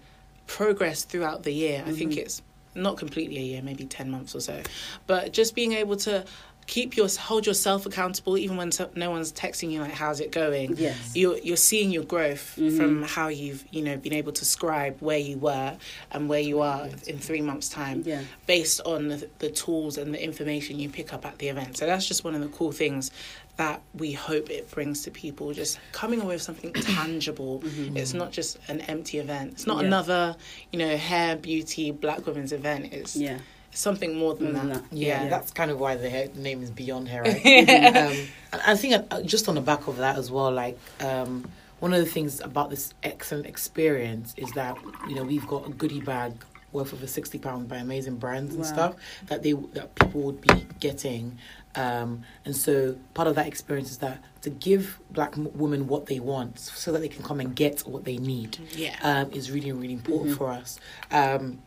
progress 0.48 1.04
throughout 1.04 1.44
the 1.44 1.52
year. 1.52 1.84
I 1.86 1.92
think 1.92 2.16
it's 2.18 2.42
not 2.76 2.98
completely 2.98 3.38
a 3.38 3.42
year, 3.42 3.62
maybe 3.62 3.86
10 3.86 4.10
months 4.12 4.36
or 4.36 4.40
so, 4.42 4.62
but 5.08 5.32
just 5.34 5.56
being 5.56 5.74
able 5.74 5.96
to 5.98 6.26
keep 6.68 6.98
your 6.98 7.08
hold 7.20 7.46
yourself 7.46 7.86
accountable 7.86 8.40
even 8.40 8.58
when 8.58 8.72
no 8.96 9.12
one's 9.12 9.32
texting 9.32 9.72
you 9.72 9.80
like 9.80 9.92
how's 9.92 10.20
it 10.20 10.32
going 10.32 10.76
Yes. 10.78 11.16
you're 11.16 11.38
you're 11.38 11.58
seeing 11.58 11.92
your 11.92 12.02
growth 12.04 12.56
Mhm. 12.60 12.76
from 12.76 13.04
how 13.04 13.28
you've 13.28 13.64
you 13.70 13.84
know 13.84 13.98
been 13.98 14.14
able 14.14 14.32
to 14.32 14.44
scribe 14.46 14.98
where 15.00 15.20
you 15.20 15.38
were 15.38 15.78
and 16.12 16.28
where 16.28 16.40
you 16.40 16.62
are 16.62 16.88
in 17.06 17.20
three 17.20 17.42
months 17.42 17.70
time 17.70 18.02
Yeah. 18.04 18.24
based 18.48 18.82
on 18.84 19.10
the, 19.10 19.30
the 19.38 19.52
tools 19.52 20.00
and 20.00 20.12
the 20.12 20.20
information 20.24 20.80
you 20.80 20.90
pick 20.90 21.14
up 21.14 21.24
at 21.24 21.38
the 21.38 21.50
event 21.50 21.78
so 21.78 21.86
that's 21.86 22.08
just 22.08 22.24
one 22.24 22.34
of 22.34 22.42
the 22.42 22.48
cool 22.48 22.72
things 22.72 23.12
that 23.58 23.82
we 23.94 24.12
hope 24.12 24.50
it 24.50 24.70
brings 24.72 25.04
to 25.04 25.12
people 25.12 25.54
just 25.54 25.80
coming 25.92 26.20
away 26.22 26.36
with 26.36 26.42
something 26.42 26.74
tangible 27.00 27.64
it's 27.96 28.14
not 28.14 28.32
just 28.32 28.58
an 28.68 28.82
empty 28.82 29.18
event 29.20 29.54
it's 29.54 29.66
not 29.68 29.80
Yeah. 29.82 29.88
another 29.88 30.36
you 30.72 30.80
know 30.80 30.98
hair 30.98 31.36
beauty 31.36 31.92
black 31.92 32.26
women's 32.28 32.52
event 32.52 32.92
it's 32.92 33.16
Yeah. 33.16 33.38
something 33.72 34.16
more 34.18 34.36
than 34.36 34.54
More 34.54 34.62
than 34.62 34.70
that. 34.70 34.90
that. 34.90 34.96
Yeah, 34.98 35.24
Yeah. 35.24 35.30
that's 35.30 35.52
kind 35.52 35.70
of 35.72 35.80
why 35.80 35.96
the 35.96 36.10
hair, 36.10 36.28
name 36.36 36.64
is 36.64 36.72
Beyond 36.72 37.08
Hair. 37.10 37.24
Right? 37.24 37.36
um, 37.98 38.18
and 38.54 38.62
I 38.66 38.76
think 38.76 39.06
uh, 39.12 39.22
just 39.22 39.48
on 39.50 39.56
the 39.56 39.62
back 39.62 39.88
of 39.88 39.98
that 39.98 40.18
as 40.18 40.32
well, 40.32 40.52
like 40.52 40.78
um, 41.02 41.46
one 41.80 41.94
of 41.94 42.00
the 42.00 42.06
things 42.10 42.40
about 42.42 42.70
this 42.70 42.94
excellent 43.04 43.46
experience 43.48 44.34
is 44.38 44.50
that 44.54 44.78
you 45.10 45.16
know 45.16 45.24
we've 45.24 45.46
got 45.48 45.68
a 45.68 45.72
goodie 45.72 46.00
bag 46.02 46.34
worth 46.76 46.94
of 46.94 47.02
a 47.02 47.08
sixty 47.08 47.40
pound 47.40 47.68
by 47.68 47.78
amazing 47.78 48.18
brands 48.18 48.54
and 48.54 48.64
Wow. 48.64 48.70
stuff 48.76 48.96
that 49.28 49.42
they 49.44 49.54
that 49.78 49.96
people 49.96 50.22
would 50.22 50.42
be 50.42 50.68
getting. 50.80 51.38
Um, 51.76 52.24
and 52.46 52.56
so 52.56 52.96
part 53.14 53.28
of 53.28 53.36
that 53.36 53.48
experience 53.48 53.92
is 53.92 53.98
that 53.98 54.24
to 54.44 54.50
give 54.50 55.00
black 55.12 55.34
m- 55.38 55.52
women 55.58 55.88
what 55.88 56.06
they 56.06 56.20
want 56.22 56.58
so 56.60 56.92
that 56.94 57.00
they 57.00 57.10
can 57.10 57.24
come 57.24 57.40
and 57.42 57.54
get 57.56 57.82
what 57.82 58.06
they 58.06 58.18
need 58.18 58.58
Yeah. 58.76 58.96
um, 59.02 59.32
is 59.34 59.52
really 59.52 59.72
really 59.72 59.94
important 59.94 60.38
for 60.38 60.48
us. 60.52 60.80
Um, 61.12 61.60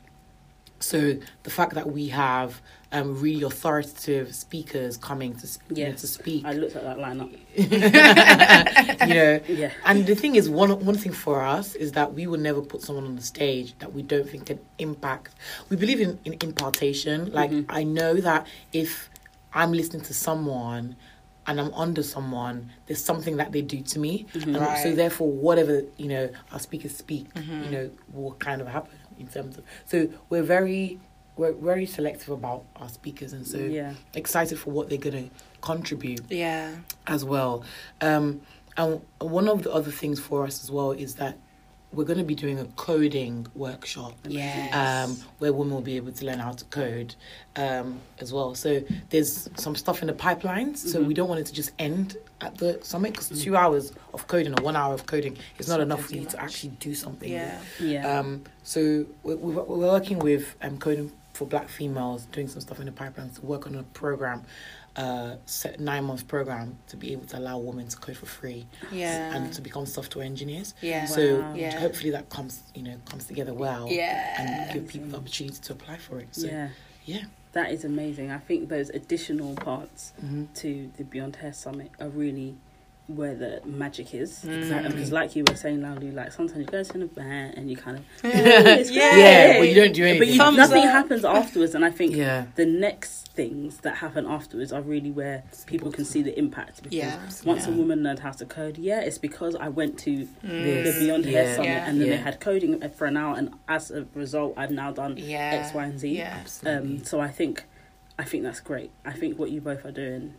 so 0.80 1.16
the 1.42 1.50
fact 1.50 1.74
that 1.74 1.90
we 1.90 2.08
have 2.08 2.60
um, 2.92 3.20
really 3.20 3.42
authoritative 3.42 4.34
speakers 4.34 4.96
coming 4.96 5.34
to 5.36 5.46
sp- 5.46 5.60
you 5.74 5.84
know, 5.84 5.92
to 5.92 6.06
speak, 6.06 6.44
I 6.46 6.52
looked 6.52 6.74
at 6.76 6.84
that 6.84 6.96
lineup. 6.98 7.30
you 9.08 9.14
know. 9.14 9.40
Yeah. 9.48 9.72
And 9.84 10.06
the 10.06 10.14
thing 10.14 10.36
is, 10.36 10.48
one 10.48 10.70
one 10.84 10.96
thing 10.96 11.12
for 11.12 11.42
us 11.42 11.74
is 11.74 11.92
that 11.92 12.14
we 12.14 12.26
will 12.26 12.38
never 12.40 12.62
put 12.62 12.82
someone 12.82 13.04
on 13.04 13.16
the 13.16 13.22
stage 13.22 13.74
that 13.78 13.92
we 13.92 14.02
don't 14.02 14.28
think 14.28 14.46
can 14.46 14.60
impact. 14.78 15.34
We 15.68 15.76
believe 15.76 16.00
in, 16.00 16.18
in 16.24 16.34
impartation. 16.42 17.32
Like 17.32 17.50
Mhm. 17.50 17.66
I 17.68 17.82
know 17.84 18.14
that 18.14 18.46
if 18.72 19.10
I'm 19.52 19.72
listening 19.72 20.02
to 20.02 20.14
someone 20.14 20.96
and 21.46 21.58
I'm 21.60 21.72
under 21.74 22.02
someone, 22.02 22.70
there's 22.86 23.02
something 23.02 23.38
that 23.38 23.52
they 23.52 23.62
do 23.62 23.80
to 23.80 23.98
me, 23.98 24.26
and 24.34 24.78
so 24.82 24.94
therefore, 24.94 25.30
whatever 25.30 25.82
you 25.96 26.08
know, 26.08 26.28
our 26.52 26.58
speakers 26.58 26.94
speak, 26.94 27.26
you 27.64 27.70
know, 27.70 27.90
will 28.12 28.34
kind 28.34 28.60
of 28.60 28.68
happen 28.68 28.92
in 29.18 29.26
terms 29.26 29.58
of. 29.58 29.64
So 29.86 30.08
we're 30.30 30.42
very 30.42 30.98
we're 31.36 31.52
very 31.52 31.86
selective 31.86 32.30
about 32.30 32.64
our 32.76 32.88
speakers, 32.88 33.32
and 33.32 33.46
so 33.46 33.58
Yeah. 33.58 33.94
excited 34.14 34.58
for 34.58 34.70
what 34.72 34.88
they're 34.88 34.98
going 34.98 35.28
to 35.30 35.34
contribute 35.60 36.22
Yeah. 36.28 36.74
as 37.06 37.24
well. 37.24 37.62
Um, 38.00 38.40
and 38.76 39.00
one 39.20 39.48
of 39.48 39.62
the 39.62 39.72
other 39.72 39.92
things 39.92 40.18
for 40.18 40.44
us 40.44 40.64
as 40.64 40.70
well 40.72 40.90
is 40.90 41.14
that 41.14 41.36
we're 41.92 42.04
going 42.04 42.18
to 42.18 42.24
be 42.24 42.34
doing 42.34 42.58
a 42.58 42.64
coding 42.76 43.46
workshop 43.54 44.14
Yes. 44.26 44.74
um, 44.74 45.16
where 45.38 45.52
women 45.54 45.72
will 45.74 45.80
be 45.80 45.96
able 45.96 46.12
to 46.12 46.24
learn 46.26 46.38
how 46.38 46.52
to 46.52 46.64
code 46.66 47.14
um, 47.56 47.98
as 48.18 48.30
well. 48.32 48.54
So 48.54 48.82
there's 49.08 49.48
some 49.56 49.74
stuff 49.74 50.02
in 50.02 50.08
the 50.08 50.12
pipeline. 50.12 50.74
So 50.74 51.00
Mhm. 51.00 51.06
we 51.06 51.14
don't 51.14 51.28
want 51.28 51.40
it 51.40 51.46
to 51.46 51.52
just 51.54 51.72
end 51.78 52.16
at 52.42 52.56
the 52.58 52.78
summit 52.82 53.12
because 53.12 53.42
two 53.42 53.56
hours 53.56 53.92
of 54.12 54.26
coding 54.28 54.52
or 54.58 54.62
one 54.62 54.76
hour 54.76 54.92
of 54.92 55.06
coding 55.06 55.36
is 55.58 55.66
not 55.68 55.80
enough 55.80 56.02
for 56.02 56.10
too 56.10 56.20
you 56.20 56.24
to 56.26 56.40
actually 56.42 56.70
do 56.78 56.94
something. 56.94 57.30
Yeah. 57.32 57.58
Yeah. 57.80 58.18
Um, 58.18 58.42
so 58.62 59.06
we're, 59.22 59.36
we're 59.36 59.62
we're 59.62 59.86
working 59.90 60.18
with 60.18 60.56
um, 60.60 60.78
coding 60.78 61.10
for 61.32 61.46
black 61.46 61.68
females, 61.68 62.26
doing 62.32 62.48
some 62.48 62.60
stuff 62.60 62.80
in 62.80 62.86
the 62.86 62.92
pipeline 62.92 63.30
to 63.30 63.40
work 63.46 63.66
on 63.66 63.74
a 63.76 63.82
program, 63.94 64.42
uh, 64.98 65.36
set 65.46 65.78
nine 65.78 66.04
month 66.04 66.26
program 66.26 66.76
to 66.88 66.96
be 66.96 67.12
able 67.12 67.24
to 67.26 67.38
allow 67.38 67.56
women 67.58 67.86
to 67.88 67.96
code 67.96 68.16
for 68.16 68.26
free 68.26 68.66
Yeah. 68.92 69.34
and 69.34 69.52
to 69.54 69.60
become 69.62 69.86
software 69.86 70.24
engineers. 70.24 70.74
yeah. 70.82 71.06
So 71.06 71.22
Wow. 71.40 71.54
Yeah. 71.54 71.78
hopefully 71.78 72.10
that 72.10 72.28
comes 72.28 72.60
you 72.74 72.82
know 72.82 72.96
comes 73.10 73.24
together 73.26 73.54
well 73.54 73.86
Yeah. 73.88 74.16
and 74.40 74.72
give 74.74 74.88
people 74.88 75.08
the 75.10 75.16
opportunity 75.18 75.58
to 75.66 75.72
apply 75.72 75.96
for 75.98 76.18
it. 76.18 76.28
So 76.32 76.46
yeah. 76.48 76.68
yeah. 77.06 77.24
That 77.52 77.70
is 77.72 77.84
amazing. 77.84 78.30
I 78.30 78.38
think 78.38 78.68
those 78.68 78.90
additional 78.90 79.54
parts 79.54 80.12
hmm 80.20 80.44
to 80.62 80.90
the 80.98 81.04
Beyond 81.04 81.36
Hair 81.36 81.52
Summit 81.54 81.90
are 82.00 82.08
really 82.10 82.56
where 83.08 83.34
the 83.34 83.60
magic 83.64 84.14
is. 84.14 84.44
Exactly. 84.44 84.92
Because, 84.92 85.10
like 85.12 85.34
you 85.34 85.42
were 85.48 85.56
saying, 85.56 85.80
loudly, 85.80 86.10
like 86.10 86.30
sometimes 86.30 86.60
you 86.60 86.64
go 86.66 86.82
to 86.84 86.94
an 86.94 87.02
event 87.02 87.54
and 87.56 87.70
you 87.70 87.76
kind 87.76 87.96
of 87.96 88.04
Yeah. 88.22 88.76
Yeah, 88.90 89.48
well, 89.58 89.64
you 89.64 89.74
don't 89.74 89.94
do 89.94 90.04
anything, 90.04 90.18
but 90.18 90.28
anything. 90.28 90.28
you, 90.34 90.38
Thumbs 90.38 90.56
nothing 90.58 90.84
up. 90.84 90.90
happens 90.92 91.24
afterwards. 91.24 91.74
And 91.74 91.84
I 91.86 91.90
think 91.90 92.14
Yeah. 92.14 92.46
the 92.56 92.66
next 92.66 93.28
things 93.32 93.78
that 93.78 93.96
happen 93.96 94.26
afterwards 94.26 94.72
are 94.72 94.82
really 94.82 95.10
where 95.10 95.42
people 95.66 95.90
can 95.90 96.04
see 96.04 96.20
the 96.22 96.38
impact. 96.38 96.82
Because 96.82 96.98
Yeah. 96.98 97.18
once 97.46 97.66
a 97.66 97.70
woman 97.72 98.02
learned 98.02 98.18
how 98.18 98.32
to 98.32 98.44
code, 98.44 98.76
yeah, 98.76 99.00
it's 99.00 99.16
because 99.18 99.54
I 99.56 99.68
went 99.68 99.98
to 100.00 100.28
Yes. 100.42 100.94
the 100.98 101.00
Beyond 101.06 101.24
Yeah. 101.24 101.30
Hair 101.32 101.54
Summit 101.54 101.68
Yeah. 101.68 101.88
and 101.88 102.00
then 102.00 102.10
they 102.10 102.16
had 102.18 102.40
coding 102.40 102.86
for 102.90 103.06
an 103.06 103.16
hour, 103.16 103.36
and 103.38 103.54
as 103.68 103.90
a 103.90 104.06
result, 104.14 104.52
I've 104.58 104.70
now 104.70 104.92
done 104.92 105.16
Yeah. 105.16 105.62
X, 105.64 105.72
Y, 105.74 105.84
and 105.84 105.98
Z. 105.98 106.08
Yeah. 106.14 106.40
Um, 106.66 107.02
so 107.04 107.20
I 107.20 107.28
think, 107.28 107.64
I 108.18 108.24
think 108.24 108.42
that's 108.42 108.60
great. 108.60 108.90
I 109.06 109.12
think 109.12 109.38
what 109.38 109.50
you 109.50 109.60
both 109.62 109.84
are 109.86 109.92
doing 109.92 110.34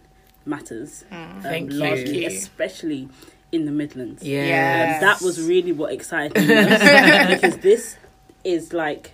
matters. 0.45 1.03
Mm. 1.11 1.35
Um, 1.35 1.41
Thank 1.41 1.71
you. 1.71 1.77
largely, 1.79 2.21
you. 2.23 2.27
especially 2.27 3.09
in 3.51 3.65
the 3.65 3.71
Midlands. 3.71 4.23
yeah. 4.23 4.45
Yeah. 4.45 4.93
Um, 4.95 5.01
that 5.01 5.21
was 5.21 5.41
really 5.41 5.71
what 5.71 5.91
excited 5.91 6.35
me 6.37 6.47
because 7.35 7.57
this 7.57 7.97
is 8.43 8.73
like 8.73 9.11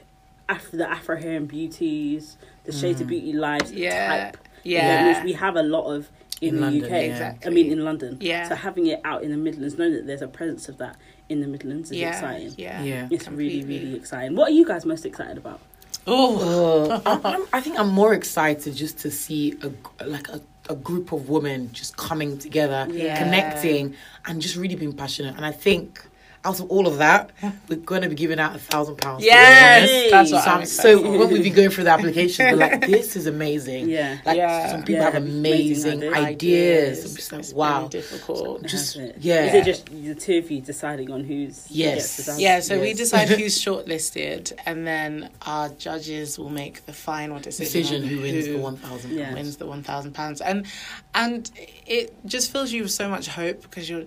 Af- 0.49 0.71
the 0.71 0.89
Afro 0.89 1.17
Hair 1.19 1.37
and 1.37 1.47
Beauties, 1.47 2.37
the 2.65 2.71
Shades 2.71 2.99
of 3.01 3.07
Mm. 3.07 3.11
Beauty 3.11 3.33
Lives 3.33 3.71
Yeah. 3.71 4.07
type, 4.31 4.37
Yeah. 4.63 5.15
which 5.15 5.23
we 5.23 5.33
have 5.33 5.55
a 5.55 5.63
lot 5.63 5.85
of 5.93 6.09
in, 6.41 6.49
In 6.49 6.55
the 6.55 6.61
London, 6.63 6.83
UK. 6.83 6.89
yeah. 6.91 6.97
Exactly. 6.97 7.47
I 7.49 7.53
mean, 7.53 7.71
in 7.71 7.85
London. 7.85 8.17
Yeah. 8.19 8.49
So 8.49 8.55
having 8.55 8.87
it 8.87 8.99
out 9.05 9.23
in 9.23 9.31
the 9.31 9.37
Midlands, 9.37 9.77
knowing 9.77 9.93
that 9.93 10.05
there's 10.05 10.21
a 10.21 10.27
presence 10.27 10.67
of 10.67 10.77
that 10.79 10.97
in 11.29 11.39
the 11.39 11.47
Midlands 11.47 11.91
is 11.91 11.97
yeah. 11.97 12.09
exciting. 12.09 12.53
Yeah. 12.57 12.83
Yeah. 12.83 13.07
It's 13.09 13.27
really, 13.29 13.59
Completely. 13.61 13.79
really 13.85 13.95
exciting. 13.95 14.35
What 14.35 14.49
are 14.49 14.53
you 14.53 14.65
guys 14.65 14.85
most 14.85 15.05
excited 15.05 15.37
about? 15.37 15.61
Oh. 16.05 17.01
I'm, 17.05 17.21
I'm, 17.25 17.45
I 17.53 17.61
think 17.61 17.79
I'm 17.79 17.87
more 17.89 18.13
excited 18.13 18.75
just 18.75 18.99
to 18.99 19.11
see 19.11 19.53
a 19.63 20.03
like 20.05 20.27
a, 20.27 20.41
a 20.69 20.75
group 20.75 21.11
of 21.11 21.29
women 21.29 21.71
just 21.73 21.95
coming 21.97 22.37
together, 22.37 22.87
Yeah. 22.91 23.17
connecting, 23.21 23.95
and 24.25 24.41
just 24.41 24.55
really 24.55 24.75
being 24.75 24.93
passionate. 24.93 25.35
And 25.35 25.45
I 25.45 25.51
think 25.51 26.05
out 26.45 26.59
of 26.59 26.69
all 26.71 26.87
of 26.87 26.99
that, 26.99 27.31
we're 27.67 27.75
going 27.77 28.03
to 28.03 28.09
be 28.09 28.15
giving 28.15 28.39
out 28.39 28.55
a 28.55 28.59
thousand 28.59 28.97
pounds. 28.97 29.23
Yes. 29.25 29.89
women. 29.89 30.11
That's 30.11 30.29
So, 30.29 30.35
what 30.35 30.47
I'm 30.47 30.57
I'm- 30.57 30.65
so 30.65 31.01
when 31.19 31.29
we've 31.33 31.43
been 31.43 31.53
going 31.53 31.69
through 31.71 31.85
the 31.85 31.89
applications, 31.91 32.51
we're 32.51 32.57
like, 32.57 32.85
this 32.87 33.15
is 33.15 33.25
amazing. 33.27 33.89
Yeah. 33.89 34.19
Like 34.25 34.37
Yeah. 34.37 34.69
some 34.71 34.81
people 34.81 34.95
Yeah, 34.95 35.03
have 35.11 35.15
amazing 35.15 35.93
amazing 35.93 36.13
ideas. 36.13 36.99
ideas. 36.99 37.05
I'm 37.11 37.15
just 37.15 37.31
like, 37.31 37.39
It's 37.41 37.53
wow. 37.53 37.77
really 37.77 37.89
difficult. 37.89 38.63
Just 38.65 38.95
yeah. 39.19 39.45
Is 39.45 39.53
it 39.55 39.65
just 39.65 39.85
the 39.87 40.15
two 40.15 40.37
of 40.37 40.51
you 40.51 40.61
deciding 40.61 41.11
on 41.11 41.23
who's 41.23 41.65
Yes. 41.69 41.95
gets 41.95 42.17
the 42.17 42.23
dance? 42.31 42.39
Yeah, 42.41 42.59
so 42.59 42.79
we 42.79 42.93
decide 42.93 43.29
who's 43.39 43.57
shortlisted, 43.59 44.53
and 44.65 44.85
then 44.85 45.29
our 45.45 45.69
judges 45.69 46.37
will 46.37 46.49
make 46.49 46.85
the 46.85 46.93
final 46.93 47.39
decision, 47.39 47.81
decision 47.81 48.03
on 48.03 48.07
who 48.09 48.21
wins 48.21 48.45
the 48.45 48.57
one 48.57 48.77
thousand. 48.77 49.11
Yeah. 49.17 49.33
wins 49.33 49.57
the 49.57 49.65
one 49.65 49.81
thousand 49.83 50.13
pounds, 50.13 50.41
and 50.41 50.65
and 51.13 51.49
it 51.87 52.13
just 52.25 52.51
fills 52.51 52.71
you 52.71 52.83
with 52.83 52.91
so 52.91 53.09
much 53.09 53.27
hope 53.27 53.61
because 53.63 53.89
you're 53.89 54.05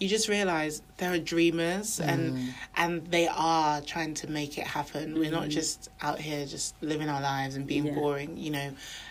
you 0.00 0.08
just 0.08 0.28
realize 0.28 0.80
there 0.98 1.12
are 1.12 1.18
dreamers 1.18 1.98
and 2.00 2.36
Mm. 2.36 2.48
and 2.76 3.06
they 3.08 3.26
are 3.26 3.80
trying 3.80 4.14
to 4.14 4.28
make 4.30 4.56
it 4.56 4.66
happen. 4.66 5.18
We're 5.18 5.30
not 5.32 5.46
Mm. 5.46 5.50
just 5.50 5.88
out 6.00 6.20
here 6.20 6.46
just 6.46 6.74
living 6.80 7.08
our 7.08 7.20
lives 7.20 7.56
and 7.56 7.66
being 7.66 7.86
Yeah. 7.86 7.94
boring. 7.94 8.36
You 8.36 8.50
know, 8.50 8.70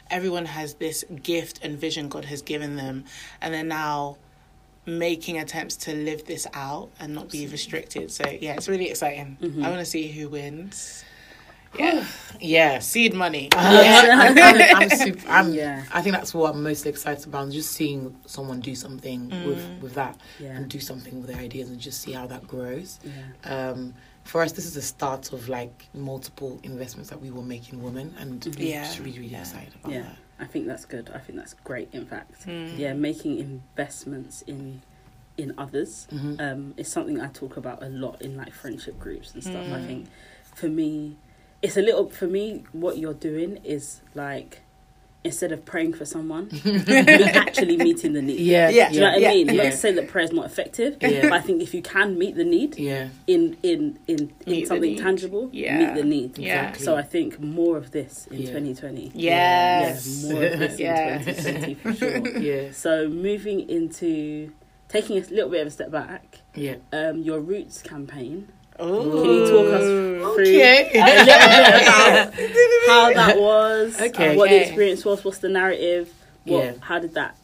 everyone 0.09 0.45
has 0.45 0.75
this 0.75 1.03
gift 1.23 1.59
and 1.61 1.77
vision 1.77 2.07
God 2.07 2.25
has 2.25 2.41
given 2.41 2.77
them, 2.77 3.03
and 3.41 3.53
they're 3.53 3.63
now 3.63 4.17
making 4.85 5.38
attempts 5.38 5.75
to 5.75 5.93
live 5.93 6.23
this 6.25 6.47
out 6.53 6.89
and 6.99 7.13
not 7.13 7.29
be 7.29 7.45
restricted. 7.47 8.09
So 8.09 8.23
yeah, 8.39 8.53
it's 8.55 8.69
really 8.69 8.89
exciting. 8.89 9.38
Mhm. 9.41 9.65
I 9.65 9.69
want 9.69 9.79
to 9.81 9.85
see 9.85 10.07
who 10.07 10.29
wins. 10.29 11.03
Yeah, 11.78 12.05
yeah, 12.39 12.80
seed 12.80 13.13
money. 13.13 13.49
Uh, 13.55 13.84
I'm, 14.11 14.38
I'm, 14.38 14.76
I'm 14.84 14.89
super. 14.89 15.28
I'm, 15.30 15.53
Yeah. 15.53 15.84
I 15.93 16.01
think 16.01 16.15
that's 16.15 16.34
what 16.34 16.53
I'm 16.55 16.63
most 16.63 16.86
excited 16.86 17.26
about. 17.28 17.49
Just 17.51 17.72
seeing 17.74 18.15
someone 18.26 18.59
do 18.61 18.76
something 18.76 19.30
with 19.45 19.59
Mm. 19.59 19.82
with 19.82 19.93
that, 19.95 20.18
Yeah. 20.39 20.55
and 20.55 20.70
do 20.70 20.80
something 20.80 21.20
with 21.22 21.30
their 21.32 21.39
ideas, 21.41 21.70
and 21.70 21.80
just 21.80 22.01
see 22.01 22.13
how 22.13 22.28
that 22.28 22.47
grows. 22.47 22.99
Yeah. 23.03 23.70
Um, 23.70 23.93
for 24.24 24.41
us, 24.41 24.51
this 24.51 24.65
is 24.65 24.74
the 24.74 24.82
start 24.82 25.32
of 25.34 25.49
like 25.49 25.88
multiple 25.93 26.59
investments 26.63 27.09
that 27.09 27.22
we 27.22 27.30
will 27.32 27.43
make 27.43 27.72
in 27.74 27.82
women, 27.82 28.13
and 28.20 28.41
Mhm. 28.41 28.57
we're 28.59 28.68
Yeah. 28.70 28.84
just 28.84 28.99
really, 28.99 29.20
really 29.20 29.28
Yeah. 29.32 29.39
excited 29.41 29.74
about 29.80 29.91
Yeah. 29.93 30.01
that. 30.03 30.18
I 30.39 30.45
think 30.45 30.68
that's 30.68 30.86
good. 30.86 31.09
I 31.13 31.20
think 31.20 31.38
that's 31.38 31.55
great. 31.63 31.89
In 31.93 32.05
fact, 32.05 32.45
Mm. 32.47 32.78
yeah, 32.78 32.93
making 32.93 33.39
investments 33.39 34.43
in 34.47 34.82
in 35.38 35.53
others 35.55 36.07
Mhm. 36.11 36.41
um, 36.41 36.74
is 36.78 36.88
something 36.88 37.22
I 37.22 37.28
talk 37.28 37.57
about 37.57 37.84
a 37.84 37.89
lot 37.89 38.20
in 38.24 38.36
like 38.36 38.51
friendship 38.53 38.97
groups 38.99 39.36
and 39.36 39.43
stuff. 39.43 39.68
I 39.68 39.80
Mm. 39.82 39.86
think 39.86 40.07
for 40.55 40.68
me, 40.68 41.15
it's 41.62 41.78
a 41.78 41.82
little 41.82 42.10
for 42.10 42.28
me. 42.28 42.64
What 42.72 42.97
you're 42.97 43.14
doing 43.14 43.58
is 43.64 44.01
like 44.16 44.62
instead 45.24 45.51
of 45.51 45.66
praying 45.66 45.91
for 45.93 46.05
someone, 46.05 46.47
you're 46.64 47.36
actually 47.36 47.76
meeting 47.76 48.14
the 48.14 48.22
need. 48.22 48.39
Yeah, 48.39 48.70
Yeah. 48.70 48.88
Do 48.89 48.95
you 48.95 49.01
know 49.01 49.12
what 49.12 49.20
Yeah. 49.22 49.30
I 49.30 49.34
mean? 49.34 49.47
Yeah. 49.47 49.64
Not 49.64 49.72
to 49.72 49.78
say 49.78 49.91
that 49.91 50.08
prayer 50.08 50.24
is 50.24 50.32
not 50.32 50.45
effective, 50.45 50.95
Yeah. 51.01 51.24
but 51.24 51.34
I 51.34 51.41
think 51.41 51.62
if 51.62 51.74
you 51.74 51.82
can 51.82 52.18
meet 52.18 52.36
the 52.36 52.45
need 52.45 52.78
yeah, 52.78 53.10
in 53.26 53.58
in 53.62 53.99
in, 54.08 54.32
in 54.45 54.66
something 54.66 54.95
tangible, 54.97 55.49
Yeah. 55.51 55.78
meet 55.80 55.95
the 56.01 56.03
need. 56.08 56.38
Yeah. 56.38 56.70
Exactly. 56.70 56.86
So 56.86 56.95
I 56.95 57.01
think 57.01 57.41
more 57.41 57.76
of 57.76 57.91
this 57.91 58.28
in 58.32 58.41
Yeah. 58.41 58.47
2020. 58.47 59.12
Yes. 59.16 60.24
Yeah, 60.24 60.34
more 60.34 60.43
of 60.45 60.60
this 60.60 60.80
Yeah. 60.80 61.18
in 61.20 61.26
2020 61.26 61.74
for 61.76 61.93
sure. 61.99 62.38
yeah, 62.39 62.72
So 62.72 63.10
moving 63.10 63.70
into 63.70 64.51
taking 64.88 65.18
a 65.18 65.22
little 65.22 65.49
bit 65.49 65.62
of 65.62 65.68
a 65.68 65.72
step 65.72 65.91
back, 65.91 66.39
yeah. 66.55 66.76
um, 66.93 67.18
your 67.22 67.41
Roots 67.41 67.82
campaign. 67.82 68.47
Ooh. 68.80 69.11
Can 69.23 69.32
you 69.32 69.47
talk 69.49 69.73
us 69.73 69.84
through 69.84 70.43
Okay. 70.43 70.91
a 70.93 71.05
little 71.05 72.36
bit 72.36 72.84
about 72.86 72.88
how 72.88 73.13
that 73.13 73.38
was, 73.39 73.99
Okay. 73.99 74.36
what 74.36 74.49
the 74.49 74.61
experience 74.67 75.03
was, 75.05 75.23
what's 75.23 75.39
the 75.39 75.49
narrative, 75.49 76.13
what, 76.45 76.63
Yeah. 76.63 76.73
how 76.82 76.99
did 76.99 77.13
that, 77.15 77.38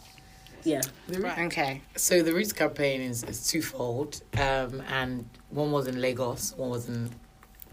yeah, 0.64 0.82
Okay. 1.12 1.82
So 1.96 2.22
the 2.22 2.34
Roots 2.34 2.54
campaign 2.54 3.02
is, 3.02 3.24
is 3.24 3.48
twofold, 3.48 4.22
um, 4.38 4.82
and 4.90 5.26
one 5.50 5.72
was 5.72 5.88
in 5.88 6.00
Lagos, 6.02 6.54
one 6.56 6.70
was 6.70 6.88
in 6.88 7.10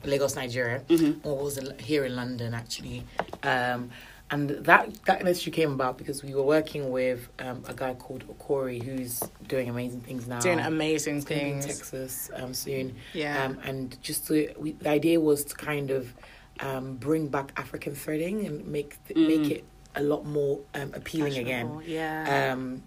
Lagos, 0.04 0.34
Nigeria, 0.36 0.80
Mhm. 0.88 1.22
one 1.22 1.44
was 1.44 1.58
in, 1.58 1.78
here 1.78 2.04
in 2.04 2.16
London 2.16 2.54
actually. 2.54 3.04
Um, 3.42 3.90
and 4.30 4.50
that 4.50 4.92
that 5.06 5.20
initiative 5.20 5.52
came 5.54 5.72
about 5.72 5.98
because 5.98 6.22
we 6.22 6.34
were 6.34 6.42
working 6.42 6.90
with 6.90 7.28
um, 7.40 7.64
a 7.66 7.74
guy 7.74 7.94
called 7.94 8.24
Okori 8.28 8.82
who's 8.82 9.20
doing 9.48 9.68
amazing 9.68 10.00
things 10.02 10.28
now. 10.28 10.38
Doing 10.40 10.60
amazing 10.60 11.16
He's 11.16 11.24
gonna 11.24 11.40
in. 11.40 11.60
Texas 11.60 12.30
um, 12.36 12.54
soon. 12.54 12.94
Yeah. 13.12 13.44
Um, 13.44 13.58
and 13.64 14.00
just 14.02 14.26
to, 14.28 14.52
we, 14.56 14.72
the 14.72 14.88
idea 14.90 15.18
was 15.20 15.44
to 15.46 15.54
kind 15.56 15.90
of 15.90 16.14
um, 16.60 16.96
bring 16.96 17.26
back 17.28 17.52
African 17.56 17.94
threading 17.94 18.46
and 18.46 18.64
make 18.66 18.96
make 19.16 19.50
it 19.50 19.64
a 19.96 20.02
lot 20.02 20.24
more 20.24 20.60
um, 20.74 20.92
appealing 20.94 21.36
again. 21.38 21.82
Yeah. 21.84 22.52
Um, 22.52 22.82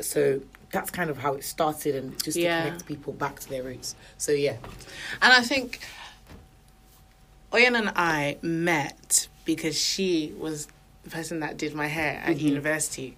so 0.00 0.40
that's 0.70 0.90
kind 0.90 1.10
of 1.10 1.16
how 1.18 1.34
it 1.34 1.42
started, 1.42 1.96
and 1.96 2.22
just 2.22 2.36
Yeah. 2.36 2.58
to 2.58 2.64
connect 2.66 2.86
people 2.86 3.12
back 3.14 3.40
to 3.40 3.48
their 3.48 3.64
roots. 3.64 3.96
So 4.18 4.30
yeah, 4.32 4.56
And 5.22 5.32
I 5.32 5.42
think 5.42 5.80
Oyin 7.52 7.76
and 7.76 7.90
I 7.96 8.36
met 8.42 9.26
because 9.48 9.80
she 9.80 10.34
was 10.38 10.68
the 11.04 11.10
person 11.10 11.40
that 11.40 11.56
did 11.56 11.74
my 11.74 11.86
hair 11.86 12.20
at 12.22 12.38
university. 12.38 13.16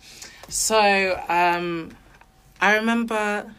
So 0.48 1.20
um, 1.28 1.90
I 2.60 2.76
remember 2.76 3.52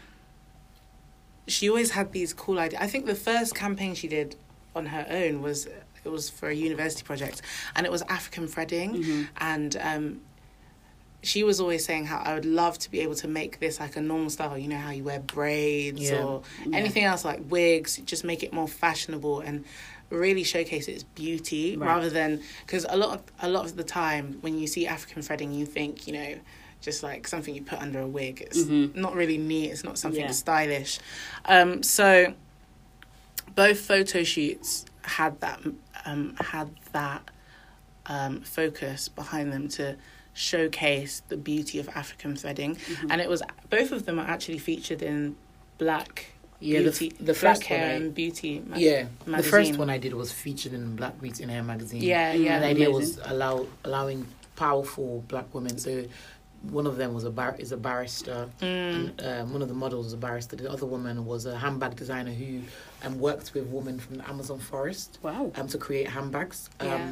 she 1.47 1.67
always 1.67 1.91
had 1.91 2.13
these 2.13 2.33
cool 2.33 2.57
ideas. 2.59 2.81
I 2.81 2.87
think 2.87 3.05
the 3.07 3.15
first 3.29 3.53
campaign 3.55 3.93
she 3.93 4.07
did 4.07 4.37
on 4.73 4.85
her 4.85 5.05
own 5.09 5.41
was 5.41 5.67
it 6.05 6.09
was 6.09 6.29
for 6.29 6.47
a 6.47 6.53
university 6.55 7.03
project, 7.03 7.41
and 7.75 7.85
it 7.85 7.91
was 7.91 8.03
African 8.03 8.47
threading, 8.47 9.27
and 9.37 9.75
um, 9.81 10.21
she 11.21 11.43
was 11.43 11.59
always 11.59 11.83
saying 11.85 12.05
how 12.05 12.19
I 12.19 12.33
would 12.35 12.45
love 12.45 12.79
to 12.79 12.89
be 12.89 13.01
able 13.01 13.15
to 13.15 13.27
make 13.27 13.59
this 13.59 13.81
like 13.81 13.97
a 13.97 14.01
normal 14.01 14.29
style. 14.29 14.57
You 14.57 14.69
know 14.69 14.77
how 14.77 14.91
you 14.91 15.03
wear 15.03 15.19
braids 15.19 16.01
Yeah. 16.09 16.23
or 16.23 16.41
anything 16.71 17.03
else 17.03 17.25
like 17.25 17.41
wigs. 17.49 17.97
Just 18.05 18.23
make 18.23 18.43
it 18.43 18.53
more 18.53 18.67
fashionable 18.69 19.41
and 19.41 19.65
really 20.11 20.43
showcase 20.43 20.87
its 20.87 21.03
beauty 21.03 21.77
Right. 21.77 21.87
rather 21.87 22.09
than 22.09 22.41
because 22.65 22.85
a 22.89 22.97
lot 22.97 23.15
of 23.17 23.21
a 23.41 23.49
lot 23.49 23.65
of 23.65 23.75
the 23.75 23.83
time 23.83 24.37
when 24.41 24.59
you 24.59 24.67
see 24.67 24.85
African 24.87 25.21
threading, 25.21 25.51
you 25.53 25.65
think 25.65 26.05
you 26.07 26.13
know 26.13 26.35
just 26.81 27.03
like 27.03 27.27
something 27.27 27.53
you 27.55 27.61
put 27.61 27.79
under 27.79 27.99
a 27.99 28.07
wig. 28.07 28.41
It's 28.41 28.65
not 28.95 29.13
really 29.15 29.37
neat. 29.37 29.69
It's 29.71 29.83
not 29.83 29.97
something 29.97 30.21
Yeah. 30.21 30.31
stylish. 30.31 30.99
Um, 31.45 31.83
so 31.83 32.33
both 33.55 33.79
photo 33.79 34.23
shoots 34.23 34.85
had 35.03 35.39
that 35.41 35.59
um, 36.05 36.35
had 36.39 36.69
that 36.93 37.29
um, 38.07 38.41
focus 38.41 39.09
behind 39.09 39.53
them 39.53 39.67
to 39.69 39.95
showcase 40.33 41.21
the 41.27 41.37
beauty 41.37 41.77
of 41.79 41.87
African 41.89 42.35
threading, 42.35 42.75
Mm-hmm. 42.75 43.11
and 43.11 43.21
it 43.21 43.29
was 43.29 43.43
both 43.69 43.91
of 43.91 44.05
them 44.05 44.17
are 44.19 44.27
actually 44.27 44.57
featured 44.57 45.01
in 45.01 45.35
Black 45.77 46.33
Yeah, 46.61 46.79
the 46.79 46.91
Beauty, 46.91 47.09
the 47.19 47.33
Black 47.33 47.35
first 47.57 47.69
one 47.69 47.79
Hair 47.79 47.89
I- 47.89 47.91
and 47.93 48.13
Beauty. 48.15 48.63
ma- 48.65 48.77
yeah. 48.77 49.05
The 49.25 49.43
first 49.43 49.77
one 49.77 49.89
I 49.89 49.97
did 49.97 50.13
was 50.13 50.31
featured 50.31 50.73
in 50.73 50.95
Black 50.95 51.19
Beauty 51.19 51.43
and 51.43 51.51
Hair 51.51 51.63
magazine. 51.63 52.01
Yeah, 52.03 52.33
yeah. 52.33 52.55
and 52.55 52.63
the 52.63 52.67
idea 52.67 52.89
was 52.91 53.19
allow 53.25 53.65
allowing 53.83 54.27
powerful 54.55 55.23
black 55.27 55.53
women. 55.55 55.77
So 55.79 56.05
one 56.69 56.85
of 56.85 56.95
them 56.97 57.15
was 57.15 57.23
a 57.23 57.31
bar- 57.31 57.55
is 57.57 57.71
a 57.71 57.77
barrister, 57.77 58.47
Mm. 58.61 58.65
and 58.65 59.21
um, 59.25 59.53
one 59.53 59.63
of 59.63 59.67
the 59.67 59.73
models 59.73 60.05
was 60.05 60.13
a 60.13 60.17
barrister. 60.17 60.55
The 60.55 60.69
other 60.71 60.85
woman 60.85 61.25
was 61.25 61.47
a 61.47 61.57
handbag 61.57 61.95
designer 61.95 62.31
who 62.31 62.61
um, 63.03 63.17
worked 63.19 63.55
with 63.55 63.65
women 63.65 63.97
from 63.97 64.17
the 64.17 64.29
Amazon 64.29 64.59
forest 64.59 65.17
Wow. 65.23 65.51
um, 65.55 65.67
to 65.69 65.79
create 65.79 66.07
handbags. 66.09 66.69
Um, 66.79 66.87
Yeah. 66.87 67.11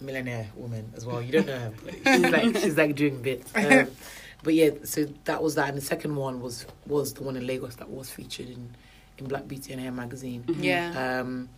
Millionaire 0.00 0.46
woman 0.54 0.92
as 0.96 1.06
well. 1.06 1.22
You 1.22 1.32
don't 1.32 1.46
know 1.46 1.58
her, 1.58 1.72
but 1.84 1.94
she's 1.94 2.30
like 2.36 2.56
she's 2.58 2.76
like 2.76 2.94
doing 2.94 3.22
bits. 3.22 3.50
Um, 3.56 3.88
but 4.46 4.54
yeah, 4.54 4.70
so 4.84 5.08
that 5.24 5.42
was 5.42 5.56
that, 5.56 5.68
and 5.68 5.76
the 5.76 5.82
second 5.82 6.14
one 6.14 6.40
was 6.40 6.66
was 6.86 7.12
the 7.14 7.24
one 7.24 7.36
in 7.36 7.44
Lagos 7.48 7.74
that 7.74 7.90
was 7.90 8.08
featured 8.08 8.48
in 8.48 8.76
in 9.18 9.26
Black 9.26 9.48
Beauty 9.48 9.72
and 9.72 9.82
Hair 9.82 9.90
magazine. 9.90 10.44
Yeah. 10.60 11.18
Um, 11.20 11.48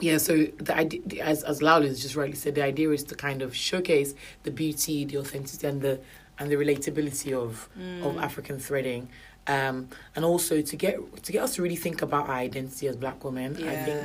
yeah, 0.00 0.16
so 0.16 0.46
the 0.68 0.74
idea, 0.74 1.22
as 1.22 1.44
as 1.44 1.60
Laulu 1.60 1.88
has 1.88 2.00
just 2.00 2.16
rightly 2.16 2.36
said, 2.36 2.54
the 2.54 2.64
idea 2.64 2.88
is 2.90 3.04
to 3.04 3.14
kind 3.14 3.42
of 3.42 3.54
showcase 3.54 4.14
the 4.44 4.50
beauty, 4.50 5.04
the 5.04 5.18
authenticity, 5.18 5.66
and 5.66 5.82
the 5.82 6.00
and 6.38 6.50
the 6.50 6.56
relatability 6.56 7.34
of 7.34 7.68
of 8.02 8.16
African 8.16 8.58
threading, 8.58 9.10
um, 9.46 9.90
and 10.16 10.24
also 10.24 10.62
to 10.62 10.74
get 10.74 11.22
to 11.22 11.32
get 11.32 11.42
us 11.42 11.56
to 11.56 11.62
really 11.62 11.76
think 11.76 12.00
about 12.00 12.30
our 12.30 12.36
identity 12.36 12.88
as 12.88 12.96
Black 12.96 13.22
women. 13.22 13.58
Yeah. 13.58 13.72
I 13.72 13.76
think 13.84 14.02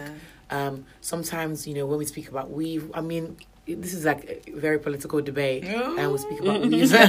um, 0.49 0.85
sometimes 0.99 1.65
you 1.65 1.75
know 1.75 1.85
when 1.85 1.97
we 1.97 2.05
speak 2.05 2.27
about 2.27 2.51
weave, 2.51 2.91
I 2.93 2.99
mean 2.99 3.37
this 3.67 3.93
is 3.93 4.05
like 4.05 4.43
a 4.47 4.51
very 4.51 4.79
political 4.79 5.21
debate, 5.21 5.63
and 5.65 6.11
we 6.11 6.17
speak 6.17 6.39
about 6.39 6.61
weave 6.61 6.93
um, 6.95 6.99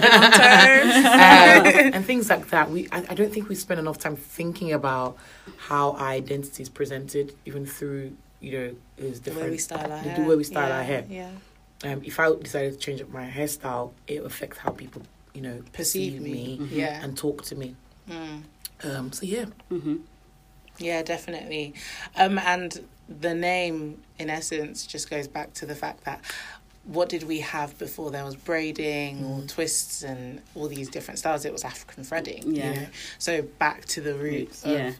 and 1.94 2.04
things 2.04 2.28
like 2.30 2.48
that. 2.50 2.70
We 2.70 2.88
I, 2.92 3.04
I 3.10 3.14
don't 3.14 3.32
think 3.32 3.48
we 3.48 3.54
spend 3.54 3.80
enough 3.80 3.98
time 3.98 4.16
thinking 4.16 4.72
about 4.72 5.16
how 5.56 5.92
our 5.92 6.08
identity 6.10 6.62
is 6.62 6.68
presented, 6.68 7.34
even 7.46 7.66
through 7.66 8.12
you 8.40 8.52
know 8.52 8.74
is 8.96 9.20
the 9.20 9.30
different. 9.30 9.46
way 9.46 9.50
we 9.52 9.58
style 9.58 9.80
our 9.92 10.02
the 10.02 10.10
hair. 10.10 10.28
way 10.28 10.36
we 10.36 10.44
style 10.44 10.68
yeah, 10.68 10.76
our 10.76 10.82
hair. 10.82 11.04
Yeah. 11.08 11.30
Um, 11.84 12.02
if 12.04 12.18
I 12.18 12.32
decided 12.34 12.72
to 12.72 12.78
change 12.78 13.00
up 13.00 13.08
my 13.10 13.28
hairstyle, 13.28 13.92
it 14.06 14.24
affects 14.24 14.58
how 14.58 14.70
people 14.70 15.02
you 15.34 15.42
know 15.42 15.62
Perceive 15.72 16.14
perceive 16.14 16.20
me. 16.20 16.58
me 16.58 16.68
Yeah. 16.72 17.02
and 17.04 17.16
talk 17.16 17.42
to 17.44 17.54
me. 17.54 17.76
Mm. 18.10 18.42
Um, 18.84 19.12
so 19.12 19.24
yeah, 19.26 19.46
Mm-hmm. 19.70 19.96
Yeah, 20.78 21.02
definitely. 21.02 21.74
Um, 22.16 22.38
and 22.38 22.84
the 23.08 23.34
name, 23.34 24.00
in 24.18 24.30
essence, 24.30 24.86
just 24.86 25.08
goes 25.10 25.26
back 25.28 25.52
to 25.54 25.66
the 25.66 25.74
fact 25.74 26.04
that 26.04 26.20
what 26.84 27.08
did 27.08 27.24
we 27.24 27.40
have 27.40 27.76
before 27.78 28.10
there 28.10 28.24
was 28.24 28.34
braiding 28.36 29.24
or 29.24 29.42
twists 29.42 30.02
and 30.02 30.40
all 30.54 30.68
these 30.68 30.88
different 30.88 31.18
styles? 31.18 31.44
It 31.44 31.52
was 31.52 31.64
African 31.64 32.04
threading. 32.04 32.54
Yeah. 32.54 32.72
You 32.72 32.80
know? 32.80 32.86
So 33.18 33.42
back 33.42 33.84
to 33.86 34.00
the 34.00 34.14
roots 34.14 34.64
of 34.64 34.70
Yeah. 34.72 34.92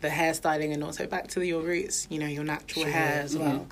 the, 0.00 0.08
hairstyling 0.08 0.72
and 0.74 0.82
also 0.84 1.06
back 1.06 1.28
to 1.28 1.42
your 1.46 1.62
roots, 1.62 2.06
you 2.10 2.18
know, 2.18 2.26
your 2.26 2.44
natural 2.44 2.84
Sure, 2.84 2.92
hair 2.92 3.22
as 3.22 3.34
yeah. 3.34 3.40
well. 3.40 3.66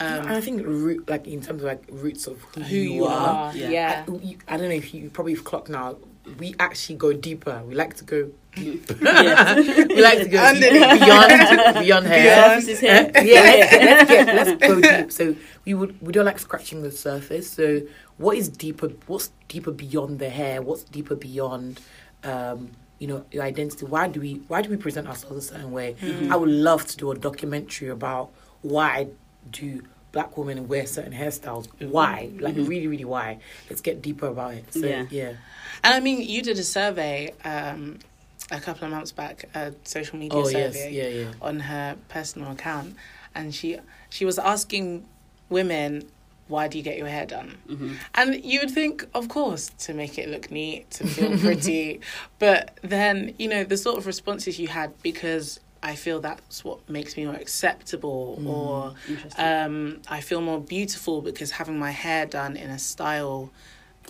and 0.00 0.26
I 0.26 0.34
Um, 0.36 0.42
think 0.42 0.62
root 0.66 1.08
like 1.08 1.26
in 1.28 1.40
terms 1.42 1.62
of 1.62 1.66
like 1.68 1.84
roots 1.90 2.26
of 2.26 2.40
who, 2.54 2.62
who 2.62 2.76
you 2.76 3.04
are. 3.04 3.54
Yeah. 3.54 3.68
Yeah. 3.68 4.04
I, 4.08 4.12
you- 4.16 4.38
I 4.48 4.56
don't 4.56 4.68
know 4.70 4.74
if 4.74 4.92
you 4.94 5.10
probably 5.10 5.34
clocked 5.36 5.68
now. 5.68 5.96
We 6.38 6.54
actually 6.58 6.96
go 6.96 7.12
deeper. 7.12 7.62
We 7.66 7.74
like 7.74 7.94
to 7.96 8.04
go. 8.04 8.30
deep. 8.54 8.90
Yeah. 9.02 9.56
we 9.56 10.00
like 10.02 10.18
to 10.20 10.28
go 10.28 10.52
beyond 10.60 11.78
beyond 11.84 12.06
hair. 12.06 12.56
Is 12.58 12.80
here. 12.80 13.10
yeah, 13.22 13.40
let's, 13.42 13.72
let's 13.72 14.10
get 14.10 14.26
let's 14.26 14.66
go 14.66 14.80
deep. 15.02 15.12
So 15.12 15.36
we 15.64 15.74
would 15.74 16.00
we 16.00 16.12
don't 16.12 16.24
like 16.24 16.38
scratching 16.38 16.82
the 16.82 16.90
surface. 16.90 17.50
So 17.50 17.82
what 18.16 18.36
is 18.36 18.48
deeper? 18.48 18.88
What's 19.06 19.30
deeper 19.48 19.70
beyond 19.72 20.18
the 20.18 20.30
hair? 20.30 20.62
What's 20.62 20.84
deeper 20.84 21.14
beyond, 21.16 21.80
um, 22.22 22.70
you 22.98 23.06
know, 23.06 23.24
your 23.30 23.42
identity? 23.42 23.84
Why 23.84 24.08
do 24.08 24.20
we 24.20 24.42
why 24.48 24.62
do 24.62 24.70
we 24.70 24.76
present 24.76 25.08
ourselves 25.08 25.36
a 25.36 25.48
certain 25.54 25.72
way? 25.72 25.96
I 26.30 26.36
would 26.36 26.48
love 26.50 26.86
to 26.86 26.96
do 26.96 27.10
a 27.10 27.16
documentary 27.16 27.88
about 27.88 28.30
why 28.62 28.88
i 28.88 29.06
do 29.50 29.82
black 30.14 30.36
women 30.38 30.68
wear 30.68 30.86
certain 30.86 31.12
hairstyles. 31.12 31.66
Why? 31.96 32.30
Like 32.38 32.54
really, 32.56 32.86
really 32.86 33.04
why? 33.04 33.38
Let's 33.68 33.82
get 33.82 34.00
deeper 34.00 34.28
about 34.28 34.54
it. 34.54 34.72
So 34.72 34.86
Yeah. 34.86 35.06
yeah. 35.10 35.32
And 35.82 35.92
I 35.92 36.00
mean, 36.00 36.22
you 36.22 36.40
did 36.40 36.58
a 36.58 36.62
survey 36.78 37.34
um, 37.44 37.98
a 38.50 38.60
couple 38.60 38.84
of 38.86 38.90
months 38.92 39.12
back, 39.12 39.36
a 39.54 39.74
social 39.82 40.16
media 40.18 40.38
Oh 40.38 40.48
yes, 40.48 40.74
survey. 40.74 40.92
yeah, 40.92 41.08
yeah. 41.22 41.32
on 41.42 41.60
her 41.60 41.96
personal 42.08 42.52
account, 42.52 42.94
and 43.34 43.52
she 43.54 43.78
she 44.08 44.24
was 44.24 44.38
asking 44.38 45.04
women, 45.50 45.90
"Why 46.46 46.68
do 46.68 46.78
you 46.78 46.84
get 46.84 46.96
your 46.96 47.08
hair 47.08 47.26
done?" 47.26 47.56
Mhm. 47.68 47.96
And 48.14 48.44
you 48.44 48.60
would 48.60 48.70
think, 48.70 49.06
of 49.14 49.28
course, 49.28 49.64
to 49.84 49.94
make 49.94 50.16
it 50.16 50.28
look 50.28 50.50
neat, 50.50 50.90
to 50.92 51.06
feel 51.06 51.36
pretty, 51.38 52.00
but 52.38 52.78
then 52.82 53.34
you 53.38 53.48
know 53.48 53.64
the 53.64 53.76
sort 53.76 53.98
of 53.98 54.06
responses 54.06 54.58
you 54.60 54.68
had 54.68 54.90
because 55.02 55.58
I 55.84 55.94
feel 55.96 56.18
that's 56.20 56.64
what 56.64 56.78
makes 56.88 57.16
me 57.16 57.26
more 57.26 57.34
acceptable, 57.34 58.40
or 58.48 58.94
um, 59.36 60.00
I 60.08 60.20
feel 60.22 60.40
more 60.40 60.60
beautiful 60.60 61.20
because 61.20 61.50
having 61.60 61.78
my 61.78 61.90
hair 61.90 62.24
done 62.24 62.56
in 62.56 62.70
a 62.70 62.78
style 62.78 63.50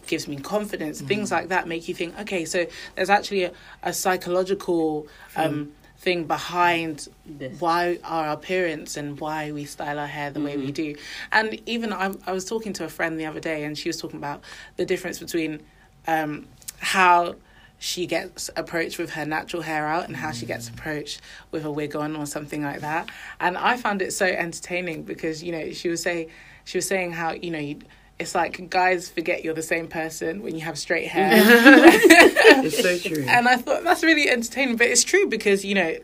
gives 0.06 0.28
me 0.28 0.36
confidence. 0.36 1.00
Things 1.00 1.30
like 1.32 1.48
that 1.48 1.66
make 1.66 1.88
you 1.88 1.94
think, 1.94 2.18
okay, 2.20 2.44
so 2.44 2.58
there's 2.94 3.10
actually 3.10 3.44
a, 3.44 3.52
a 3.82 3.92
psychological 3.92 5.08
um, 5.36 5.72
thing 5.98 6.24
behind 6.24 7.08
This. 7.26 7.60
why 7.60 7.98
our 8.04 8.28
appearance 8.30 8.96
and 8.96 9.18
why 9.18 9.50
we 9.50 9.64
style 9.64 9.98
our 9.98 10.06
hair 10.06 10.30
the 10.30 10.40
way 10.40 10.56
we 10.56 10.70
do. 10.70 10.94
And 11.32 11.60
even 11.66 11.92
I, 11.92 12.14
I 12.26 12.32
was 12.32 12.44
talking 12.44 12.72
to 12.74 12.84
a 12.84 12.88
friend 12.88 13.18
the 13.18 13.26
other 13.26 13.40
day, 13.40 13.64
and 13.64 13.76
she 13.76 13.88
was 13.88 13.96
talking 13.96 14.18
about 14.18 14.42
the 14.76 14.84
difference 14.84 15.18
between 15.18 15.60
um, 16.06 16.46
how 16.78 17.34
she 17.78 18.06
gets 18.06 18.50
approached 18.56 18.98
with 18.98 19.10
her 19.10 19.26
natural 19.26 19.62
hair 19.62 19.86
out 19.86 20.06
and 20.06 20.16
how 20.16 20.30
she 20.30 20.46
gets 20.46 20.68
approached 20.68 21.20
with 21.50 21.64
a 21.64 21.70
wig 21.70 21.94
on 21.94 22.16
or 22.16 22.26
something 22.26 22.62
like 22.62 22.80
that. 22.80 23.10
And 23.40 23.58
I 23.58 23.76
found 23.76 24.00
it 24.02 24.12
so 24.12 24.26
entertaining 24.26 25.02
because 25.02 25.42
you 25.42 25.52
know 25.52 25.72
she 25.72 25.88
was 25.88 26.02
say 26.02 26.28
she 26.64 26.78
was 26.78 26.86
saying 26.86 27.12
how 27.12 27.32
you 27.32 27.50
know 27.50 27.58
you. 27.58 27.80
It's 28.16 28.34
like 28.34 28.70
guys 28.70 29.10
forget 29.10 29.44
you're 29.44 29.54
the 29.54 29.62
same 29.62 29.88
person 29.88 30.42
when 30.42 30.54
you 30.54 30.60
have 30.62 30.78
straight 30.78 31.08
hair. 31.08 31.32
It's 32.64 32.80
so 32.80 32.96
true. 32.96 33.24
And 33.28 33.48
I 33.48 33.56
thought 33.56 33.84
that's 33.84 34.02
really 34.02 34.30
entertaining, 34.30 34.76
but 34.76 34.86
it's 34.86 35.04
true 35.04 35.26
because 35.26 35.64
you 35.64 35.74
know, 35.74 35.96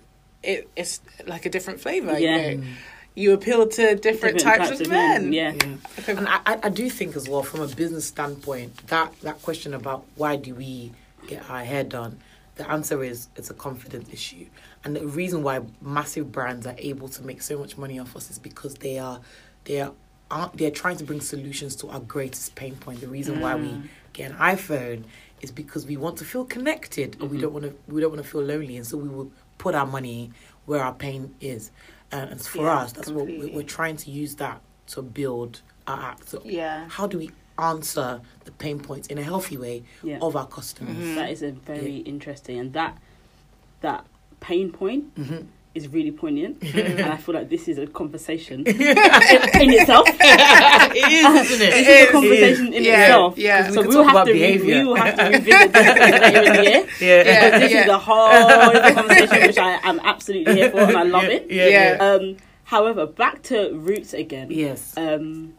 it 0.42 0.68
it's 0.76 1.00
like 1.26 1.46
a 1.46 1.50
different 1.50 1.80
flavor. 1.80 2.18
Yeah. 2.18 2.48
You, 2.50 2.56
know? 2.58 2.66
you 3.14 3.32
appeal 3.32 3.68
to 3.68 3.94
different, 3.96 4.40
types, 4.40 4.80
of 4.80 4.88
men. 4.88 5.32
Yeah. 5.32 5.54
Yeah. 5.54 5.76
And 6.08 6.28
I, 6.28 6.40
I 6.46 6.58
I 6.64 6.68
do 6.68 6.90
think 6.90 7.16
as 7.16 7.28
well, 7.28 7.42
from 7.42 7.60
a 7.60 7.68
business 7.68 8.06
standpoint, 8.06 8.86
that, 8.88 9.12
that 9.22 9.42
question 9.42 9.74
about 9.74 10.04
why 10.16 10.36
do 10.36 10.54
we 10.54 10.92
get 11.26 11.48
our 11.50 11.64
hair 11.64 11.84
done, 11.84 12.18
the 12.56 12.70
answer 12.70 13.02
is 13.02 13.28
it's 13.36 13.50
a 13.50 13.54
confidence 13.54 14.12
issue. 14.12 14.46
And 14.84 14.94
the 14.94 15.06
reason 15.06 15.42
why 15.42 15.60
massive 15.80 16.30
brands 16.30 16.66
are 16.66 16.74
able 16.78 17.08
to 17.08 17.22
make 17.22 17.42
so 17.42 17.58
much 17.58 17.78
money 17.78 17.98
off 17.98 18.16
us 18.16 18.30
is 18.30 18.38
because 18.38 18.74
they 18.76 18.98
are 18.98 19.20
they 19.64 19.80
are 19.80 19.92
aren't 20.30 20.56
they're 20.56 20.70
trying 20.70 20.96
to 20.98 21.04
bring 21.04 21.20
solutions 21.20 21.74
to 21.76 21.88
our 21.88 22.00
greatest 22.00 22.54
pain 22.54 22.76
point. 22.76 23.00
The 23.00 23.08
reason 23.08 23.40
why 23.40 23.54
we 23.54 23.68
mm. 23.68 23.88
get 24.12 24.30
an 24.32 24.36
iPhone 24.36 25.04
is 25.40 25.50
because 25.50 25.86
we 25.86 25.96
want 25.96 26.18
to 26.18 26.24
feel 26.24 26.44
connected 26.44 27.16
and 27.20 27.30
we 27.30 27.36
mm-hmm. 27.36 27.42
don't 27.42 27.52
want 27.52 27.64
to 27.66 27.74
we 27.88 28.00
don't 28.00 28.10
want 28.10 28.22
to 28.22 28.28
feel 28.28 28.42
lonely, 28.42 28.76
and 28.76 28.86
so 28.86 28.96
we 28.96 29.08
will 29.08 29.30
put 29.58 29.74
our 29.74 29.86
money 29.86 30.30
where 30.66 30.82
our 30.82 30.94
pain 30.94 31.34
is. 31.40 31.70
And 32.12 32.40
for 32.40 32.64
Yeah, 32.64 32.80
us, 32.80 32.92
that's 32.92 33.08
what 33.08 33.26
completely. 33.26 33.52
we're 33.54 33.62
trying 33.62 33.96
to 33.98 34.10
use 34.10 34.34
that 34.36 34.60
to 34.88 35.02
build 35.02 35.62
our 35.86 36.00
act. 36.00 36.28
So 36.28 36.42
Yeah. 36.44 36.88
how 36.88 37.06
do 37.06 37.18
we 37.18 37.30
answer 37.58 38.20
the 38.44 38.52
pain 38.52 38.78
points 38.80 39.08
in 39.08 39.18
a 39.18 39.22
healthy 39.22 39.56
way 39.56 39.82
Yeah. 40.02 40.18
of 40.22 40.36
our 40.36 40.46
customers? 40.46 40.96
Mm-hmm. 40.96 41.14
That 41.16 41.30
is 41.30 41.42
a 41.42 41.50
very 41.52 41.96
interesting, 41.98 42.58
and 42.58 42.72
that 42.74 42.96
that 43.82 44.04
pain 44.40 44.70
point 44.72 45.14
Mhm. 45.16 45.46
is 45.74 45.88
really 45.88 46.10
poignant, 46.10 46.62
and 46.74 47.00
I 47.00 47.16
feel 47.16 47.34
like 47.34 47.48
this 47.48 47.68
is 47.68 47.78
a 47.78 47.86
conversation 47.86 48.60
in, 48.66 48.74
in 48.76 49.70
itself. 49.72 50.06
it 50.20 51.12
is, 51.12 51.50
isn't 51.50 51.66
it? 51.66 51.70
This 51.70 51.88
is 51.88 52.08
a 52.08 52.12
conversation 52.12 52.72
in 52.74 52.84
Yeah, 52.84 53.02
itself. 53.04 53.38
yeah. 53.38 53.62
'Cause 53.66 53.68
we 53.70 53.74
So 53.76 53.82
could 53.82 53.90
we 53.90 53.96
will 53.96 54.04
have 54.04 54.26
to 54.26 54.32
re- 54.32 54.58
we 54.58 54.84
will 54.84 54.94
have 54.96 55.14
to 55.16 55.24
revisit 55.24 55.72
this 55.72 55.86
later 56.22 56.42
in 56.42 56.52
the 56.56 56.62
year. 56.70 56.86
Yeah. 57.00 57.22
Yeah. 57.24 57.58
This 57.58 57.72
is 57.72 57.86
a 57.88 57.98
whole 57.98 58.92
conversation 58.94 59.46
which 59.46 59.58
I 59.58 59.72
am 59.88 60.00
absolutely 60.02 60.54
here 60.54 60.70
for, 60.70 60.80
and 60.80 60.96
I 60.96 61.02
love 61.04 61.24
it. 61.24 61.46
Yeah. 61.50 61.66
Yeah. 61.68 61.96
yeah. 61.96 62.04
Um, 62.14 62.36
however, 62.64 63.06
back 63.06 63.42
to 63.44 63.72
roots 63.74 64.12
again. 64.12 64.48
Yes. 64.50 64.94
Um, 64.96 65.54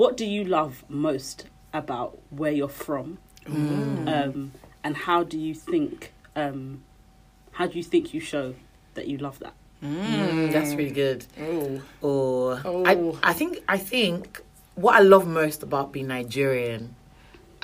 what 0.00 0.16
do 0.16 0.24
you 0.24 0.44
love 0.44 0.84
most 0.88 1.36
about 1.72 2.10
where 2.30 2.52
you're 2.58 2.76
from, 2.86 3.18
Mm. 3.44 4.08
um, 4.16 4.52
and 4.84 4.94
how 5.06 5.20
do 5.32 5.36
you 5.46 5.54
think? 5.54 6.12
Um, 6.36 6.82
how 7.58 7.66
do 7.70 7.74
you 7.80 7.82
think 7.92 8.04
you 8.14 8.20
show 8.20 8.54
that 8.94 9.06
you 9.10 9.16
love 9.18 9.38
that? 9.44 9.54
Mm, 9.82 10.52
that's 10.54 10.72
really 10.78 10.96
good. 11.04 11.20
Ooh. 11.40 11.80
Or 12.00 12.60
Oh. 12.64 12.84
I, 13.22 13.30
I 13.30 13.32
think 13.32 13.52
I 13.76 13.78
think 13.78 14.40
what 14.84 14.94
I 15.00 15.02
love 15.14 15.26
most 15.26 15.62
about 15.62 15.92
being 15.92 16.08
Nigerian, 16.08 16.94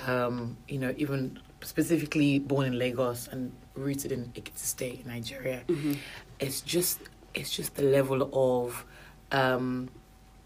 um, 0.06 0.56
you 0.72 0.78
know, 0.82 0.92
even 0.96 1.38
specifically 1.62 2.38
born 2.50 2.66
in 2.66 2.78
Lagos 2.78 3.28
and 3.32 3.52
rooted 3.74 4.10
in 4.12 4.22
Ekiti 4.36 4.58
State, 4.74 5.06
Nigeria, 5.06 5.60
it's 6.40 6.60
just 6.74 6.98
it's 7.34 7.50
just 7.58 7.74
the 7.76 7.82
level 7.98 8.20
of 8.32 8.84
um, 9.32 9.88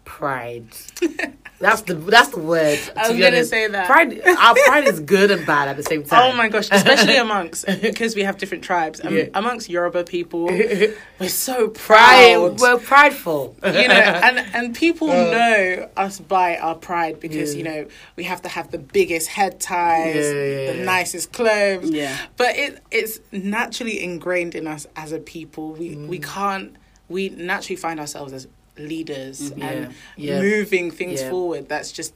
pride. 0.05 0.67
that's 1.59 1.81
the 1.81 1.93
that's 1.95 2.29
the 2.29 2.39
word. 2.39 2.79
I 2.95 3.07
was 3.09 3.17
be 3.17 3.21
gonna 3.23 3.43
say 3.43 3.67
that. 3.67 3.85
Pride. 3.87 4.21
Our 4.25 4.55
pride 4.65 4.87
is 4.87 4.99
good 5.01 5.29
and 5.31 5.45
bad 5.45 5.67
at 5.67 5.75
the 5.77 5.83
same 5.83 6.03
time. 6.03 6.31
Oh 6.31 6.35
my 6.35 6.47
gosh, 6.47 6.69
especially 6.71 7.15
amongst 7.27 7.65
because 7.81 8.15
we 8.15 8.23
have 8.23 8.37
different 8.37 8.63
tribes. 8.63 9.01
Um, 9.03 9.13
Yeah. 9.15 9.25
Amongst 9.33 9.69
Yoruba 9.69 10.03
people, 10.05 10.45
we're 11.19 11.29
so 11.29 11.67
Pride. 11.69 12.35
proud. 12.35 12.59
We're 12.61 12.77
prideful. 12.79 13.55
you 13.63 13.71
know, 13.71 13.93
and 14.27 14.39
and 14.53 14.75
people 14.75 15.09
Uh. 15.11 15.31
know 15.31 15.89
us 15.97 16.19
by 16.19 16.57
our 16.57 16.75
pride 16.75 17.19
because 17.19 17.53
Yeah. 17.53 17.57
you 17.57 17.63
know 17.63 17.87
we 18.15 18.23
have 18.23 18.41
to 18.43 18.49
have 18.49 18.71
the 18.71 18.79
biggest 18.79 19.27
head 19.27 19.59
ties, 19.59 20.15
Yeah, 20.15 20.71
the 20.73 20.81
nicest 20.85 21.31
clothes. 21.33 21.89
Yeah. 21.89 22.15
But 22.37 22.55
it 22.57 22.81
it's 22.91 23.19
naturally 23.31 24.01
ingrained 24.01 24.55
in 24.55 24.65
us 24.67 24.87
as 24.95 25.11
a 25.11 25.19
people. 25.19 25.73
We 25.73 25.89
Mm. 25.95 26.07
we 26.07 26.19
can't 26.19 26.75
we 27.09 27.29
naturally 27.29 27.75
find 27.75 27.99
ourselves 27.99 28.31
as 28.33 28.47
leaders 28.79 29.51
Mhm. 29.51 29.61
and 29.63 29.93
Yeah, 30.17 30.41
moving 30.41 30.91
things 30.91 31.21
Yeah. 31.21 31.29
forward. 31.29 31.69
That's 31.69 31.91
just 31.91 32.13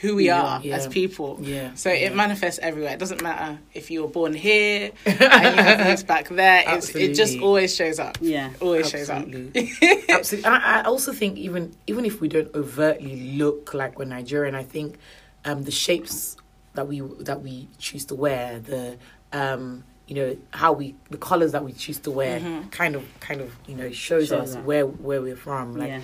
who 0.00 0.16
we 0.16 0.30
are 0.30 0.60
as 0.72 0.88
people. 0.88 1.38
Yeah. 1.42 1.74
So 1.74 1.88
it 1.90 2.14
manifests 2.14 2.58
everywhere. 2.60 2.92
It 2.94 2.98
doesn't 2.98 3.22
matter 3.22 3.58
if 3.72 3.88
you 3.90 4.02
were 4.02 4.08
born 4.08 4.32
here 4.34 4.90
and 5.06 5.20
you 5.20 5.62
have 5.62 5.86
roots 5.86 6.02
back 6.02 6.28
there. 6.28 6.64
It's, 6.66 6.92
it 6.96 7.14
just 7.14 7.38
always 7.38 7.72
shows 7.74 8.00
up. 8.00 8.18
Yeah. 8.20 8.50
Always 8.60 8.90
shows 8.90 9.08
up. 9.10 9.18
Absolutely. 9.18 9.70
Absolutely. 10.08 10.46
And 10.46 10.54
I, 10.56 10.80
I 10.80 10.82
also 10.84 11.12
think 11.12 11.36
even 11.38 11.72
even 11.86 12.04
if 12.04 12.20
we 12.20 12.26
don't 12.28 12.52
overtly 12.54 13.34
look 13.38 13.74
like 13.74 13.98
we're 13.98 14.06
Nigerian, 14.06 14.54
I 14.56 14.64
think 14.64 14.96
um, 15.44 15.62
the 15.64 15.70
shapes 15.70 16.36
that 16.74 16.88
we 16.88 17.00
that 17.20 17.42
we 17.42 17.68
choose 17.78 18.04
to 18.06 18.14
wear, 18.16 18.58
the 18.58 18.96
um, 19.32 19.84
you 20.08 20.14
know 20.16 20.36
how 20.50 20.72
we 20.72 20.94
the 21.10 21.16
colors 21.18 21.52
that 21.52 21.64
we 21.64 21.72
choose 21.72 21.98
to 22.00 22.10
wear, 22.10 22.40
Mm-hmm. 22.40 22.68
kind 22.70 22.94
of 22.96 23.04
kind 23.20 23.40
of 23.40 23.54
you 23.66 23.74
know 23.76 23.90
shows 23.92 24.32
us 24.32 24.54
that. 24.54 24.64
where 24.64 24.86
where 24.86 25.22
we're 25.22 25.36
from. 25.36 25.76
Like 25.76 25.88
yeah. 25.90 26.00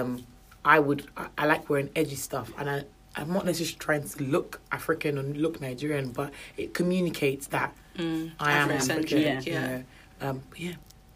um, 0.00 0.24
I 0.64 0.78
would 0.78 1.06
I, 1.16 1.26
I 1.38 1.46
like 1.46 1.68
wearing 1.70 1.90
edgy 1.96 2.16
stuff, 2.16 2.52
and 2.58 2.68
I. 2.70 2.84
I'm 3.14 3.30
not 3.30 3.44
necessarily 3.44 3.76
trying 3.78 4.08
to 4.08 4.22
look 4.22 4.58
African 4.72 5.18
or 5.18 5.22
look 5.22 5.60
Nigerian, 5.60 6.12
but 6.12 6.32
it 6.56 6.72
communicates 6.72 7.48
that 7.48 7.76
Mm, 7.98 8.32
I 8.40 8.52
am 8.52 8.70
African. 8.70 9.20
yeah. 9.20 9.40
You 9.42 9.52
know? 9.52 9.82
um, 10.22 10.42
yeah. 10.56 10.72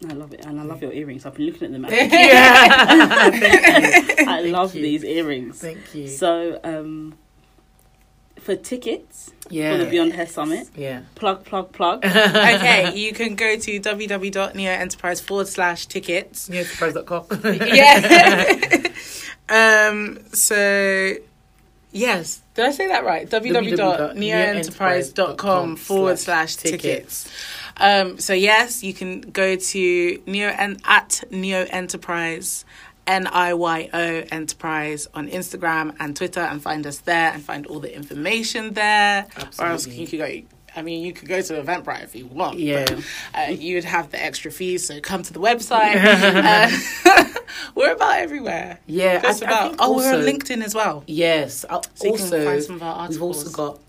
I 0.07 0.13
love 0.13 0.31
it, 0.31 0.45
and 0.45 0.59
I 0.59 0.63
love 0.63 0.79
your 0.83 0.93
earrings. 0.93 1.25
I've 1.25 1.33
been 1.33 1.47
looking 1.47 1.63
at 1.63 1.71
them. 1.71 1.85
yeah. 1.89 2.67
I 4.27 4.41
love 4.45 4.75
you. 4.75 4.81
these 4.83 5.03
earrings. 5.03 5.59
Thank 5.59 5.95
you. 5.95 6.07
So, 6.07 6.59
um, 6.63 7.15
for 8.47 8.55
tickets 8.55 9.31
yeah. 9.49 9.73
for 9.73 9.79
the 9.83 9.89
Beyond 9.89 10.13
Hair 10.13 10.27
Summit, 10.27 10.69
Yeah. 10.73 11.01
plug, 11.15 11.43
plug, 11.43 11.73
plug. 11.73 12.05
okay, 12.05 12.93
you 12.95 13.11
can 13.11 13.35
go 13.35 13.57
to 13.57 13.79
www.niyoenterprise 13.81 15.21
forward 15.21 15.49
slash 15.49 15.85
tickets. 15.87 16.47
Neosurprise.com. 16.47 17.25
Yeah. 17.77 18.87
um. 19.89 20.19
So, 20.31 21.15
yes. 21.91 22.41
Did 22.55 22.67
I 22.67 22.71
say 22.71 22.87
that 22.87 23.03
right? 23.03 23.29
www.niyoenterprise.com 23.29 25.75
forward 25.75 26.19
slash 26.19 26.55
tickets. 26.55 27.29
Um. 27.75 28.17
So 28.17 28.31
yes, 28.31 28.81
you 28.81 28.93
can 28.93 29.19
go 29.19 29.57
to 29.57 30.19
niyo 30.25 30.55
and 30.57 30.79
at 30.85 31.21
niyo 31.31 31.67
enterprise. 31.69 32.63
N 33.07 33.25
I 33.27 33.53
Y 33.53 33.89
O 33.93 34.23
Enterprise 34.31 35.07
on 35.13 35.27
Instagram 35.29 35.95
and 35.99 36.15
Twitter 36.15 36.41
and 36.41 36.61
find 36.61 36.85
us 36.85 36.99
there 36.99 37.31
and 37.31 37.41
find 37.41 37.65
all 37.65 37.79
the 37.79 37.95
information 37.95 38.73
there. 38.73 39.25
Or 39.59 39.65
else 39.67 39.87
you 39.87 40.05
could 40.07 40.19
go. 40.19 40.41
I 40.75 40.83
mean, 40.83 41.03
you 41.03 41.11
could 41.11 41.27
go 41.27 41.41
to 41.41 41.53
Eventbrite 41.63 42.03
if 42.03 42.15
you 42.15 42.27
want. 42.27 42.59
Yeah. 42.59 42.85
but, 42.85 43.03
uh, 43.33 43.51
you'd 43.51 43.83
have 43.85 44.11
the 44.11 44.23
extra 44.23 44.51
fees, 44.51 44.85
so 44.85 44.99
come 45.01 45.23
to 45.23 45.33
the 45.33 45.39
website. 45.39 45.95
uh, 47.05 47.27
we're 47.75 47.93
about 47.93 48.19
everywhere. 48.19 48.77
Yeah, 48.85 49.19
Just 49.21 49.41
I- 49.41 49.47
I 49.47 49.49
about. 49.49 49.67
think 49.69 49.77
oh, 49.81 49.95
we're 49.95 50.09
on 50.09 50.15
also- 50.19 50.31
LinkedIn 50.31 50.63
as 50.63 50.75
well. 50.75 51.03
Yes. 51.07 51.65
uh, 51.67 51.81
So 51.95 52.05
you 52.05 52.13
can 52.13 52.21
also, 52.21 52.45
find 52.45 52.63
some 52.63 52.75
of 52.75 52.83
our 52.83 53.09
we've 53.09 53.21
also 53.23 53.49
got 53.49 53.79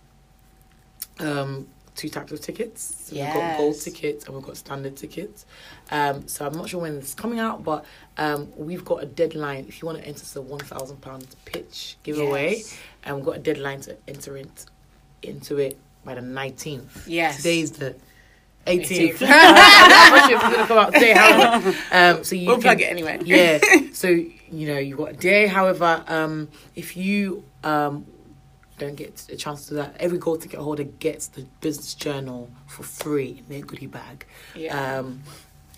um, 1.21 1.67
two 1.99 2.09
types 2.09 2.33
of 2.33 2.41
tickets. 2.41 2.81
So 3.09 3.17
We've 3.17 3.25
got 3.35 3.59
gold 3.59 3.79
tickets 3.81 4.25
and 4.25 4.35
we've 4.35 4.45
got 4.45 4.57
standard 4.57 4.97
tickets. 4.97 5.45
Um, 5.91 6.27
so 6.29 6.47
I'm 6.47 6.55
not 6.55 6.69
sure 6.71 6.81
when 6.81 6.97
it's 6.97 7.13
coming 7.15 7.39
out, 7.41 7.65
but 7.65 7.85
um, 8.17 8.49
we've 8.57 8.85
got 8.85 9.03
a 9.03 9.07
deadline. 9.07 9.67
If 9.69 9.83
you 9.83 9.87
want 9.87 9.99
to 9.99 10.07
enter 10.07 10.25
the 10.25 10.41
one 10.43 10.61
thousand 10.61 11.01
pound 11.03 11.27
pitch 11.45 11.97
giveaway, 12.05 12.57
Yes. 12.59 12.79
and 13.05 13.17
we've 13.17 13.25
got 13.27 13.37
a 13.37 13.41
deadline 13.41 13.81
to 13.83 13.97
enter 14.07 14.37
it 14.37 14.67
into 15.23 15.59
it 15.59 15.77
by 16.05 16.15
the 16.15 16.23
nineteenth. 16.23 17.07
Yes. 17.09 17.37
Today's 17.39 17.73
the 17.73 17.95
18th. 18.67 19.19
18th. 19.19 19.23
I'm 19.23 20.11
not 20.15 20.29
sure 20.29 20.37
if 20.37 20.43
it's 20.43 20.43
going 20.43 20.59
to 20.61 20.67
come 20.67 20.79
out 20.79 20.93
today. 20.93 21.13
However, 21.15 21.75
um, 21.91 22.25
so 22.25 22.37
you 22.37 22.47
We'll 22.47 22.57
can- 22.57 22.63
plug 22.63 22.81
it 22.83 22.85
anyway. 22.91 23.19
yeah. 23.25 23.59
So 23.99 24.07
you 24.09 24.69
know 24.69 24.79
you've 24.79 24.99
got 24.99 25.11
a 25.11 25.13
day. 25.15 25.47
However, 25.49 26.05
um, 26.07 26.49
if 26.77 26.97
you 26.97 27.43
um, 27.65 28.07
don't 28.79 28.95
get 28.95 29.27
a 29.31 29.37
chance 29.37 29.65
to 29.65 29.71
do 29.71 29.77
that, 29.77 29.97
every 30.01 30.19
gold 30.19 30.43
ticket 30.43 30.61
holder 30.61 30.85
gets 30.85 31.27
the 31.29 31.43
business 31.61 31.95
journal 31.95 32.51
for 32.67 32.83
free 32.83 33.43
in 33.43 33.49
their 33.49 33.61
goodie 33.67 33.87
bag. 33.87 34.25
Yeah. 34.55 34.99
Um, 34.99 35.23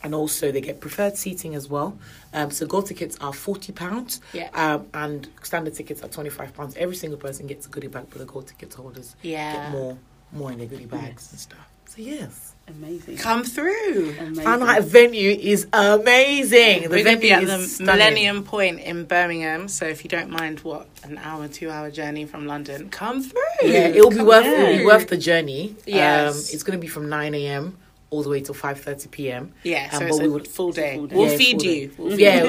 and 0.03 0.15
also 0.15 0.51
they 0.51 0.61
get 0.63 0.81
preferred 0.81 1.17
seating 1.17 1.55
as 1.55 1.69
well. 1.69 1.99
Um, 2.33 2.51
so 2.51 2.67
gold 2.67 2.87
tickets 2.87 3.19
are 3.21 3.33
forty 3.33 3.73
pounds. 3.73 4.21
Yeah. 4.33 4.49
Um, 4.55 4.87
and 4.95 5.29
standard 5.43 5.75
tickets 5.75 6.03
are 6.03 6.09
twenty 6.09 6.31
five 6.31 6.55
pounds. 6.55 6.75
Every 6.77 6.97
single 6.97 7.19
person 7.19 7.47
gets 7.47 7.67
a 7.67 7.69
goodie 7.69 7.89
bag, 7.89 8.07
but 8.09 8.19
the 8.19 8.25
gold 8.25 8.47
ticket 8.49 8.73
holders 8.73 9.15
Yeah. 9.23 9.53
get 9.53 9.73
more 9.73 9.99
more 10.33 10.53
in 10.53 10.59
their 10.59 10.69
goodie 10.69 10.87
bags 10.87 11.31
and 11.33 11.41
stuff. 11.41 11.69
So 11.87 11.97
yes. 12.03 12.55
Amazing. 12.79 13.17
Come 13.17 13.45
through. 13.45 14.15
Amazing. 14.19 14.45
Found 14.45 14.63
out 14.63 14.83
venue 14.85 15.31
is 15.31 15.67
amazing. 15.73 16.83
The 16.83 16.89
We're 16.89 17.05
going 17.05 17.21
to 17.21 17.21
venue 17.21 17.21
be 17.21 17.33
at 17.33 17.47
the 17.47 17.55
is 17.57 17.75
stunning. 17.75 17.87
Millennium 17.95 18.45
Point 18.45 18.81
in 18.81 19.05
Birmingham, 19.05 19.69
so 19.69 19.87
if 19.87 20.05
you 20.05 20.11
don't 20.11 20.31
mind, 20.31 20.61
what 20.61 20.87
an 21.03 21.19
hour, 21.19 21.49
two 21.49 21.71
hour 21.71 21.91
journey 21.91 22.27
from 22.27 22.47
London, 22.47 22.89
come 22.91 23.23
through. 23.23 23.41
Yeah, 23.63 23.89
it'll 23.89 24.11
be 24.11 24.17
Come 24.17 24.27
worth 24.27 24.47
it'll 24.47 24.79
be 24.79 24.85
worth 24.85 25.09
the 25.09 25.17
journey. 25.17 25.77
Yes. 25.87 26.33
Um, 26.33 26.55
it's 26.55 26.63
going 26.63 26.79
to 26.79 26.81
be 26.81 26.89
from 26.89 27.09
nine 27.09 27.35
a.m. 27.35 27.77
all 28.11 28.23
the 28.25 28.29
way 28.29 28.41
till 28.41 28.55
five 28.55 28.81
thirty 28.81 29.09
p.m. 29.09 29.53
Yeah, 29.63 29.89
so 29.91 29.99
Um, 29.99 30.03
it's 30.09 30.17
but 30.19 30.25
a 30.25 30.27
we 30.29 30.33
would- 30.35 30.49
full 30.49 30.73
day. 30.73 30.97
full 30.97 31.07
day. 31.07 31.17
We'll 31.17 31.31
Yeah, 31.31 31.37
feed 31.37 31.63
you. 31.63 31.93
We'll 31.97 32.19
Yeah, 32.21 32.43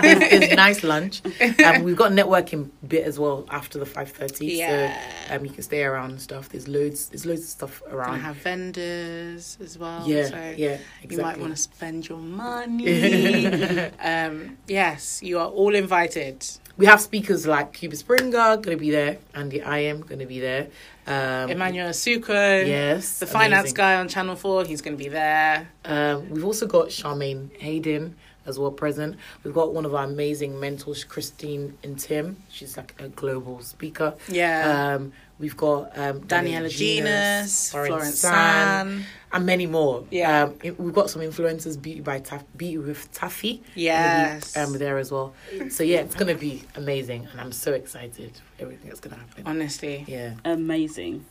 there's, 0.00 0.18
there's 0.40 0.52
nice 0.56 0.82
lunch. 0.84 1.22
Um, 1.64 1.82
we've 1.82 1.96
got 1.96 2.12
a 2.12 2.14
networking 2.14 2.70
bit 2.86 3.04
as 3.04 3.18
well 3.18 3.44
after 3.50 3.78
the 3.78 3.86
five 3.86 4.10
thirty. 4.10 4.46
Yeah. 4.46 4.96
So 5.28 5.34
um, 5.36 5.44
you 5.44 5.50
can 5.50 5.62
stay 5.62 5.82
around 5.82 6.10
and 6.10 6.20
stuff. 6.20 6.48
There's 6.50 6.68
loads. 6.68 7.08
There's 7.08 7.26
loads 7.26 7.42
of 7.42 7.48
stuff 7.48 7.82
around. 7.90 8.20
have 8.20 8.36
vendors 8.36 9.58
as 9.60 9.76
well. 9.78 10.04
yeah, 10.06 10.26
so 10.28 10.36
yeah, 10.56 10.78
exactly. 11.02 11.16
You 11.16 11.22
might 11.22 11.38
want 11.38 11.54
to 11.56 11.60
spend 11.62 12.08
your 12.08 12.18
money. 12.18 13.90
um, 14.00 14.56
yes, 14.66 15.20
you 15.22 15.38
are 15.38 15.48
all 15.48 15.74
invited. 15.74 16.46
We 16.76 16.86
have 16.86 17.00
speakers 17.00 17.44
like 17.44 17.72
Kubi 17.72 17.96
Springer 17.96 18.56
going 18.56 18.62
to 18.62 18.76
be 18.76 18.90
there, 18.92 19.18
Andy 19.34 19.58
Ayim 19.58 20.06
going 20.06 20.20
to 20.20 20.26
be 20.26 20.38
there. 20.38 20.68
Um, 21.08 21.50
Emmanuel 21.50 21.88
Asuquo. 21.88 22.66
Yes, 22.66 23.18
The 23.18 23.26
finance 23.26 23.60
amazing. 23.70 23.74
guy 23.76 23.94
on 23.96 24.08
Channel 24.08 24.36
4, 24.36 24.64
he's 24.66 24.82
going 24.82 24.96
to 24.96 25.02
be 25.02 25.08
there. 25.08 25.68
Um, 25.84 26.28
we've 26.30 26.44
also 26.44 26.66
got 26.66 26.88
Charmaine 26.88 27.50
Hayden 27.60 28.14
as 28.48 28.58
well 28.58 28.70
present. 28.72 29.16
We've 29.44 29.54
got 29.54 29.74
one 29.74 29.84
of 29.84 29.94
our 29.94 30.04
amazing 30.04 30.58
mentors, 30.58 31.04
Christine 31.04 31.76
and 31.84 31.98
Tim. 31.98 32.42
She's 32.48 32.76
like 32.76 32.94
a 32.98 33.08
global 33.08 33.60
speaker. 33.60 34.14
Yeah. 34.28 34.94
Um, 34.96 35.12
we've 35.38 35.56
got 35.56 35.96
um, 35.96 36.22
Daniela 36.22 36.66
Genas, 36.68 37.70
Florence 37.70 37.88
Florence 37.88 38.18
San, 38.18 38.32
San. 38.32 39.04
and 39.32 39.46
many 39.46 39.66
more. 39.66 40.04
Yeah. 40.10 40.44
Um, 40.44 40.58
we've 40.78 40.94
got 40.94 41.10
some 41.10 41.22
influencers, 41.22 41.80
Beauty 41.80 42.00
by 42.00 42.18
Taff, 42.20 42.44
Beauty 42.56 42.78
with 42.78 43.12
Taffy. 43.12 43.62
Yes. 43.74 44.56
Um, 44.56 44.72
there 44.78 44.98
as 44.98 45.12
well. 45.12 45.34
So 45.68 45.84
yeah, 45.84 45.98
it's 46.00 46.14
gonna 46.14 46.34
be 46.34 46.62
amazing, 46.74 47.28
and 47.30 47.40
I'm 47.40 47.52
so 47.52 47.72
excited 47.72 48.32
for 48.56 48.62
everything 48.62 48.88
that's 48.88 49.00
gonna 49.00 49.16
happen. 49.16 49.44
Honestly. 49.46 50.04
Yeah. 50.08 50.34
Amazing. 50.44 51.24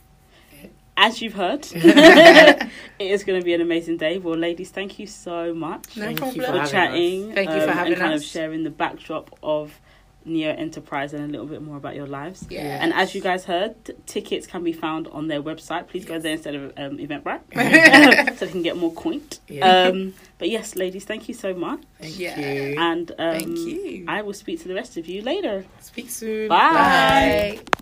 As 1.00 1.22
you've 1.22 1.34
heard, 1.34 1.66
it 1.72 2.70
is 3.00 3.24
going 3.24 3.40
to 3.40 3.46
be 3.46 3.54
an 3.54 3.62
amazing 3.62 3.98
day. 3.98 4.18
Well, 4.18 4.36
ladies, 4.36 4.72
thank 4.72 4.98
you 4.98 5.06
so 5.08 5.54
much 5.54 5.96
No 5.96 6.06
Thank 6.06 6.18
problem. 6.18 6.36
you 6.38 6.42
for 6.42 6.48
for 6.52 6.58
having 6.58 6.72
chatting. 6.72 7.34
Thank 7.34 7.50
you 7.52 7.62
for 7.62 7.70
um, 7.70 7.78
having 7.78 7.94
and 7.94 8.02
kind 8.02 8.14
us. 8.16 8.22
of 8.24 8.28
sharing 8.28 8.64
the 8.64 8.72
backdrop 8.72 9.38
of 9.44 9.80
Niyo 10.28 10.58
Enterprise 10.60 11.14
and 11.14 11.24
a 11.24 11.28
little 11.28 11.46
bit 11.46 11.62
more 11.62 11.78
about 11.78 11.96
your 11.96 12.08
lives. 12.08 12.46
Yeah. 12.50 12.80
And 12.82 12.92
as 12.94 13.14
you 13.16 13.22
guys 13.22 13.46
heard, 13.46 13.76
tickets 14.08 14.46
can 14.48 14.64
be 14.64 14.74
found 14.74 15.08
on 15.10 15.28
their 15.28 15.42
website. 15.42 15.88
Please 15.88 16.04
go 16.04 16.20
there 16.20 16.34
instead 16.34 16.56
of 16.56 16.64
um, 16.78 16.98
Eventbrite 16.98 17.44
so 18.38 18.46
they 18.46 18.52
can 18.52 18.62
get 18.64 18.76
more 18.76 18.92
coined. 18.92 19.40
Yeah. 19.48 19.84
Um, 19.90 20.16
but 20.40 20.50
yes, 20.50 20.76
ladies, 20.76 21.06
thank 21.06 21.30
you 21.30 21.34
so 21.34 21.54
much. 21.54 21.80
Thank 22.02 22.20
Yeah. 22.20 22.40
you. 22.40 22.76
And 22.78 23.12
um, 23.12 23.16
Thank 23.40 23.58
you. 23.60 24.06
I 24.10 24.22
will 24.24 24.34
speak 24.34 24.62
to 24.64 24.68
the 24.68 24.74
rest 24.76 24.98
of 24.98 25.08
you 25.08 25.22
later. 25.22 25.64
Speak 25.80 26.10
soon. 26.10 26.50
Bye. 26.50 27.62
Bye. 27.68 27.82